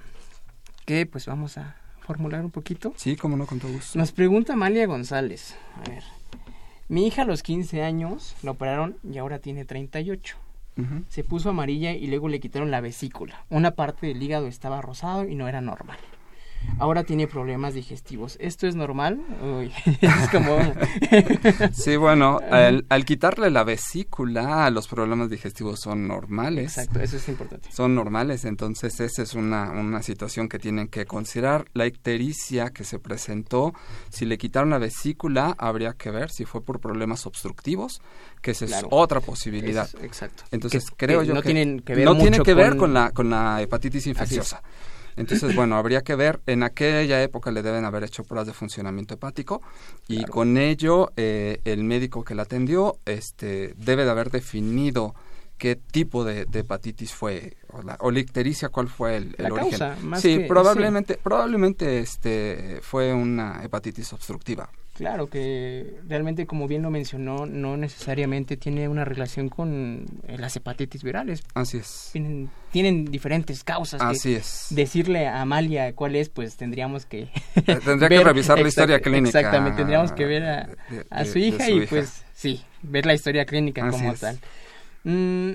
que 0.84 1.06
pues 1.06 1.26
vamos 1.26 1.58
a 1.58 1.76
formular 2.00 2.44
un 2.44 2.50
poquito. 2.50 2.92
Sí 2.96 3.16
cómo 3.16 3.36
no 3.36 3.46
con 3.46 3.58
todo 3.58 3.72
gusto. 3.72 3.98
Nos 3.98 4.12
pregunta 4.12 4.54
Amalia 4.54 4.86
González. 4.86 5.54
A 5.76 5.88
ver 5.88 6.02
mi 6.88 7.06
hija 7.06 7.22
a 7.22 7.24
los 7.24 7.42
15 7.42 7.82
años 7.82 8.34
la 8.42 8.50
operaron 8.50 8.98
y 9.02 9.18
ahora 9.18 9.38
tiene 9.38 9.64
38 9.64 10.36
se 11.08 11.22
puso 11.22 11.50
amarilla 11.50 11.92
y 11.92 12.06
luego 12.06 12.28
le 12.28 12.40
quitaron 12.40 12.70
la 12.70 12.80
vesícula. 12.80 13.44
Una 13.50 13.72
parte 13.72 14.06
del 14.06 14.22
hígado 14.22 14.46
estaba 14.46 14.80
rosado 14.80 15.28
y 15.28 15.34
no 15.34 15.46
era 15.46 15.60
normal 15.60 15.98
ahora 16.78 17.04
tiene 17.04 17.26
problemas 17.26 17.74
digestivos. 17.74 18.36
¿Esto 18.40 18.66
es 18.66 18.74
normal? 18.74 19.20
es 20.00 20.28
como... 20.30 20.58
sí, 21.72 21.96
bueno, 21.96 22.40
al, 22.50 22.84
al, 22.88 23.04
quitarle 23.04 23.50
la 23.50 23.64
vesícula, 23.64 24.68
los 24.70 24.88
problemas 24.88 25.30
digestivos 25.30 25.80
son 25.80 26.08
normales. 26.08 26.76
Exacto, 26.76 27.00
eso 27.00 27.16
es 27.16 27.28
importante. 27.28 27.70
Son 27.72 27.94
normales, 27.94 28.44
entonces 28.44 28.98
esa 29.00 29.22
es 29.22 29.34
una, 29.34 29.70
una 29.70 30.02
situación 30.02 30.48
que 30.48 30.58
tienen 30.58 30.88
que 30.88 31.06
considerar. 31.06 31.66
La 31.72 31.86
ictericia 31.86 32.70
que 32.70 32.84
se 32.84 32.98
presentó, 32.98 33.74
si 34.10 34.24
le 34.24 34.38
quitaron 34.38 34.70
la 34.70 34.78
vesícula, 34.78 35.54
habría 35.58 35.92
que 35.92 36.10
ver 36.10 36.30
si 36.30 36.44
fue 36.44 36.64
por 36.64 36.80
problemas 36.80 37.26
obstructivos, 37.26 38.02
que 38.40 38.52
esa 38.52 38.64
es 38.64 38.84
otra 38.90 39.20
posibilidad. 39.20 39.88
exacto. 40.02 40.44
Entonces 40.50 40.84
creo 40.96 41.22
yo 41.22 41.34
no 41.34 41.42
que 41.42 41.52
tienen 41.52 41.80
que 41.80 41.94
ver 41.94 42.04
no 42.04 42.16
tiene 42.16 42.40
que 42.40 42.54
ver 42.54 42.76
con... 42.76 42.92
la, 42.92 43.10
con 43.10 43.30
la 43.30 43.62
hepatitis 43.62 44.06
infecciosa 44.06 44.62
Entonces, 45.16 45.54
bueno, 45.56 45.76
habría 45.76 46.02
que 46.02 46.14
ver, 46.14 46.40
en 46.46 46.62
aquella 46.62 47.22
época 47.22 47.50
le 47.50 47.62
deben 47.62 47.84
haber 47.84 48.04
hecho 48.04 48.24
pruebas 48.24 48.46
de 48.46 48.52
funcionamiento 48.52 49.14
hepático 49.14 49.62
y 50.08 50.24
con 50.24 50.56
ello 50.56 51.10
eh, 51.16 51.60
el 51.64 51.84
médico 51.84 52.24
que 52.24 52.34
la 52.34 52.42
atendió 52.42 52.98
este, 53.04 53.74
debe 53.76 54.04
de 54.04 54.10
haber 54.10 54.30
definido 54.30 55.14
qué 55.58 55.76
tipo 55.76 56.24
de, 56.24 56.46
hepatitis 56.52 57.14
fue 57.14 57.56
o 57.68 57.82
la, 57.82 57.96
ictericia 58.18 58.68
cuál 58.68 58.88
fue 58.88 59.16
el, 59.16 59.52
origen. 59.52 59.94
sí, 60.16 60.40
probablemente, 60.48 61.20
probablemente 61.22 62.00
este 62.00 62.80
fue 62.82 63.12
una 63.12 63.62
hepatitis 63.62 64.12
obstructiva. 64.12 64.68
Claro, 64.94 65.30
que 65.30 66.00
realmente, 66.06 66.46
como 66.46 66.68
bien 66.68 66.82
lo 66.82 66.90
mencionó, 66.90 67.46
no 67.46 67.78
necesariamente 67.78 68.58
tiene 68.58 68.88
una 68.88 69.06
relación 69.06 69.48
con 69.48 70.04
eh, 70.28 70.36
las 70.36 70.54
hepatitis 70.54 71.02
virales. 71.02 71.42
Así 71.54 71.78
es. 71.78 72.10
Tienen, 72.12 72.50
tienen 72.70 73.06
diferentes 73.06 73.64
causas. 73.64 74.02
Así 74.02 74.34
es. 74.34 74.66
Decirle 74.68 75.26
a 75.28 75.40
Amalia 75.40 75.94
cuál 75.94 76.14
es, 76.14 76.28
pues 76.28 76.56
tendríamos 76.56 77.06
que... 77.06 77.30
Tendría 77.64 78.08
que 78.10 78.24
revisar 78.24 78.60
la 78.60 78.68
historia 78.68 79.00
clínica. 79.00 79.38
Exactamente, 79.38 79.78
tendríamos 79.78 80.12
que 80.12 80.26
ver 80.26 80.68
a, 81.10 81.24
su 81.24 81.38
hija 81.38 81.70
y 81.70 81.86
pues 81.86 82.24
sí, 82.34 82.62
ver 82.82 83.06
la 83.06 83.14
historia 83.14 83.46
clínica 83.46 83.88
como 83.88 84.12
tal. 84.12 84.38
Mm, 85.04 85.52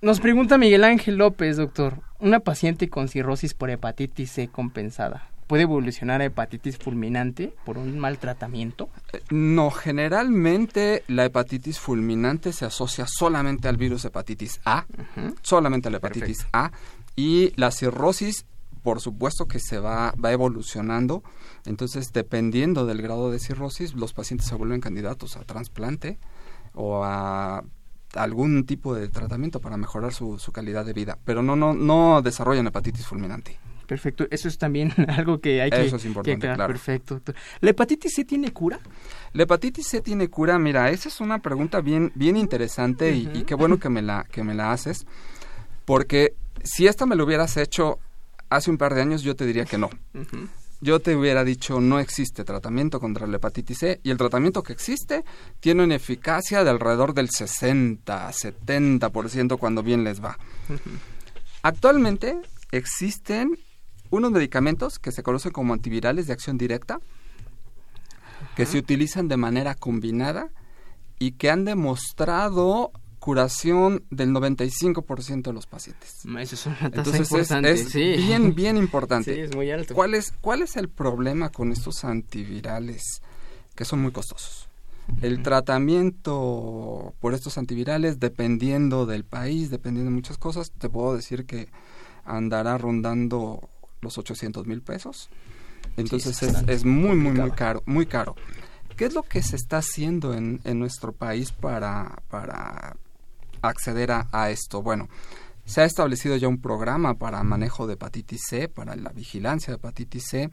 nos 0.00 0.18
pregunta 0.20 0.56
Miguel 0.56 0.84
Ángel 0.84 1.16
López, 1.16 1.58
doctor, 1.58 2.00
una 2.20 2.40
paciente 2.40 2.88
con 2.88 3.08
cirrosis 3.08 3.52
por 3.52 3.68
hepatitis 3.68 4.30
C 4.30 4.48
compensada 4.48 5.28
puede 5.48 5.64
evolucionar 5.64 6.20
a 6.20 6.26
hepatitis 6.26 6.78
fulminante 6.78 7.54
por 7.64 7.78
un 7.78 7.98
mal 7.98 8.18
tratamiento? 8.18 8.90
No, 9.30 9.70
generalmente 9.70 11.02
la 11.08 11.24
hepatitis 11.24 11.80
fulminante 11.80 12.52
se 12.52 12.66
asocia 12.66 13.06
solamente 13.08 13.66
al 13.66 13.76
virus 13.76 14.04
hepatitis 14.04 14.60
A, 14.64 14.86
solamente 15.42 15.88
a 15.88 15.90
la 15.90 15.96
hepatitis 15.96 16.46
A, 16.52 16.70
y 17.16 17.52
la 17.56 17.72
cirrosis 17.72 18.46
por 18.82 19.00
supuesto 19.00 19.46
que 19.46 19.58
se 19.58 19.80
va, 19.80 20.14
va 20.24 20.32
evolucionando, 20.32 21.22
entonces 21.66 22.12
dependiendo 22.12 22.86
del 22.86 23.02
grado 23.02 23.30
de 23.30 23.40
cirrosis, 23.40 23.94
los 23.94 24.12
pacientes 24.14 24.46
se 24.46 24.54
vuelven 24.54 24.80
candidatos 24.80 25.36
a 25.36 25.44
trasplante 25.44 26.18
o 26.74 27.02
a 27.04 27.64
algún 28.14 28.64
tipo 28.64 28.94
de 28.94 29.08
tratamiento 29.08 29.60
para 29.60 29.76
mejorar 29.76 30.14
su, 30.14 30.38
su 30.38 30.52
calidad 30.52 30.84
de 30.86 30.92
vida, 30.92 31.18
pero 31.24 31.42
no, 31.42 31.56
no, 31.56 31.74
no 31.74 32.22
desarrollan 32.22 32.68
hepatitis 32.68 33.06
fulminante. 33.06 33.58
Perfecto, 33.88 34.26
eso 34.30 34.48
es 34.48 34.58
también 34.58 34.92
algo 35.08 35.40
que 35.40 35.62
hay 35.62 35.70
que... 35.70 35.86
Eso 35.86 35.96
es 35.96 36.04
importante, 36.04 36.46
claro. 36.46 36.66
Perfecto. 36.66 37.22
¿La 37.60 37.70
hepatitis 37.70 38.14
C 38.14 38.24
tiene 38.26 38.52
cura? 38.52 38.78
La 39.32 39.44
hepatitis 39.44 39.86
C 39.86 40.02
tiene 40.02 40.28
cura, 40.28 40.58
mira, 40.58 40.90
esa 40.90 41.08
es 41.08 41.22
una 41.22 41.38
pregunta 41.38 41.80
bien, 41.80 42.12
bien 42.14 42.36
interesante 42.36 43.10
y, 43.12 43.44
qué 43.44 43.54
bueno 43.54 43.78
que 43.78 43.88
me, 43.88 44.02
la, 44.02 44.26
que 44.30 44.44
me 44.44 44.54
la 44.54 44.72
haces, 44.72 45.06
porque 45.86 46.34
si 46.62 46.86
esta 46.86 47.06
me 47.06 47.16
lo 47.16 47.24
hubieras 47.24 47.56
hecho 47.56 47.98
hace 48.50 48.70
un 48.70 48.76
par 48.76 48.94
de 48.94 49.00
años, 49.00 49.22
yo 49.22 49.34
te 49.34 49.46
diría 49.46 49.64
que 49.64 49.78
no. 49.78 49.88
Yo 50.82 51.00
te 51.00 51.16
hubiera 51.16 51.42
dicho 51.42 51.80
no 51.80 51.98
existe 51.98 52.44
tratamiento 52.44 53.00
contra 53.00 53.26
la 53.26 53.38
hepatitis 53.38 53.78
C 53.78 54.00
y 54.02 54.10
el 54.10 54.18
tratamiento 54.18 54.62
que 54.62 54.74
existe 54.74 55.24
tiene 55.60 55.82
una 55.82 55.94
eficacia 55.94 56.62
de 56.62 56.68
alrededor 56.68 57.14
del 57.14 57.30
60, 57.30 58.28
70% 58.28 59.58
cuando 59.58 59.82
bien 59.82 60.04
les 60.04 60.22
va. 60.22 60.38
Actualmente 61.62 62.38
existen 62.70 63.56
unos 64.10 64.30
medicamentos 64.30 64.98
que 64.98 65.12
se 65.12 65.22
conocen 65.22 65.52
como 65.52 65.72
antivirales 65.74 66.26
de 66.26 66.32
acción 66.32 66.58
directa, 66.58 67.00
que 68.56 68.66
se 68.66 68.78
utilizan 68.78 69.28
de 69.28 69.36
manera 69.36 69.74
combinada 69.74 70.50
y 71.18 71.32
que 71.32 71.50
han 71.50 71.64
demostrado 71.64 72.92
curación 73.18 74.04
del 74.10 74.30
95% 74.30 75.42
de 75.42 75.52
los 75.52 75.66
pacientes. 75.66 76.24
Eso 76.38 76.54
es 76.54 76.66
una 76.66 76.90
tasa 76.90 77.16
importante. 77.18 77.70
Es, 77.70 77.92
bien, 77.92 78.54
bien 78.54 78.76
importante. 78.78 79.34
Sí, 79.34 79.40
es 79.40 79.54
muy 79.54 79.70
alto. 79.70 79.94
¿Cuál 79.94 80.14
es, 80.14 80.32
¿Cuál 80.40 80.62
es 80.62 80.76
el 80.76 80.88
problema 80.88 81.50
con 81.50 81.72
estos 81.72 82.04
antivirales? 82.04 83.20
Que 83.74 83.84
son 83.84 84.00
muy 84.00 84.12
costosos. 84.12 84.68
El 85.22 85.42
tratamiento 85.42 87.14
por 87.20 87.34
estos 87.34 87.58
antivirales, 87.58 88.20
dependiendo 88.20 89.06
del 89.06 89.24
país, 89.24 89.70
dependiendo 89.70 90.10
de 90.10 90.14
muchas 90.14 90.38
cosas, 90.38 90.70
te 90.70 90.88
puedo 90.88 91.16
decir 91.16 91.46
que 91.46 91.68
andará 92.24 92.76
rondando 92.76 93.68
los 94.00 94.18
800 94.18 94.66
mil 94.66 94.82
pesos. 94.82 95.28
Entonces 95.96 96.42
es, 96.42 96.84
muy, 96.84 97.16
muy, 97.16 97.32
muy 97.32 97.50
caro, 97.50 97.82
muy 97.86 98.06
caro. 98.06 98.36
¿Qué 98.96 99.04
es 99.04 99.14
lo 99.14 99.22
que 99.22 99.42
se 99.42 99.56
está 99.56 99.78
haciendo 99.78 100.34
en, 100.34 100.60
en 100.64 100.78
nuestro 100.78 101.12
país 101.12 101.52
para, 101.52 102.22
para 102.28 102.96
acceder 103.62 104.10
a, 104.12 104.50
esto? 104.50 104.82
Bueno, 104.82 105.08
se 105.64 105.82
ha 105.82 105.84
establecido 105.84 106.36
ya 106.36 106.48
un 106.48 106.60
programa 106.60 107.14
para 107.14 107.42
manejo 107.42 107.86
de 107.86 107.94
hepatitis 107.94 108.42
C, 108.48 108.68
para 108.68 108.96
la 108.96 109.10
vigilancia 109.10 109.72
de 109.72 109.76
hepatitis 109.76 110.24
C. 110.28 110.50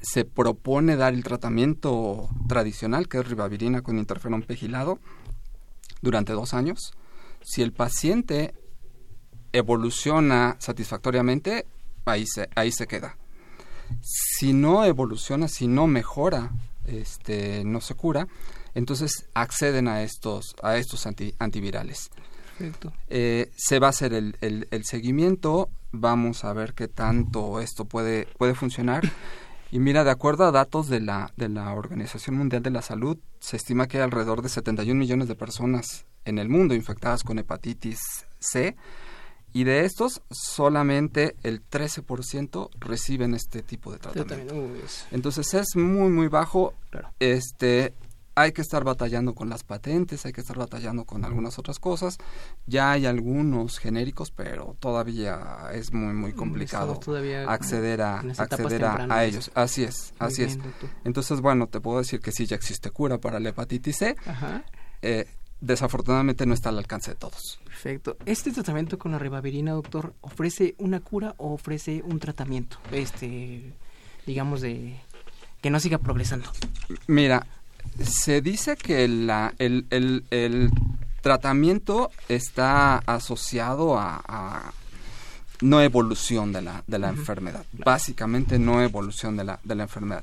Se 0.00 0.24
propone 0.24 0.96
dar 0.96 1.14
el 1.14 1.24
tratamiento 1.24 2.28
tradicional, 2.48 3.08
que 3.08 3.18
es 3.18 3.28
ribavirina 3.28 3.82
con 3.82 3.98
interferón 3.98 4.42
pegilado, 4.42 4.98
durante 6.02 6.32
dos 6.32 6.54
años. 6.54 6.92
Si 7.42 7.62
el 7.62 7.72
paciente 7.72 8.54
evoluciona 9.52 10.56
satisfactoriamente, 10.58 11.66
ahí 12.06 12.26
se, 12.26 12.48
ahí 12.54 12.72
se 12.72 12.86
queda. 12.86 13.16
Si 14.02 14.52
no 14.52 14.84
evoluciona, 14.84 15.48
si 15.48 15.66
no 15.66 15.86
mejora, 15.86 16.50
este, 16.84 17.64
no 17.64 17.80
se 17.80 17.94
cura, 17.94 18.26
entonces 18.74 19.28
acceden 19.34 19.88
a 19.88 20.02
estos, 20.02 20.54
a 20.62 20.76
estos 20.76 21.06
antivirales. 21.38 22.10
Eh, 23.08 23.50
se 23.56 23.78
va 23.78 23.88
a 23.88 23.90
hacer 23.90 24.14
el, 24.14 24.36
el, 24.40 24.84
seguimiento, 24.84 25.68
vamos 25.92 26.44
a 26.44 26.52
ver 26.54 26.72
qué 26.72 26.88
tanto 26.88 27.60
esto 27.60 27.84
puede, 27.84 28.26
puede 28.38 28.54
funcionar. 28.54 29.02
Y 29.70 29.78
mira, 29.78 30.04
de 30.04 30.10
acuerdo 30.10 30.44
a 30.44 30.52
datos 30.52 30.88
de 30.88 31.00
la, 31.00 31.32
de 31.36 31.48
la 31.48 31.72
Organización 31.74 32.36
Mundial 32.36 32.62
de 32.62 32.70
la 32.70 32.82
Salud, 32.82 33.18
se 33.40 33.56
estima 33.56 33.88
que 33.88 33.98
hay 33.98 34.04
alrededor 34.04 34.40
de 34.40 34.48
71 34.48 34.98
millones 34.98 35.28
de 35.28 35.34
personas 35.34 36.06
en 36.24 36.38
el 36.38 36.48
mundo 36.48 36.74
infectadas 36.74 37.22
con 37.24 37.38
hepatitis 37.38 37.98
C 38.38 38.76
y 39.56 39.64
de 39.64 39.86
estos, 39.86 40.20
solamente 40.30 41.34
el 41.42 41.66
13% 41.66 42.68
reciben 42.78 43.32
este 43.32 43.62
tipo 43.62 43.90
de 43.90 43.98
tratamiento. 43.98 44.54
Entonces 45.10 45.54
es 45.54 45.74
muy, 45.76 46.10
muy 46.10 46.28
bajo. 46.28 46.74
Este, 47.20 47.94
hay 48.34 48.52
que 48.52 48.60
estar 48.60 48.84
batallando 48.84 49.34
con 49.34 49.48
las 49.48 49.64
patentes, 49.64 50.26
hay 50.26 50.34
que 50.34 50.42
estar 50.42 50.58
batallando 50.58 51.06
con 51.06 51.24
algunas 51.24 51.58
otras 51.58 51.78
cosas. 51.78 52.18
Ya 52.66 52.90
hay 52.90 53.06
algunos 53.06 53.78
genéricos, 53.78 54.30
pero 54.30 54.76
todavía 54.78 55.70
es 55.72 55.90
muy 55.90 56.12
muy 56.12 56.34
complicado 56.34 57.00
acceder 57.48 58.02
a 58.02 58.18
acceder 58.18 58.84
a, 58.84 59.24
ellos. 59.24 59.50
Así 59.54 59.84
es, 59.84 60.12
así 60.18 60.42
es. 60.42 60.58
Entonces, 61.02 61.40
bueno, 61.40 61.66
te 61.66 61.80
puedo 61.80 61.96
decir 61.96 62.20
que 62.20 62.30
sí 62.30 62.44
ya 62.44 62.56
existe 62.56 62.90
cura 62.90 63.16
para 63.16 63.40
la 63.40 63.48
hepatitis 63.48 63.96
C. 63.96 64.16
Eh, 65.00 65.26
desafortunadamente 65.60 66.46
no 66.46 66.54
está 66.54 66.68
al 66.68 66.78
alcance 66.78 67.12
de 67.12 67.16
todos. 67.16 67.58
Perfecto. 67.64 68.16
¿Este 68.26 68.52
tratamiento 68.52 68.98
con 68.98 69.12
la 69.12 69.18
ribavirina, 69.18 69.72
doctor, 69.72 70.14
ofrece 70.20 70.74
una 70.78 71.00
cura 71.00 71.34
o 71.38 71.52
ofrece 71.54 72.02
un 72.04 72.18
tratamiento? 72.18 72.78
Este, 72.92 73.72
digamos, 74.26 74.60
de 74.60 74.96
que 75.60 75.70
no 75.70 75.80
siga 75.80 75.98
progresando. 75.98 76.50
Mira, 77.06 77.46
se 78.02 78.40
dice 78.40 78.76
que 78.76 79.08
la, 79.08 79.54
el, 79.58 79.86
el, 79.90 80.70
tratamiento 81.20 82.10
está 82.28 82.98
asociado 82.98 83.98
a, 83.98 84.72
no 85.60 85.80
evolución 85.80 86.52
de 86.52 86.62
la, 86.62 86.84
de 86.86 86.98
la 86.98 87.08
enfermedad. 87.08 87.64
Básicamente 87.72 88.58
no 88.58 88.82
evolución 88.82 89.36
de 89.36 89.44
la, 89.44 89.58
de 89.64 89.74
la 89.74 89.84
enfermedad. 89.84 90.22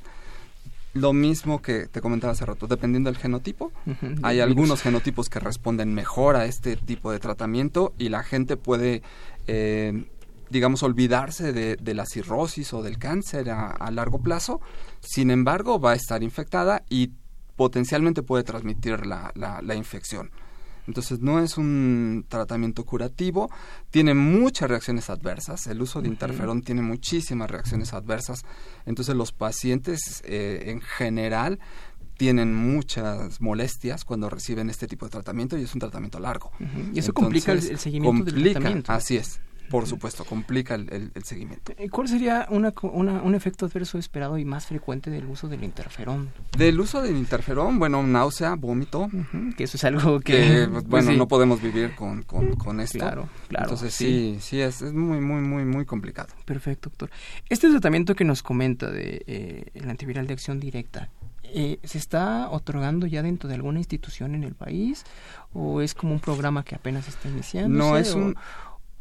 Lo 0.93 1.11
mismo 1.11 1.61
que 1.61 1.87
te 1.87 2.01
comentaba 2.01 2.33
hace 2.33 2.45
rato, 2.45 2.67
dependiendo 2.67 3.09
del 3.09 3.17
genotipo, 3.17 3.71
hay 4.21 4.39
algunos 4.41 4.81
genotipos 4.81 5.27
que 5.27 5.39
responden 5.39 5.93
mejor 5.93 6.35
a 6.35 6.45
este 6.45 6.75
tipo 6.75 7.11
de 7.11 7.19
tratamiento 7.19 7.93
y 7.97 8.09
la 8.09 8.21
gente 8.21 8.57
puede, 8.57 9.01
eh, 9.47 10.05
digamos, 10.51 10.83
olvidarse 10.83 11.51
de, 11.51 11.93
la 11.95 12.05
cirrosis 12.05 12.73
o 12.73 12.83
del 12.83 12.99
cáncer 12.99 13.49
a, 13.49 13.89
largo 13.91 14.19
plazo. 14.19 14.61
Sin 14.99 15.31
embargo, 15.31 15.79
va 15.79 15.91
a 15.91 15.95
estar 15.95 16.21
infectada 16.21 16.83
y 16.89 17.11
potencialmente 17.55 18.21
puede 18.21 18.43
transmitir 18.43 19.07
la, 19.07 19.31
la 19.35 19.75
infección. 19.75 20.29
Entonces 20.87 21.19
no 21.19 21.39
es 21.39 21.57
un 21.57 22.25
tratamiento 22.27 22.83
curativo, 22.83 23.49
tiene 23.89 24.13
muchas 24.13 24.69
reacciones 24.69 25.09
adversas, 25.09 25.67
el 25.67 25.81
uso 25.81 26.01
de 26.01 26.09
interferón 26.09 26.61
tiene 26.61 26.81
muchísimas 26.81 27.49
reacciones 27.49 27.93
adversas, 27.93 28.43
entonces 28.85 29.15
los 29.15 29.31
pacientes 29.31 30.21
eh, 30.25 30.63
en 30.67 30.81
general 30.81 31.59
tienen 32.17 32.53
muchas 32.53 33.41
molestias 33.41 34.05
cuando 34.05 34.29
reciben 34.29 34.69
este 34.69 34.87
tipo 34.87 35.05
de 35.05 35.11
tratamiento 35.11 35.57
y 35.57 35.63
es 35.63 35.73
un 35.73 35.79
tratamiento 35.79 36.19
largo. 36.19 36.51
Y 36.93 36.99
eso 36.99 37.13
complica 37.13 37.51
el, 37.53 37.61
seguimiento 37.79 38.23
del 38.23 38.53
tratamiento. 38.53 38.91
Así 38.91 39.17
es, 39.17 39.39
por 39.69 39.87
supuesto, 39.87 40.25
complica 40.25 40.75
el, 40.75 41.11
seguimiento. 41.23 41.73
¿Cuál 41.91 42.07
sería 42.07 42.47
un 42.49 43.35
efecto 43.35 43.65
adverso 43.65 43.97
esperado 43.97 44.37
y 44.37 44.45
más 44.45 44.67
frecuente 44.67 45.09
del 45.09 45.25
uso 45.25 45.47
del 45.47 45.63
interferón? 45.63 46.29
Del 46.57 46.79
uso 46.79 47.01
del 47.01 47.15
interferón, 47.17 47.79
bueno, 47.79 48.03
náusea, 48.03 48.55
vómito. 48.55 49.09
que 49.57 49.63
eso 49.63 49.77
es 49.77 49.83
algo 49.83 50.19
que... 50.19 50.67
Pues, 50.71 50.87
bueno, 50.87 51.11
no 51.13 51.27
podemos 51.27 51.61
vivir 51.61 51.95
con, 51.95 52.23
con, 52.23 52.79
esto. 52.79 52.99
Claro, 52.99 53.29
claro. 53.47 53.65
Entonces 53.65 53.93
sí, 53.93 54.37
sí, 54.39 54.61
es, 54.61 54.81
es, 54.81 54.93
muy, 54.93 55.19
muy, 55.19 55.41
muy, 55.41 55.65
muy 55.65 55.85
complicado. 55.85 56.29
Perfecto, 56.45 56.89
doctor. 56.89 57.09
Este 57.49 57.69
tratamiento 57.69 58.15
que 58.15 58.25
nos 58.25 58.43
comenta 58.43 58.91
de 58.91 59.23
eh, 59.27 59.71
el 59.73 59.89
antiviral 59.89 60.27
de 60.27 60.33
acción 60.33 60.59
directa, 60.59 61.09
eh, 61.43 61.79
¿se 61.83 61.97
está 61.97 62.49
otorgando 62.49 63.05
ya 63.05 63.21
dentro 63.21 63.47
de 63.47 63.55
alguna 63.55 63.79
institución 63.79 64.33
en 64.33 64.43
el 64.43 64.55
país? 64.55 65.03
¿O 65.53 65.81
es 65.81 65.93
como 65.93 66.13
un 66.13 66.19
programa 66.19 66.63
que 66.63 66.75
apenas 66.75 67.07
está 67.07 67.29
iniciando? 67.29 67.77
No, 67.77 67.97
es 67.97 68.13
un 68.13 68.35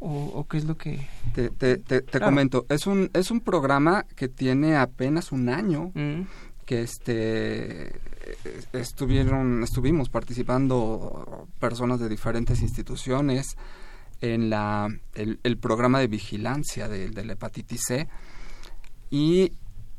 o, 0.02 0.46
qué 0.48 0.58
es 0.58 0.64
lo 0.64 0.76
que...? 0.76 1.06
Te, 1.34 1.50
te, 1.50 1.76
te, 1.76 2.20
comento, 2.20 2.66
es 2.68 2.86
un, 2.86 3.10
es 3.14 3.30
un 3.30 3.40
programa 3.40 4.04
que 4.16 4.28
tiene 4.28 4.76
apenas 4.76 5.32
un 5.32 5.48
año 5.48 5.92
mm. 5.94 6.22
que 6.66 6.82
este 6.82 8.00
estuvieron 8.72 9.64
estuvimos 9.64 10.08
participando 10.08 11.48
personas 11.58 11.98
de 11.98 12.08
diferentes 12.08 12.62
instituciones 12.62 13.56
en 14.20 14.50
la 14.50 14.88
el, 15.14 15.58
programa 15.58 15.98
de 15.98 16.06
vigilancia 16.06 16.88
de, 16.88 17.08
de, 17.10 17.24
la 17.24 17.32
hepatitis 17.32 17.82
C 17.88 18.08
y 19.10 19.52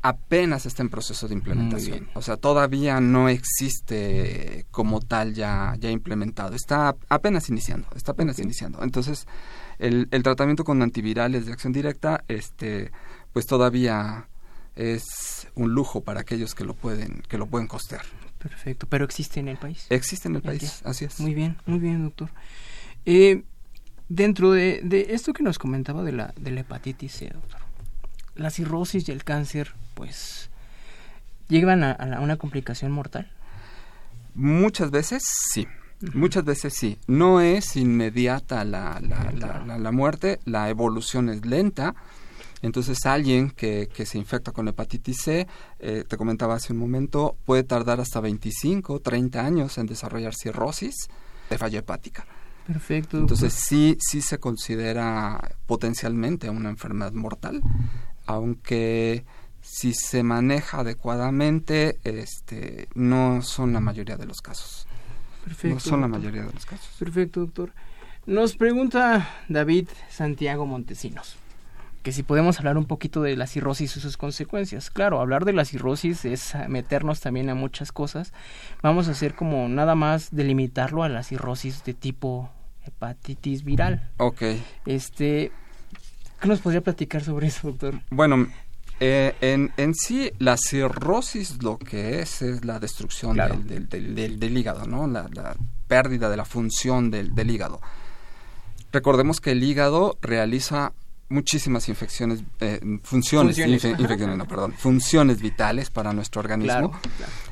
apenas 0.04 0.66
está 0.66 0.82
en 0.82 0.90
proceso 0.90 1.28
de 1.28 1.34
implementación. 1.34 2.10
O 2.12 2.20
sea, 2.20 2.36
todavía 2.36 3.00
no 3.00 3.30
existe 3.30 4.66
como 4.70 5.00
tal 5.00 5.32
ya, 5.32 5.76
ya 5.78 5.90
implementado. 5.90 6.54
Está 6.54 6.94
apenas 7.08 7.48
iniciando, 7.48 7.88
está 7.96 8.12
apenas 8.12 8.38
iniciando. 8.38 8.82
Entonces, 8.82 9.26
el, 9.78 10.08
el 10.10 10.22
tratamiento 10.22 10.64
con 10.64 10.82
antivirales 10.82 11.46
de 11.46 11.52
acción 11.52 11.72
directa, 11.72 12.24
este, 12.28 12.90
pues 13.32 13.46
todavía 13.46 14.28
es 14.76 15.48
un 15.54 15.72
lujo 15.72 16.02
para 16.02 16.20
aquellos 16.20 16.54
que 16.54 16.64
lo 16.64 16.74
pueden, 16.74 17.22
que 17.28 17.38
lo 17.38 17.46
pueden 17.46 17.66
costear. 17.66 18.02
Perfecto, 18.38 18.86
pero 18.88 19.04
existe 19.04 19.40
en 19.40 19.48
el 19.48 19.56
país. 19.56 19.86
Existe 19.90 20.28
en 20.28 20.36
el 20.36 20.42
país, 20.42 20.82
así 20.84 21.04
es. 21.04 21.18
Muy 21.20 21.34
bien, 21.34 21.56
muy 21.66 21.78
bien, 21.78 22.04
doctor. 22.04 22.30
Eh, 23.06 23.42
dentro 24.08 24.52
de, 24.52 24.80
de, 24.84 25.08
esto 25.10 25.32
que 25.32 25.42
nos 25.42 25.58
comentaba 25.58 26.02
de 26.02 26.12
la, 26.12 26.34
de 26.36 26.50
la 26.50 26.60
hepatitis 26.60 27.12
C, 27.12 27.30
doctor, 27.32 27.60
la 28.34 28.50
cirrosis 28.50 29.08
y 29.08 29.12
el 29.12 29.24
cáncer, 29.24 29.72
pues, 29.94 30.50
llevan 31.48 31.84
a, 31.84 31.92
a 31.92 32.20
una 32.20 32.36
complicación 32.36 32.92
mortal. 32.92 33.30
Muchas 34.34 34.90
veces 34.90 35.22
sí. 35.52 35.66
Muchas 36.12 36.44
veces 36.44 36.74
sí. 36.74 36.98
No 37.06 37.40
es 37.40 37.76
inmediata 37.76 38.64
la, 38.64 39.00
la, 39.00 39.78
la, 39.78 39.92
muerte, 39.92 40.40
la 40.44 40.68
evolución 40.68 41.28
es 41.28 41.46
lenta. 41.46 41.94
Entonces 42.62 43.04
alguien 43.04 43.50
que, 43.50 43.88
que 43.94 44.06
se 44.06 44.18
infecta 44.18 44.52
con 44.52 44.68
hepatitis 44.68 45.18
C, 45.22 45.46
eh, 45.78 46.04
te 46.08 46.16
comentaba 46.16 46.54
hace 46.54 46.72
un 46.72 46.78
momento, 46.78 47.36
puede 47.44 47.62
tardar 47.62 48.00
hasta 48.00 48.20
25, 48.20 49.00
30 49.00 49.44
años 49.44 49.76
en 49.78 49.86
desarrollar 49.86 50.34
cirrosis 50.34 50.94
de 51.50 51.58
falla 51.58 51.80
hepática. 51.80 52.26
Perfecto. 52.66 53.18
Entonces 53.18 53.52
sí, 53.52 53.98
sí 54.00 54.22
se 54.22 54.38
considera 54.38 55.56
potencialmente 55.66 56.48
una 56.48 56.70
enfermedad 56.70 57.12
mortal, 57.12 57.60
aunque 58.24 59.24
si 59.60 59.92
se 59.92 60.22
maneja 60.22 60.80
adecuadamente, 60.80 61.98
este, 62.04 62.88
no 62.94 63.42
son 63.42 63.72
la 63.72 63.80
mayoría 63.80 64.16
de 64.16 64.26
los 64.26 64.40
casos. 64.40 64.86
Perfecto. 65.44 65.74
No 65.74 65.80
son 65.80 66.00
la 66.00 66.08
mayoría 66.08 66.42
de 66.42 66.52
los 66.52 66.66
casos. 66.66 66.88
Perfecto, 66.98 67.40
doctor. 67.40 67.72
Nos 68.26 68.56
pregunta 68.56 69.28
David 69.48 69.88
Santiago 70.08 70.66
Montesinos 70.66 71.36
que 72.04 72.12
si 72.12 72.22
podemos 72.22 72.58
hablar 72.58 72.76
un 72.76 72.84
poquito 72.84 73.22
de 73.22 73.34
la 73.34 73.46
cirrosis 73.46 73.96
y 73.96 74.00
sus 74.00 74.18
consecuencias. 74.18 74.90
Claro, 74.90 75.20
hablar 75.20 75.46
de 75.46 75.54
la 75.54 75.64
cirrosis 75.64 76.26
es 76.26 76.52
meternos 76.68 77.20
también 77.20 77.48
a 77.48 77.54
muchas 77.54 77.92
cosas. 77.92 78.34
Vamos 78.82 79.08
a 79.08 79.12
hacer 79.12 79.34
como 79.34 79.68
nada 79.70 79.94
más 79.94 80.28
delimitarlo 80.30 81.02
a 81.02 81.08
la 81.08 81.22
cirrosis 81.22 81.82
de 81.82 81.94
tipo 81.94 82.50
hepatitis 82.84 83.64
viral. 83.64 84.10
Ok. 84.18 84.42
Este, 84.84 85.50
¿qué 86.42 86.48
nos 86.48 86.60
podría 86.60 86.82
platicar 86.82 87.22
sobre 87.22 87.46
eso, 87.46 87.68
doctor? 87.68 87.98
Bueno, 88.10 88.48
eh, 89.00 89.34
en, 89.40 89.72
en, 89.76 89.94
sí, 89.94 90.30
la 90.38 90.56
cirrosis 90.56 91.62
lo 91.62 91.78
que 91.78 92.20
es 92.20 92.42
es 92.42 92.64
la 92.64 92.78
destrucción 92.78 93.36
del, 93.36 93.88
del, 93.88 94.38
del, 94.38 94.58
hígado, 94.58 94.86
¿no? 94.86 95.06
La, 95.06 95.28
la, 95.32 95.56
pérdida 95.86 96.30
de 96.30 96.36
la 96.36 96.44
función 96.44 97.10
del, 97.10 97.34
del 97.34 97.50
hígado. 97.50 97.80
Recordemos 98.92 99.40
que 99.40 99.50
el 99.50 99.62
hígado 99.62 100.16
realiza 100.22 100.92
muchísimas 101.28 101.88
infecciones, 101.88 102.42
eh, 102.60 102.80
funciones, 103.02 103.56
funciones. 103.56 104.36
no, 104.36 104.46
perdón, 104.46 104.72
funciones 104.72 105.40
vitales 105.40 105.90
para 105.90 106.12
nuestro 106.12 106.40
organismo. 106.40 106.92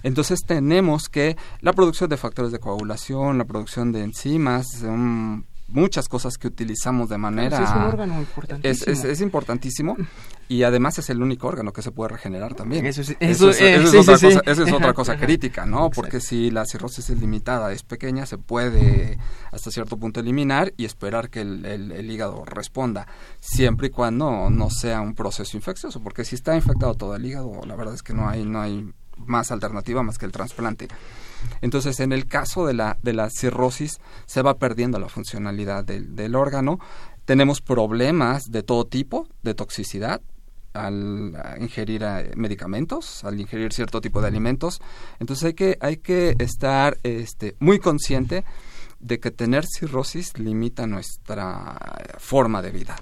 Entonces 0.03 0.41
tenemos 0.47 1.09
que 1.09 1.37
la 1.61 1.73
producción 1.73 2.09
de 2.11 2.17
factores 2.17 2.53
de 2.53 2.59
coagulación, 2.59 3.39
la 3.39 3.45
producción 3.45 3.93
de 3.93 4.03
enzimas, 4.03 4.67
un 4.83 5.47
muchas 5.73 6.09
cosas 6.09 6.39
que 6.39 6.49
utilizamos 6.49 7.09
de 7.09 7.19
manera... 7.19 7.63
es 7.63 7.71
un 7.71 7.83
órgano 7.83 8.21
importantísimo. 8.21 8.93
Es, 8.93 9.05
es, 9.05 9.21
importantísimo 9.21 9.97
y 10.49 10.63
además 10.65 10.99
es 10.99 11.09
el 11.11 11.23
único 11.23 11.49
órgano 11.49 11.73
que 11.73 11.83
se 11.83 11.91
puede 11.91 12.11
regenerar 12.11 12.55
también. 12.55 12.85
Eso 12.87 13.01
es, 13.01 13.17
eso, 13.21 13.51
es, 13.51 13.95
otra, 13.95 14.19
cosa, 14.19 14.43
eso 14.45 14.63
es 14.65 14.73
otra 14.73 14.93
cosa 14.93 15.17
crítica, 15.17 15.65
¿no? 15.67 15.91
Porque 15.91 16.21
si 16.21 16.51
la 16.51 16.67
cirrosis 16.67 17.11
es 17.11 17.19
limitada, 17.19 17.73
es 17.73 17.83
pequeña, 17.83 18.27
se 18.27 18.39
puede 18.39 19.19
hasta 19.51 19.71
cierto 19.71 19.97
punto 19.97 20.21
eliminar 20.21 20.73
y 20.77 20.85
esperar 20.85 21.31
que 21.31 21.41
el, 21.41 21.65
el, 21.65 22.11
hígado 22.11 22.45
responda, 22.45 23.07
siempre 23.41 23.87
y 23.87 23.91
cuando 23.91 24.51
no 24.51 24.69
sea 24.71 25.01
un 25.01 25.15
proceso 25.15 25.57
infeccioso, 25.57 26.01
porque 26.01 26.25
si 26.25 26.35
está 26.35 26.55
infectado 26.55 26.95
todo 26.95 27.17
el 27.17 27.25
hígado, 27.25 27.61
la 27.67 27.75
verdad 27.75 27.95
es 27.95 28.03
que 28.03 28.13
no 28.13 28.29
hay, 28.29 28.45
no 28.45 28.61
hay 28.61 28.93
más 29.17 29.51
alternativa 29.51 30.03
más 30.03 30.19
que 30.19 30.27
el 30.27 30.33
trasplante. 30.33 30.89
Entonces, 31.61 32.01
en 32.01 32.13
el 32.13 32.27
caso 32.27 32.67
de 32.67 32.75
la, 32.75 32.99
de 33.03 33.13
la 33.13 33.31
cirrosis, 33.31 34.01
se 34.27 34.43
va 34.43 34.59
perdiendo 34.59 34.99
la 34.99 35.09
funcionalidad 35.09 35.85
del, 35.85 36.17
del 36.17 36.35
órgano. 36.35 36.79
Tenemos 37.25 37.61
problemas 37.61 38.51
de 38.51 38.63
todo 38.63 38.87
tipo 38.87 39.29
de 39.43 39.55
toxicidad, 39.55 40.21
al 40.75 41.37
ingerir 41.61 42.03
eh, 42.03 42.33
medicamentos, 42.37 43.25
al 43.25 43.41
ingerir 43.41 43.73
cierto 43.73 44.01
tipo 44.01 44.21
de 44.21 44.29
alimentos. 44.29 44.81
Entonces 45.19 45.45
hay 45.45 45.55
que, 45.55 45.79
hay 45.81 45.97
que 45.99 46.35
estar 46.39 46.99
este, 47.03 47.57
muy 47.61 47.79
consciente 47.79 48.45
de 49.01 49.19
que 49.19 49.31
tener 49.31 49.65
cirrosis 49.67 50.39
limita 50.39 50.87
nuestra 50.87 51.79
forma 52.19 52.63
de 52.63 52.71
vida. 52.71 52.97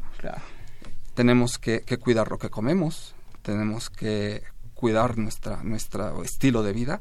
Tenemos 1.15 1.59
que, 1.59 1.83
que, 1.83 1.99
cuidar 1.99 2.31
lo 2.31 2.39
que 2.39 2.49
comemos, 2.49 3.15
tenemos 3.43 3.91
que 3.91 4.43
cuidar 4.75 5.19
nuestra, 5.19 5.63
nuestro 5.63 6.23
estilo 6.23 6.63
de 6.63 6.73
vida 6.73 7.01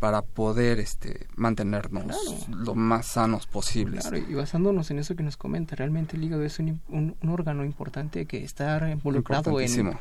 para 0.00 0.22
poder 0.22 0.80
este 0.80 1.26
mantenernos 1.36 2.48
lo 2.48 2.74
más 2.74 3.06
sanos 3.06 3.46
posibles. 3.46 4.08
Claro, 4.08 4.16
y 4.16 4.34
basándonos 4.34 4.90
en 4.90 4.98
eso 4.98 5.14
que 5.14 5.22
nos 5.22 5.36
comenta, 5.36 5.76
realmente 5.76 6.16
el 6.16 6.24
hígado 6.24 6.42
es 6.42 6.58
un, 6.58 6.80
un, 6.88 7.16
órgano 7.30 7.64
importante 7.64 8.24
que 8.24 8.42
está 8.42 8.90
involucrado 8.90 9.60
en, 9.60 9.96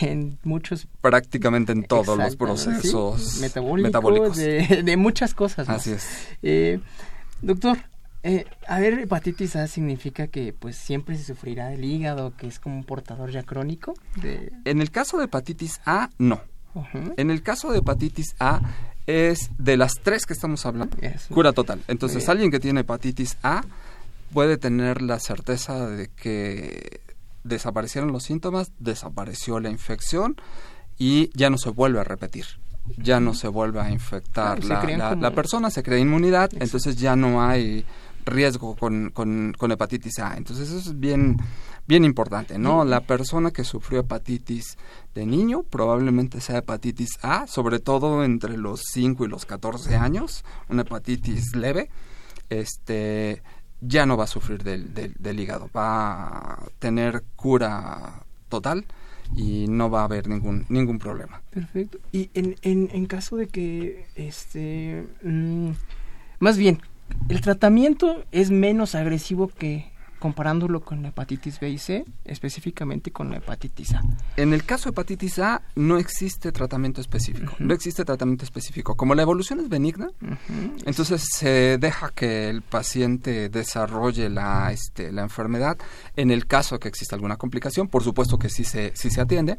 en 0.00 0.38
muchos... 0.42 0.88
Prácticamente 1.02 1.72
en 1.72 1.84
todos 1.84 2.16
los 2.18 2.36
procesos 2.36 3.38
metabólicos, 3.40 4.36
De, 4.36 4.96
muchas 4.96 5.34
cosas. 5.34 5.68
Así 5.68 5.92
es. 5.92 6.28
Eh, 6.42 6.80
doctor, 7.42 7.78
eh, 8.22 8.46
a 8.66 8.78
ver, 8.78 9.00
hepatitis 9.00 9.56
A 9.56 9.66
significa 9.66 10.28
que 10.28 10.54
pues 10.54 10.76
siempre 10.76 11.16
se 11.16 11.24
sufrirá 11.24 11.68
del 11.68 11.84
hígado, 11.84 12.34
que 12.36 12.46
es 12.46 12.58
como 12.58 12.76
un 12.76 12.84
portador 12.84 13.30
ya 13.30 13.42
crónico. 13.42 13.92
De... 14.16 14.50
En 14.64 14.80
el 14.80 14.90
caso 14.90 15.18
de 15.18 15.24
hepatitis 15.24 15.80
A, 15.84 16.08
no. 16.18 16.40
En 17.16 17.30
el 17.30 17.42
caso 17.42 17.70
de 17.70 17.78
hepatitis 17.80 18.34
A, 18.38 18.62
es 19.06 19.50
de 19.58 19.76
las 19.76 19.94
tres 20.02 20.26
que 20.26 20.32
estamos 20.32 20.64
hablando, 20.66 20.96
cura 21.30 21.52
total. 21.52 21.82
Entonces, 21.88 22.28
alguien 22.28 22.50
que 22.50 22.60
tiene 22.60 22.80
hepatitis 22.80 23.36
A 23.42 23.62
puede 24.32 24.56
tener 24.56 25.02
la 25.02 25.18
certeza 25.18 25.88
de 25.88 26.08
que 26.08 27.00
desaparecieron 27.44 28.12
los 28.12 28.24
síntomas, 28.24 28.72
desapareció 28.78 29.60
la 29.60 29.70
infección 29.70 30.36
y 30.98 31.30
ya 31.34 31.50
no 31.50 31.58
se 31.58 31.70
vuelve 31.70 32.00
a 32.00 32.04
repetir. 32.04 32.46
Ya 32.96 33.20
no 33.20 33.32
se 33.32 33.46
vuelve 33.46 33.80
a 33.80 33.90
infectar 33.90 34.64
la, 34.64 35.14
la, 35.14 35.30
persona, 35.30 35.70
se 35.70 35.84
crea 35.84 35.98
inmunidad, 35.98 36.50
entonces 36.58 36.96
ya 36.96 37.14
no 37.14 37.40
hay 37.40 37.84
riesgo 38.24 38.74
con, 38.74 39.10
con, 39.10 39.54
con, 39.56 39.70
hepatitis 39.70 40.18
A. 40.18 40.36
Entonces 40.36 40.68
eso 40.68 40.90
es 40.90 40.98
bien, 40.98 41.36
bien 41.92 42.06
importante, 42.06 42.58
¿no? 42.58 42.86
La 42.86 43.02
persona 43.02 43.50
que 43.50 43.64
sufrió 43.64 44.00
hepatitis 44.00 44.78
de 45.14 45.26
niño 45.26 45.62
probablemente 45.62 46.40
sea 46.40 46.56
hepatitis 46.56 47.18
A, 47.20 47.46
sobre 47.46 47.80
todo 47.80 48.24
entre 48.24 48.56
los 48.56 48.80
5 48.92 49.26
y 49.26 49.28
los 49.28 49.44
14 49.44 49.96
años, 49.96 50.42
una 50.70 50.82
hepatitis 50.82 51.54
leve, 51.54 51.90
este 52.48 53.42
ya 53.82 54.06
no 54.06 54.16
va 54.16 54.24
a 54.24 54.26
sufrir 54.26 54.62
del, 54.62 54.94
del, 54.94 55.12
del 55.18 55.38
hígado, 55.38 55.68
va 55.76 56.54
a 56.54 56.58
tener 56.78 57.24
cura 57.36 58.24
total 58.48 58.86
y 59.36 59.66
no 59.68 59.90
va 59.90 60.00
a 60.00 60.04
haber 60.04 60.28
ningún 60.28 60.64
ningún 60.70 60.98
problema. 60.98 61.42
Perfecto. 61.50 61.98
Y 62.10 62.30
en, 62.32 62.56
en, 62.62 62.88
en 62.90 63.04
caso 63.04 63.36
de 63.36 63.48
que 63.48 64.06
este 64.14 65.06
mm, 65.22 65.72
más 66.38 66.56
bien 66.56 66.80
el 67.28 67.42
tratamiento 67.42 68.24
es 68.32 68.50
menos 68.50 68.94
agresivo 68.94 69.48
que 69.48 69.91
comparándolo 70.22 70.82
con 70.82 71.02
la 71.02 71.08
hepatitis 71.08 71.58
B 71.58 71.68
y 71.68 71.78
C, 71.78 72.04
específicamente 72.24 73.10
con 73.10 73.28
la 73.28 73.38
hepatitis 73.38 73.94
A. 73.94 74.02
En 74.36 74.52
el 74.52 74.62
caso 74.64 74.84
de 74.84 74.90
hepatitis 74.90 75.40
A 75.40 75.62
no 75.74 75.98
existe 75.98 76.52
tratamiento 76.52 77.00
específico, 77.00 77.56
no 77.58 77.74
existe 77.74 78.04
tratamiento 78.04 78.44
específico. 78.44 78.94
Como 78.94 79.16
la 79.16 79.22
evolución 79.22 79.58
es 79.58 79.68
benigna, 79.68 80.10
entonces 80.86 81.26
se 81.28 81.76
deja 81.76 82.10
que 82.10 82.48
el 82.48 82.62
paciente 82.62 83.48
desarrolle 83.48 84.28
la, 84.28 84.70
este, 84.70 85.10
la 85.10 85.22
enfermedad. 85.22 85.76
En 86.14 86.30
el 86.30 86.46
caso 86.46 86.78
que 86.78 86.86
exista 86.86 87.16
alguna 87.16 87.36
complicación, 87.36 87.88
por 87.88 88.04
supuesto 88.04 88.38
que 88.38 88.48
sí 88.48 88.62
se, 88.62 88.92
sí 88.94 89.10
se 89.10 89.22
atiende, 89.22 89.58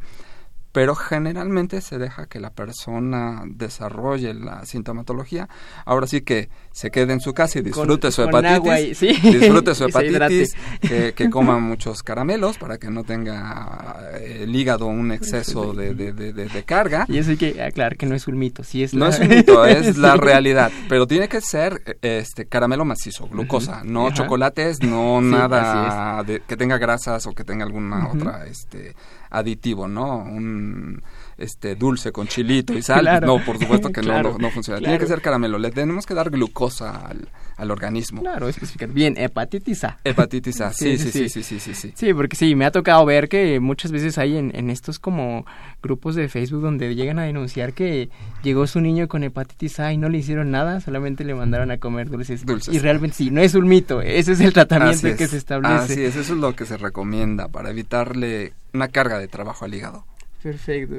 pero 0.74 0.96
generalmente 0.96 1.82
se 1.82 2.00
deja 2.00 2.26
que 2.26 2.40
la 2.40 2.50
persona 2.50 3.44
desarrolle 3.46 4.34
la 4.34 4.66
sintomatología. 4.66 5.48
Ahora 5.86 6.08
sí 6.08 6.22
que 6.22 6.50
se 6.72 6.90
quede 6.90 7.14
en 7.14 7.20
su 7.20 7.34
casa 7.34 7.60
y 7.60 7.62
disfrute 7.62 8.12
su 8.12 8.24
hepatitis, 8.24 9.00
disfrute 9.22 9.76
su 9.76 9.86
hepatitis, 9.86 10.56
que, 10.82 11.30
coma 11.30 11.60
muchos 11.60 12.02
caramelos 12.02 12.58
para 12.58 12.80
que 12.80 12.90
no 12.90 13.04
tenga 13.04 14.10
eh, 14.16 14.40
el 14.44 14.56
hígado 14.56 14.88
un 14.88 15.12
exceso 15.12 15.74
de, 15.74 15.94
de, 15.94 16.64
carga. 16.64 17.06
Y 17.08 17.20
eso 17.20 17.32
hay 17.32 17.38
que 17.38 17.62
aclarar 17.62 17.96
que 17.96 18.08
no 18.08 18.16
es 18.16 18.28
un 18.28 18.40
mito, 18.40 18.64
sí 18.64 18.84
es 18.84 18.96
No 18.96 19.08
es 19.08 19.20
un 19.20 19.28
mito, 19.28 19.66
es 19.68 19.98
la 19.98 20.18
realidad, 20.18 20.72
pero 20.90 21.06
tiene 21.06 21.28
que 21.28 21.40
ser 21.40 21.98
este 22.02 22.48
caramelo 22.48 22.84
macizo, 22.84 23.28
glucosa, 23.28 23.84
no 23.84 24.12
chocolates, 24.12 24.82
no 24.82 25.22
nada 25.22 26.24
que 26.26 26.58
tenga 26.58 26.80
grasas 26.80 27.28
o 27.28 27.34
que 27.34 27.44
tenga 27.44 27.64
alguna 27.64 28.10
otra 28.10 28.46
este 28.48 28.96
aditivo, 29.34 29.88
¿no? 29.88 30.18
Un 30.18 31.02
este 31.44 31.76
dulce 31.76 32.12
con 32.12 32.28
chilito 32.28 32.74
y 32.74 32.82
sal. 32.82 33.22
No, 33.26 33.44
por 33.44 33.60
supuesto 33.60 33.92
que 33.92 34.02
no, 34.02 34.38
no, 34.38 34.50
funciona. 34.50 34.80
Tiene 34.80 35.00
que 35.00 35.08
ser 35.08 35.22
caramelo. 35.22 35.58
Le 35.58 35.72
tenemos 35.72 36.06
que 36.06 36.14
dar 36.14 36.30
glucosa 36.30 37.08
al, 37.08 37.28
al 37.58 37.72
organismo. 37.72 38.22
Claro, 38.22 38.48
especificar. 38.48 38.90
Bien, 38.90 39.16
hepatitis 39.18 39.84
A. 39.84 40.00
Hepatitis 40.04 40.62
A, 40.62 40.74
sí 40.74 40.98
sí 40.98 41.12
sí, 41.12 41.30
sí, 41.30 41.44
sí, 41.44 41.60
sí, 41.60 41.74
sí, 41.74 41.94
sí. 41.96 42.14
porque 42.14 42.36
sí, 42.36 42.56
me 42.56 42.66
ha 42.66 42.72
tocado 42.72 43.06
ver 43.06 43.30
que 43.30 43.60
muchas 43.60 43.92
veces 43.92 44.18
hay 44.18 44.38
en, 44.38 44.52
en 44.56 44.70
estos 44.70 45.00
como 45.00 45.46
grupos 45.82 46.16
de 46.16 46.30
Facebook 46.30 46.62
donde 46.62 46.96
llegan 46.96 47.20
a 47.20 47.24
denunciar 47.24 47.74
que 47.74 48.10
llegó 48.42 48.68
su 48.68 48.82
niño 48.82 49.08
con 49.08 49.24
hepatitis 49.24 49.80
A 49.80 49.94
y 49.94 49.98
no 49.98 50.10
le 50.10 50.20
hicieron 50.20 50.52
nada, 50.52 50.82
solamente 50.82 51.24
le 51.24 51.36
mandaron 51.36 51.72
a 51.72 51.78
comer 51.78 52.10
dulces. 52.10 52.46
dulces. 52.46 52.74
Y 52.74 52.80
realmente 52.80 53.18
sí, 53.18 53.30
no 53.32 53.42
es 53.42 53.54
un 53.56 53.68
mito, 53.68 54.02
ese 54.02 54.34
es 54.34 54.40
el 54.40 54.54
tratamiento 54.54 55.16
que 55.16 55.28
se 55.28 55.38
establece. 55.38 55.74
Así 55.76 56.04
es, 56.04 56.16
eso 56.16 56.34
es 56.34 56.40
lo 56.40 56.56
que 56.56 56.66
se 56.66 56.78
recomienda 56.78 57.48
para 57.50 57.70
evitarle 57.70 58.54
una 58.74 58.88
carga 58.88 59.20
de 59.20 59.28
trabajo 59.28 59.66
al 59.66 59.74
hígado. 59.74 60.06
Perfecto. 60.44 60.96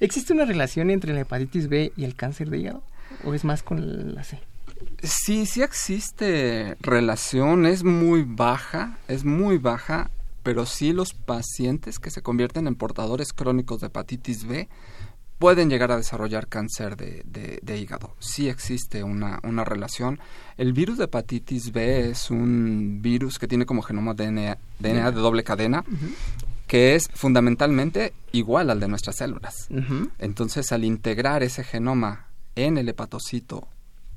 ¿Existe 0.00 0.32
una 0.32 0.44
relación 0.44 0.90
entre 0.90 1.14
la 1.14 1.20
hepatitis 1.20 1.68
B 1.68 1.92
y 1.96 2.04
el 2.04 2.16
cáncer 2.16 2.50
de 2.50 2.58
hígado? 2.58 2.82
¿O 3.24 3.34
es 3.34 3.44
más 3.44 3.62
con 3.62 4.14
la 4.14 4.24
C? 4.24 4.40
Sí, 5.02 5.46
sí 5.46 5.62
existe 5.62 6.76
relación, 6.80 7.66
es 7.66 7.84
muy 7.84 8.24
baja, 8.26 8.98
es 9.08 9.24
muy 9.24 9.58
baja, 9.58 10.10
pero 10.42 10.66
sí 10.66 10.92
los 10.92 11.14
pacientes 11.14 11.98
que 11.98 12.10
se 12.10 12.22
convierten 12.22 12.66
en 12.66 12.74
portadores 12.74 13.32
crónicos 13.32 13.80
de 13.80 13.88
hepatitis 13.88 14.46
B 14.46 14.68
pueden 15.38 15.70
llegar 15.70 15.90
a 15.92 15.96
desarrollar 15.96 16.48
cáncer 16.48 16.96
de, 16.96 17.22
de, 17.62 17.78
hígado. 17.78 18.14
Sí 18.18 18.48
existe 18.48 19.02
una, 19.02 19.40
una, 19.42 19.64
relación. 19.64 20.20
El 20.58 20.74
virus 20.74 20.98
de 20.98 21.04
hepatitis 21.04 21.72
B 21.72 22.10
es 22.10 22.30
un 22.30 23.00
virus 23.00 23.38
que 23.38 23.48
tiene 23.48 23.64
como 23.64 23.80
genoma 23.80 24.12
DNA, 24.12 24.58
DNA 24.78 25.10
de 25.12 25.20
doble 25.20 25.42
cadena 25.42 25.82
que 26.70 26.94
es 26.94 27.08
fundamentalmente 27.12 28.12
igual 28.30 28.70
al 28.70 28.78
de 28.78 28.86
nuestras 28.86 29.16
células. 29.16 29.66
Entonces, 30.20 30.70
al 30.70 30.84
integrar 30.84 31.42
ese 31.42 31.64
genoma 31.64 32.28
en 32.54 32.78
el 32.78 32.88
hepatocito 32.88 33.66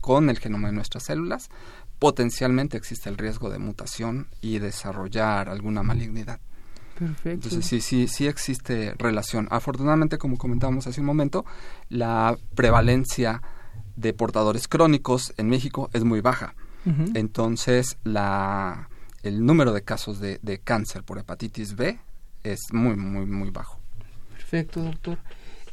con 0.01 0.29
el 0.29 0.37
genoma 0.37 0.67
de 0.67 0.75
nuestras 0.75 1.05
células, 1.05 1.49
potencialmente 1.97 2.77
existe 2.77 3.09
el 3.09 3.17
riesgo 3.17 3.49
de 3.49 3.57
mutación 3.57 4.27
y 4.39 4.59
desarrollar 4.59 5.49
alguna 5.49 5.81
malignidad. 5.81 6.39
Perfecto. 6.99 7.31
Entonces 7.31 7.65
sí, 7.65 7.81
sí, 7.81 8.07
sí 8.07 8.27
existe 8.27 8.93
relación. 8.99 9.47
Afortunadamente, 9.49 10.19
como 10.19 10.37
comentábamos 10.37 10.85
hace 10.85 10.99
un 10.99 11.07
momento, 11.07 11.45
la 11.89 12.37
prevalencia 12.53 13.41
de 13.95 14.13
portadores 14.13 14.67
crónicos 14.67 15.33
en 15.37 15.49
México 15.49 15.89
es 15.91 16.03
muy 16.03 16.21
baja. 16.21 16.53
Entonces, 17.15 17.97
la, 18.03 18.89
el 19.23 19.43
número 19.43 19.73
de 19.73 19.81
casos 19.81 20.19
de, 20.19 20.37
de 20.43 20.59
cáncer 20.59 21.01
por 21.01 21.17
hepatitis 21.17 21.75
B 21.75 21.97
es 22.43 22.71
muy, 22.71 22.95
muy, 22.95 23.25
muy 23.25 23.49
bajo. 23.49 23.79
Perfecto, 24.31 24.81
doctor. 24.81 25.17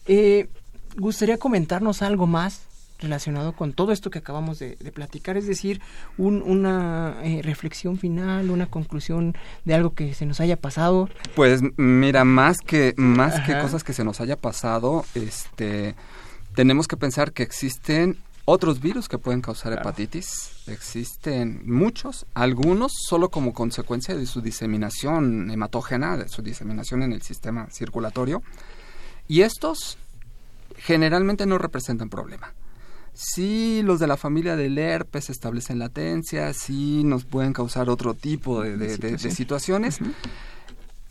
Eh, 0.07 0.49
¿Gustaría 0.97 1.39
comentarnos 1.39 2.03
algo 2.03 2.27
más 2.27 2.63
relacionado 2.99 3.53
con 3.53 3.73
todo 3.73 3.93
esto 3.93 4.11
que 4.11 4.19
acabamos 4.19 4.59
de, 4.59 4.77
platicar? 4.93 5.37
Es 5.37 5.47
decir, 5.47 5.81
una 6.19 7.17
eh, 7.23 7.43
reflexión 7.43 7.99
final, 7.99 8.51
una 8.51 8.67
conclusión 8.67 9.35
de 9.65 9.75
algo 9.75 9.95
que 9.95 10.15
se 10.15 10.27
nos 10.27 10.41
haya 10.41 10.57
pasado. 10.57 11.09
Pues 11.37 11.61
mira, 11.77 12.25
más 12.25 12.59
que, 12.59 12.95
más 12.97 13.41
que 13.41 13.59
cosas 13.59 13.85
que 13.85 13.93
se 13.93 14.05
nos 14.05 14.21
haya 14.21 14.37
pasado, 14.37 15.05
este, 15.15 15.95
tenemos 16.55 16.89
que 16.89 16.97
pensar 16.97 17.33
que 17.33 17.43
existen 17.43 18.19
otros 18.51 18.81
virus 18.81 19.09
que 19.09 19.17
pueden 19.17 19.43
causar 19.43 19.73
hepatitis. 19.73 20.51
Existen 20.67 21.63
muchos, 21.65 22.27
algunos 22.35 22.93
solo 23.09 23.31
como 23.31 23.55
consecuencia 23.55 24.17
de 24.17 24.27
su 24.27 24.41
diseminación 24.41 25.51
hematógena, 25.53 26.17
de 26.17 26.29
su 26.29 26.43
diseminación 26.43 27.05
en 27.05 27.13
el 27.13 27.23
sistema 27.23 27.69
circulatorio. 27.71 28.43
Y 29.29 29.43
estos 29.43 29.99
generalmente 30.77 31.47
no 31.47 31.59
representan 31.59 32.11
problema. 32.11 32.53
Si 33.13 33.83
los 33.85 34.01
de 34.01 34.09
la 34.09 34.17
familia 34.17 34.57
del 34.57 34.79
herpes 34.79 35.31
establecen 35.31 35.79
latencia, 35.79 36.53
sí 36.53 37.03
nos 37.05 37.25
pueden 37.25 37.53
causar 37.53 37.89
otro 37.89 38.15
tipo 38.15 38.63
de, 38.63 39.19
situaciones. 39.19 39.99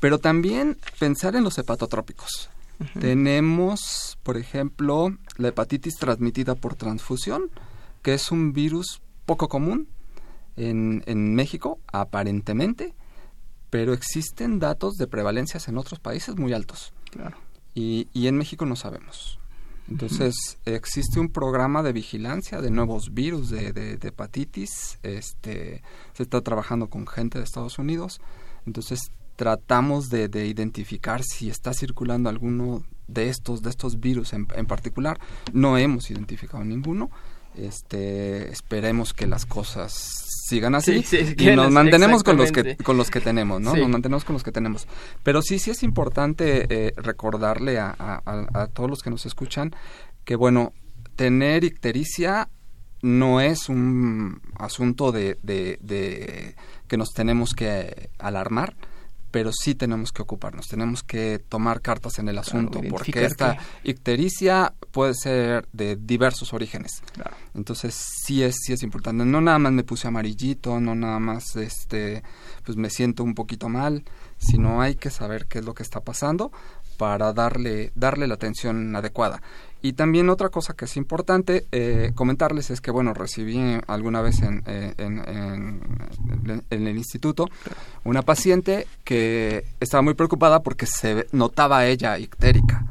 Pero 0.02 0.20
también 0.20 0.78
pensar 1.00 1.38
en 1.38 1.46
los 1.46 1.58
hepatotrópicos. 1.58 2.50
Tenemos, 3.00 4.18
por 4.24 4.38
ejemplo, 4.38 5.18
la 5.38 5.50
hepatitis 5.50 5.96
transmitida 5.96 6.56
por 6.56 6.76
transfusión, 6.76 7.52
que 8.02 8.14
es 8.14 8.32
un 8.32 8.54
virus 8.54 9.02
poco 9.26 9.50
común 9.50 9.90
en, 10.56 11.04
en 11.06 11.36
México, 11.36 11.80
aparentemente, 11.92 12.96
pero 13.70 13.94
existen 13.94 14.60
datos 14.60 14.96
de 14.96 15.08
prevalencias 15.08 15.68
en 15.68 15.78
otros 15.78 16.00
países 16.00 16.38
muy 16.38 16.54
altos. 16.54 16.94
Claro. 17.12 17.38
Y, 17.76 18.08
y 18.14 18.28
en 18.28 18.38
México 18.38 18.66
no 18.66 18.76
sabemos. 18.76 19.40
Entonces, 19.90 20.60
existe 20.66 21.20
un 21.20 21.30
programa 21.30 21.82
de 21.82 21.94
vigilancia 21.94 22.62
de 22.62 22.70
nuevos 22.70 23.14
virus 23.14 23.50
de, 23.50 23.74
de, 23.74 23.98
de, 23.98 24.08
hepatitis. 24.10 25.00
Este, 25.02 25.82
se 26.14 26.24
está 26.24 26.42
trabajando 26.42 26.90
con 26.90 27.08
gente 27.08 27.40
de 27.40 27.44
Estados 27.44 27.80
Unidos. 27.80 28.22
Entonces, 28.68 29.12
tratamos 29.40 30.10
de, 30.10 30.28
de, 30.28 30.48
identificar 30.48 31.24
si 31.24 31.50
está 31.50 31.74
circulando 31.74 32.28
alguno 32.28 32.84
de 33.08 33.30
estos, 33.30 33.62
de 33.62 33.70
estos 33.70 34.02
virus 34.02 34.34
en, 34.34 34.48
en 34.54 34.66
particular. 34.66 35.18
No 35.54 35.78
hemos 35.78 36.12
identificado 36.12 36.62
ninguno. 36.66 37.10
Este, 37.56 38.52
esperemos 38.52 39.14
que 39.14 39.28
las 39.28 39.46
cosas 39.46 39.94
sigan 40.50 40.76
así 40.76 41.06
y 41.38 41.56
nos 41.56 41.72
mantenemos 41.72 42.22
con 42.22 42.36
los 42.36 42.52
que 42.52 42.76
con 42.76 42.98
los 42.98 43.10
que 43.10 43.22
tenemos, 43.22 43.62
¿no? 43.62 43.78
Nos 43.78 43.88
mantenemos 43.88 44.26
con 44.26 44.34
los 44.34 44.44
que 44.44 44.52
tenemos. 44.52 44.90
Pero 45.24 45.42
sí, 45.42 45.58
sí 45.58 45.72
es 45.72 45.84
importante 45.84 46.66
eh, 46.70 46.94
recordarle 46.98 47.80
a, 47.80 47.96
a, 47.98 48.68
todos 48.68 48.90
los 48.90 49.02
que 49.02 49.10
nos 49.10 49.26
escuchan 49.26 49.74
que 50.26 50.36
bueno, 50.36 50.74
tener 51.16 51.64
ictericia 51.64 52.50
no 53.02 53.40
es 53.40 53.70
un 53.70 54.42
asunto 54.58 55.14
de, 55.14 55.38
de, 55.44 55.80
de 55.80 56.56
que 56.90 56.98
nos 56.98 57.12
tenemos 57.14 57.54
que 57.54 58.10
alarmar 58.20 58.76
pero 59.32 59.52
sí 59.52 59.76
tenemos 59.76 60.12
que 60.12 60.22
ocuparnos, 60.22 60.68
tenemos 60.68 61.04
que 61.04 61.40
tomar 61.40 61.82
cartas 61.82 62.20
en 62.20 62.30
el 62.30 62.38
asunto, 62.38 62.82
porque 62.90 63.26
esta 63.26 63.58
ictericia 63.84 64.74
puede 64.92 65.14
ser 65.14 65.68
de 65.72 65.96
diversos 65.96 66.54
orígenes. 66.54 67.04
Entonces 67.54 67.96
sí 68.24 68.44
es, 68.44 68.56
sí 68.64 68.74
es 68.74 68.84
importante. 68.84 69.26
No 69.26 69.42
nada 69.42 69.60
más 69.60 69.72
me 69.72 69.84
puse 69.84 70.08
amarillito, 70.08 70.80
no 70.80 70.96
nada 70.96 71.20
más 71.20 71.56
este, 71.56 72.24
pues 72.66 72.78
me 72.78 72.90
siento 72.90 73.24
un 73.24 73.36
poquito 73.36 73.70
mal, 73.70 74.04
sino 74.38 74.82
hay 74.82 74.96
que 74.96 75.10
saber 75.10 75.46
qué 75.46 75.60
es 75.60 75.66
lo 75.66 75.74
que 75.74 75.84
está 75.84 76.02
pasando 76.02 76.52
para 76.98 77.32
darle, 77.32 77.92
darle 77.96 78.28
la 78.28 78.34
atención 78.34 78.96
adecuada. 78.96 79.42
Y 79.82 79.94
también 79.94 80.30
otra 80.30 80.50
cosa 80.50 80.74
que 80.74 80.86
es 80.86 80.98
importante 80.98 81.66
eh, 81.72 82.12
comentarles 82.14 82.70
es 82.70 82.82
que, 82.82 82.92
bueno, 82.92 83.14
recibí 83.14 83.60
alguna 83.88 84.22
vez 84.22 84.42
en, 84.42 84.62
eh, 84.66 84.94
en, 84.98 85.20
en, 86.70 86.88
el 86.88 86.98
instituto 86.98 87.48
una 88.04 88.22
paciente 88.24 88.88
que 89.06 89.64
estaba 89.80 90.02
muy 90.02 90.16
preocupada 90.16 90.62
porque 90.62 90.86
se 90.86 91.28
notaba 91.32 91.86
ella 91.86 92.18
ictérica. 92.18 92.86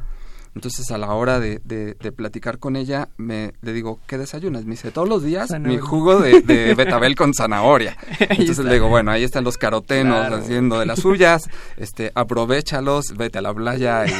Entonces 0.55 0.89
a 0.91 0.97
la 0.97 1.13
hora 1.13 1.39
de, 1.39 1.59
de, 1.63 2.11
platicar 2.11 2.57
con 2.57 2.75
ella, 2.75 3.09
me 3.17 3.53
le 3.61 3.73
digo, 3.73 3.99
¿qué 4.07 4.17
desayunas? 4.17 4.65
Me 4.65 4.71
dice, 4.71 4.91
todos 4.91 5.07
los 5.07 5.23
días 5.23 5.51
mi 5.59 5.77
jugo 5.77 6.19
de, 6.19 6.41
de, 6.41 6.73
betabel 6.75 7.15
con 7.15 7.33
zanahoria. 7.33 7.95
Entonces 8.19 8.65
le 8.65 8.73
digo, 8.73 8.87
bueno, 8.87 9.11
ahí 9.11 9.23
están 9.23 9.43
los 9.43 9.57
carotenos 9.57 10.31
haciendo 10.31 10.79
de 10.79 10.85
las 10.85 10.99
suyas, 10.99 11.49
este, 11.77 12.11
aprovechalos, 12.15 13.15
vete 13.15 13.37
a 13.39 13.41
la 13.41 13.53
playa 13.53 14.05
y 14.05 14.11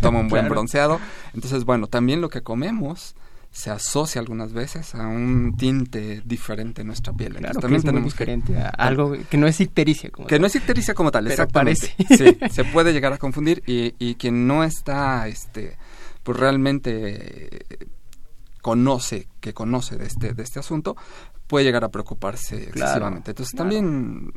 toma 0.00 0.20
un 0.20 0.28
buen 0.28 0.48
bronceado. 0.50 1.00
Entonces, 1.34 1.64
bueno, 1.64 1.86
también 1.86 2.20
lo 2.20 2.28
que 2.28 2.42
comemos 2.42 3.14
se 3.50 3.70
asocia 3.70 4.20
algunas 4.20 4.52
veces 4.52 4.94
a 4.94 5.06
un 5.08 5.56
tinte 5.56 6.22
diferente 6.24 6.82
en 6.82 6.86
nuestra 6.86 7.12
piel. 7.12 7.34
Claro, 7.34 7.60
también 7.60 7.82
tenemos 7.82 8.12
diferente 8.12 8.56
a 8.56 8.68
algo 8.68 9.16
que 9.28 9.36
no 9.36 9.46
es 9.46 9.60
ictericia 9.60 10.10
como 10.10 10.28
que 10.28 10.38
no 10.38 10.46
es 10.46 10.54
ictericia 10.54 10.94
como 10.94 11.10
tal, 11.10 11.26
Pero 11.26 11.48
Parece. 11.48 11.94
Sí, 12.08 12.38
se 12.50 12.64
puede 12.64 12.92
llegar 12.92 13.12
a 13.12 13.18
confundir 13.18 13.62
y, 13.66 13.94
y 13.98 14.14
quien 14.14 14.46
no 14.46 14.62
está, 14.62 15.26
este, 15.26 15.76
pues 16.22 16.38
realmente 16.38 17.66
conoce, 18.60 19.28
que 19.40 19.52
conoce 19.52 19.96
de 19.96 20.06
este, 20.06 20.34
de 20.34 20.42
este 20.42 20.60
asunto, 20.60 20.96
puede 21.46 21.64
llegar 21.64 21.84
a 21.84 21.88
preocuparse 21.88 22.64
excesivamente. 22.64 23.32
Entonces 23.32 23.56
también 23.56 24.32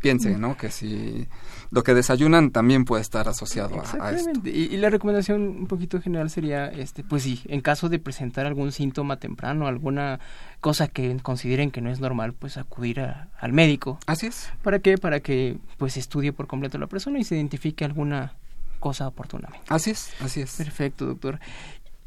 piensen, 0.00 0.40
¿no? 0.40 0.56
Que 0.56 0.70
si 0.70 1.26
lo 1.70 1.82
que 1.82 1.94
desayunan 1.94 2.50
también 2.50 2.84
puede 2.84 3.02
estar 3.02 3.28
asociado 3.28 3.82
a, 4.00 4.12
esto. 4.12 4.30
Y, 4.44 4.74
y, 4.74 4.76
la 4.76 4.90
recomendación 4.90 5.42
un 5.42 5.66
poquito 5.66 6.00
general 6.00 6.30
sería, 6.30 6.66
este, 6.66 7.02
pues 7.02 7.22
sí, 7.22 7.42
en 7.46 7.60
caso 7.60 7.88
de 7.88 7.98
presentar 7.98 8.46
algún 8.46 8.72
síntoma 8.72 9.18
temprano, 9.18 9.66
alguna 9.66 10.20
cosa 10.60 10.88
que 10.88 11.16
consideren 11.22 11.70
que 11.70 11.80
no 11.80 11.90
es 11.90 12.00
normal, 12.00 12.32
pues 12.32 12.56
acudir 12.56 13.00
al 13.00 13.52
médico. 13.52 13.98
Así 14.06 14.26
es. 14.26 14.50
¿Para 14.62 14.78
qué? 14.78 14.98
Para 14.98 15.20
que 15.20 15.58
pues 15.76 15.96
estudie 15.96 16.32
por 16.32 16.46
completo 16.46 16.78
la 16.78 16.86
persona 16.86 17.18
y 17.18 17.24
se 17.24 17.36
identifique 17.36 17.84
alguna 17.84 18.34
cosa 18.80 19.08
oportunamente. 19.08 19.64
Así 19.68 19.90
es, 19.90 20.10
así 20.20 20.40
es. 20.40 20.56
Perfecto, 20.56 21.06
doctor. 21.06 21.40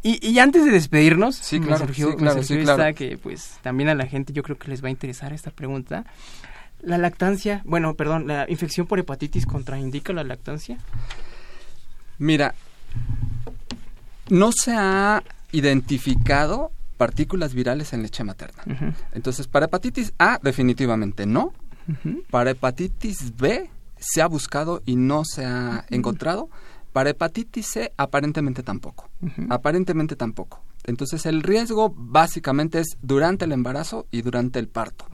Y, 0.02 0.26
y 0.26 0.40
antes 0.40 0.64
de 0.64 0.72
despedirnos, 0.72 1.36
sí, 1.36 1.60
claro, 1.60 1.86
me 1.86 1.94
surgió, 1.94 2.62
esta 2.62 2.94
que 2.94 3.18
pues 3.18 3.58
también 3.62 3.90
a 3.90 3.96
la 3.96 4.06
gente 4.06 4.32
yo 4.32 4.44
creo 4.44 4.58
que 4.58 4.70
les 4.70 4.82
va 4.82 4.88
a 4.88 4.92
interesar 4.92 5.34
esta 5.34 5.52
pregunta. 5.52 6.06
La 6.82 6.98
lactancia, 6.98 7.62
bueno, 7.66 7.94
perdón, 7.96 8.28
la 8.28 8.50
infección 8.50 8.88
por 8.88 9.00
hepatitis 9.00 9.46
contraindica 9.46 10.14
la 10.14 10.24
lactancia. 10.24 10.78
Mira, 12.18 12.56
no 14.30 14.52
se 14.52 14.74
ha 14.74 15.24
identificado 15.52 16.72
partículas 16.98 17.54
virales 17.54 17.94
en 17.94 18.04
leche 18.04 18.24
materna. 18.24 18.94
Entonces, 19.14 19.48
para 19.48 19.66
hepatitis 19.66 20.14
A 20.20 20.40
definitivamente 20.42 21.26
no. 21.26 21.54
Para 22.30 22.52
hepatitis 22.52 23.36
B 23.38 23.70
se 23.98 24.22
ha 24.22 24.28
buscado 24.28 24.82
y 24.86 24.96
no 24.96 25.24
se 25.26 25.46
ha 25.46 25.86
encontrado. 25.90 26.50
Para 26.94 27.12
hepatitis 27.12 27.68
C 27.68 27.94
aparentemente 27.98 28.64
tampoco. 28.64 29.10
Aparentemente 29.50 30.16
tampoco. 30.16 30.62
Entonces 30.86 31.26
el 31.26 31.44
riesgo 31.44 31.94
básicamente 31.96 32.80
es 32.80 32.98
durante 33.02 33.46
el 33.46 33.52
embarazo 33.52 34.08
y 34.12 34.22
durante 34.22 34.60
el 34.60 34.68
parto. 34.68 35.06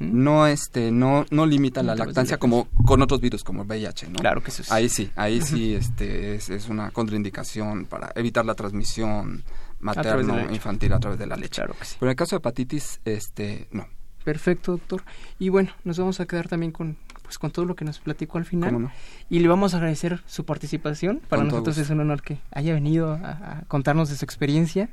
No 0.00 0.46
este 0.46 0.90
no 0.90 1.26
no 1.30 1.46
limita 1.46 1.82
la 1.82 1.94
lactancia 1.94 2.38
como 2.38 2.68
con 2.84 3.02
otros 3.02 3.20
virus 3.20 3.44
como 3.44 3.62
el 3.62 3.68
VIH, 3.68 4.08
¿no? 4.08 4.18
Claro 4.18 4.42
que 4.42 4.50
sí. 4.50 4.62
Ahí 4.70 4.88
sí, 4.88 5.10
ahí 5.16 5.40
sí 5.40 5.74
este 5.74 6.34
es, 6.36 6.50
es, 6.50 6.68
una 6.68 6.90
contraindicación 6.90 7.86
para 7.86 8.12
evitar 8.14 8.44
la 8.44 8.54
transmisión 8.54 9.44
materno 9.80 10.50
infantil 10.52 10.92
a 10.92 10.98
través 10.98 11.18
de 11.18 11.26
la 11.26 11.36
leche. 11.36 11.56
Claro 11.56 11.74
que 11.78 11.84
sí. 11.84 11.96
Pero 11.98 12.08
en 12.08 12.12
el 12.12 12.16
caso 12.16 12.36
de 12.36 12.38
hepatitis 12.38 13.00
este 13.04 13.68
no. 13.72 13.86
Perfecto, 14.24 14.72
doctor. 14.72 15.02
Y 15.38 15.50
bueno, 15.50 15.70
nos 15.84 15.98
vamos 15.98 16.20
a 16.20 16.26
quedar 16.26 16.48
también 16.48 16.72
con 16.72 16.96
pues 17.24 17.38
con 17.38 17.50
todo 17.50 17.64
lo 17.64 17.74
que 17.74 17.86
nos 17.86 17.98
platicó 18.00 18.36
al 18.36 18.44
final. 18.44 18.90
Y 19.30 19.38
le 19.38 19.48
vamos 19.48 19.72
a 19.72 19.78
agradecer 19.78 20.22
su 20.26 20.44
participación. 20.44 21.20
Para 21.28 21.42
nosotros 21.42 21.78
es 21.78 21.88
un 21.88 22.00
honor 22.00 22.20
que 22.20 22.38
haya 22.50 22.74
venido 22.74 23.14
a, 23.14 23.62
contarnos 23.66 24.10
de 24.10 24.16
su 24.16 24.24
experiencia. 24.24 24.90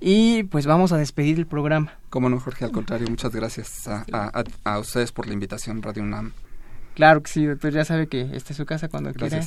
Y 0.00 0.42
pues 0.44 0.66
vamos 0.66 0.90
a 0.92 0.98
despedir 0.98 1.38
el 1.38 1.46
programa. 1.46 1.94
Cómo 2.10 2.28
no, 2.28 2.40
Jorge, 2.40 2.64
al 2.64 2.72
contrario, 2.72 3.08
muchas 3.08 3.32
gracias 3.32 3.86
a, 3.86 4.04
a, 4.64 4.78
ustedes 4.80 5.12
por 5.12 5.28
la 5.28 5.32
invitación, 5.32 5.80
Radio 5.80 6.02
UNAM. 6.02 6.32
Claro 6.94 7.22
que 7.22 7.30
sí, 7.30 7.46
doctor, 7.46 7.72
ya 7.72 7.84
sabe 7.84 8.08
que 8.08 8.22
esta 8.34 8.52
es 8.52 8.56
su 8.56 8.66
casa 8.66 8.88
cuando 8.88 9.12
quiera 9.14 9.40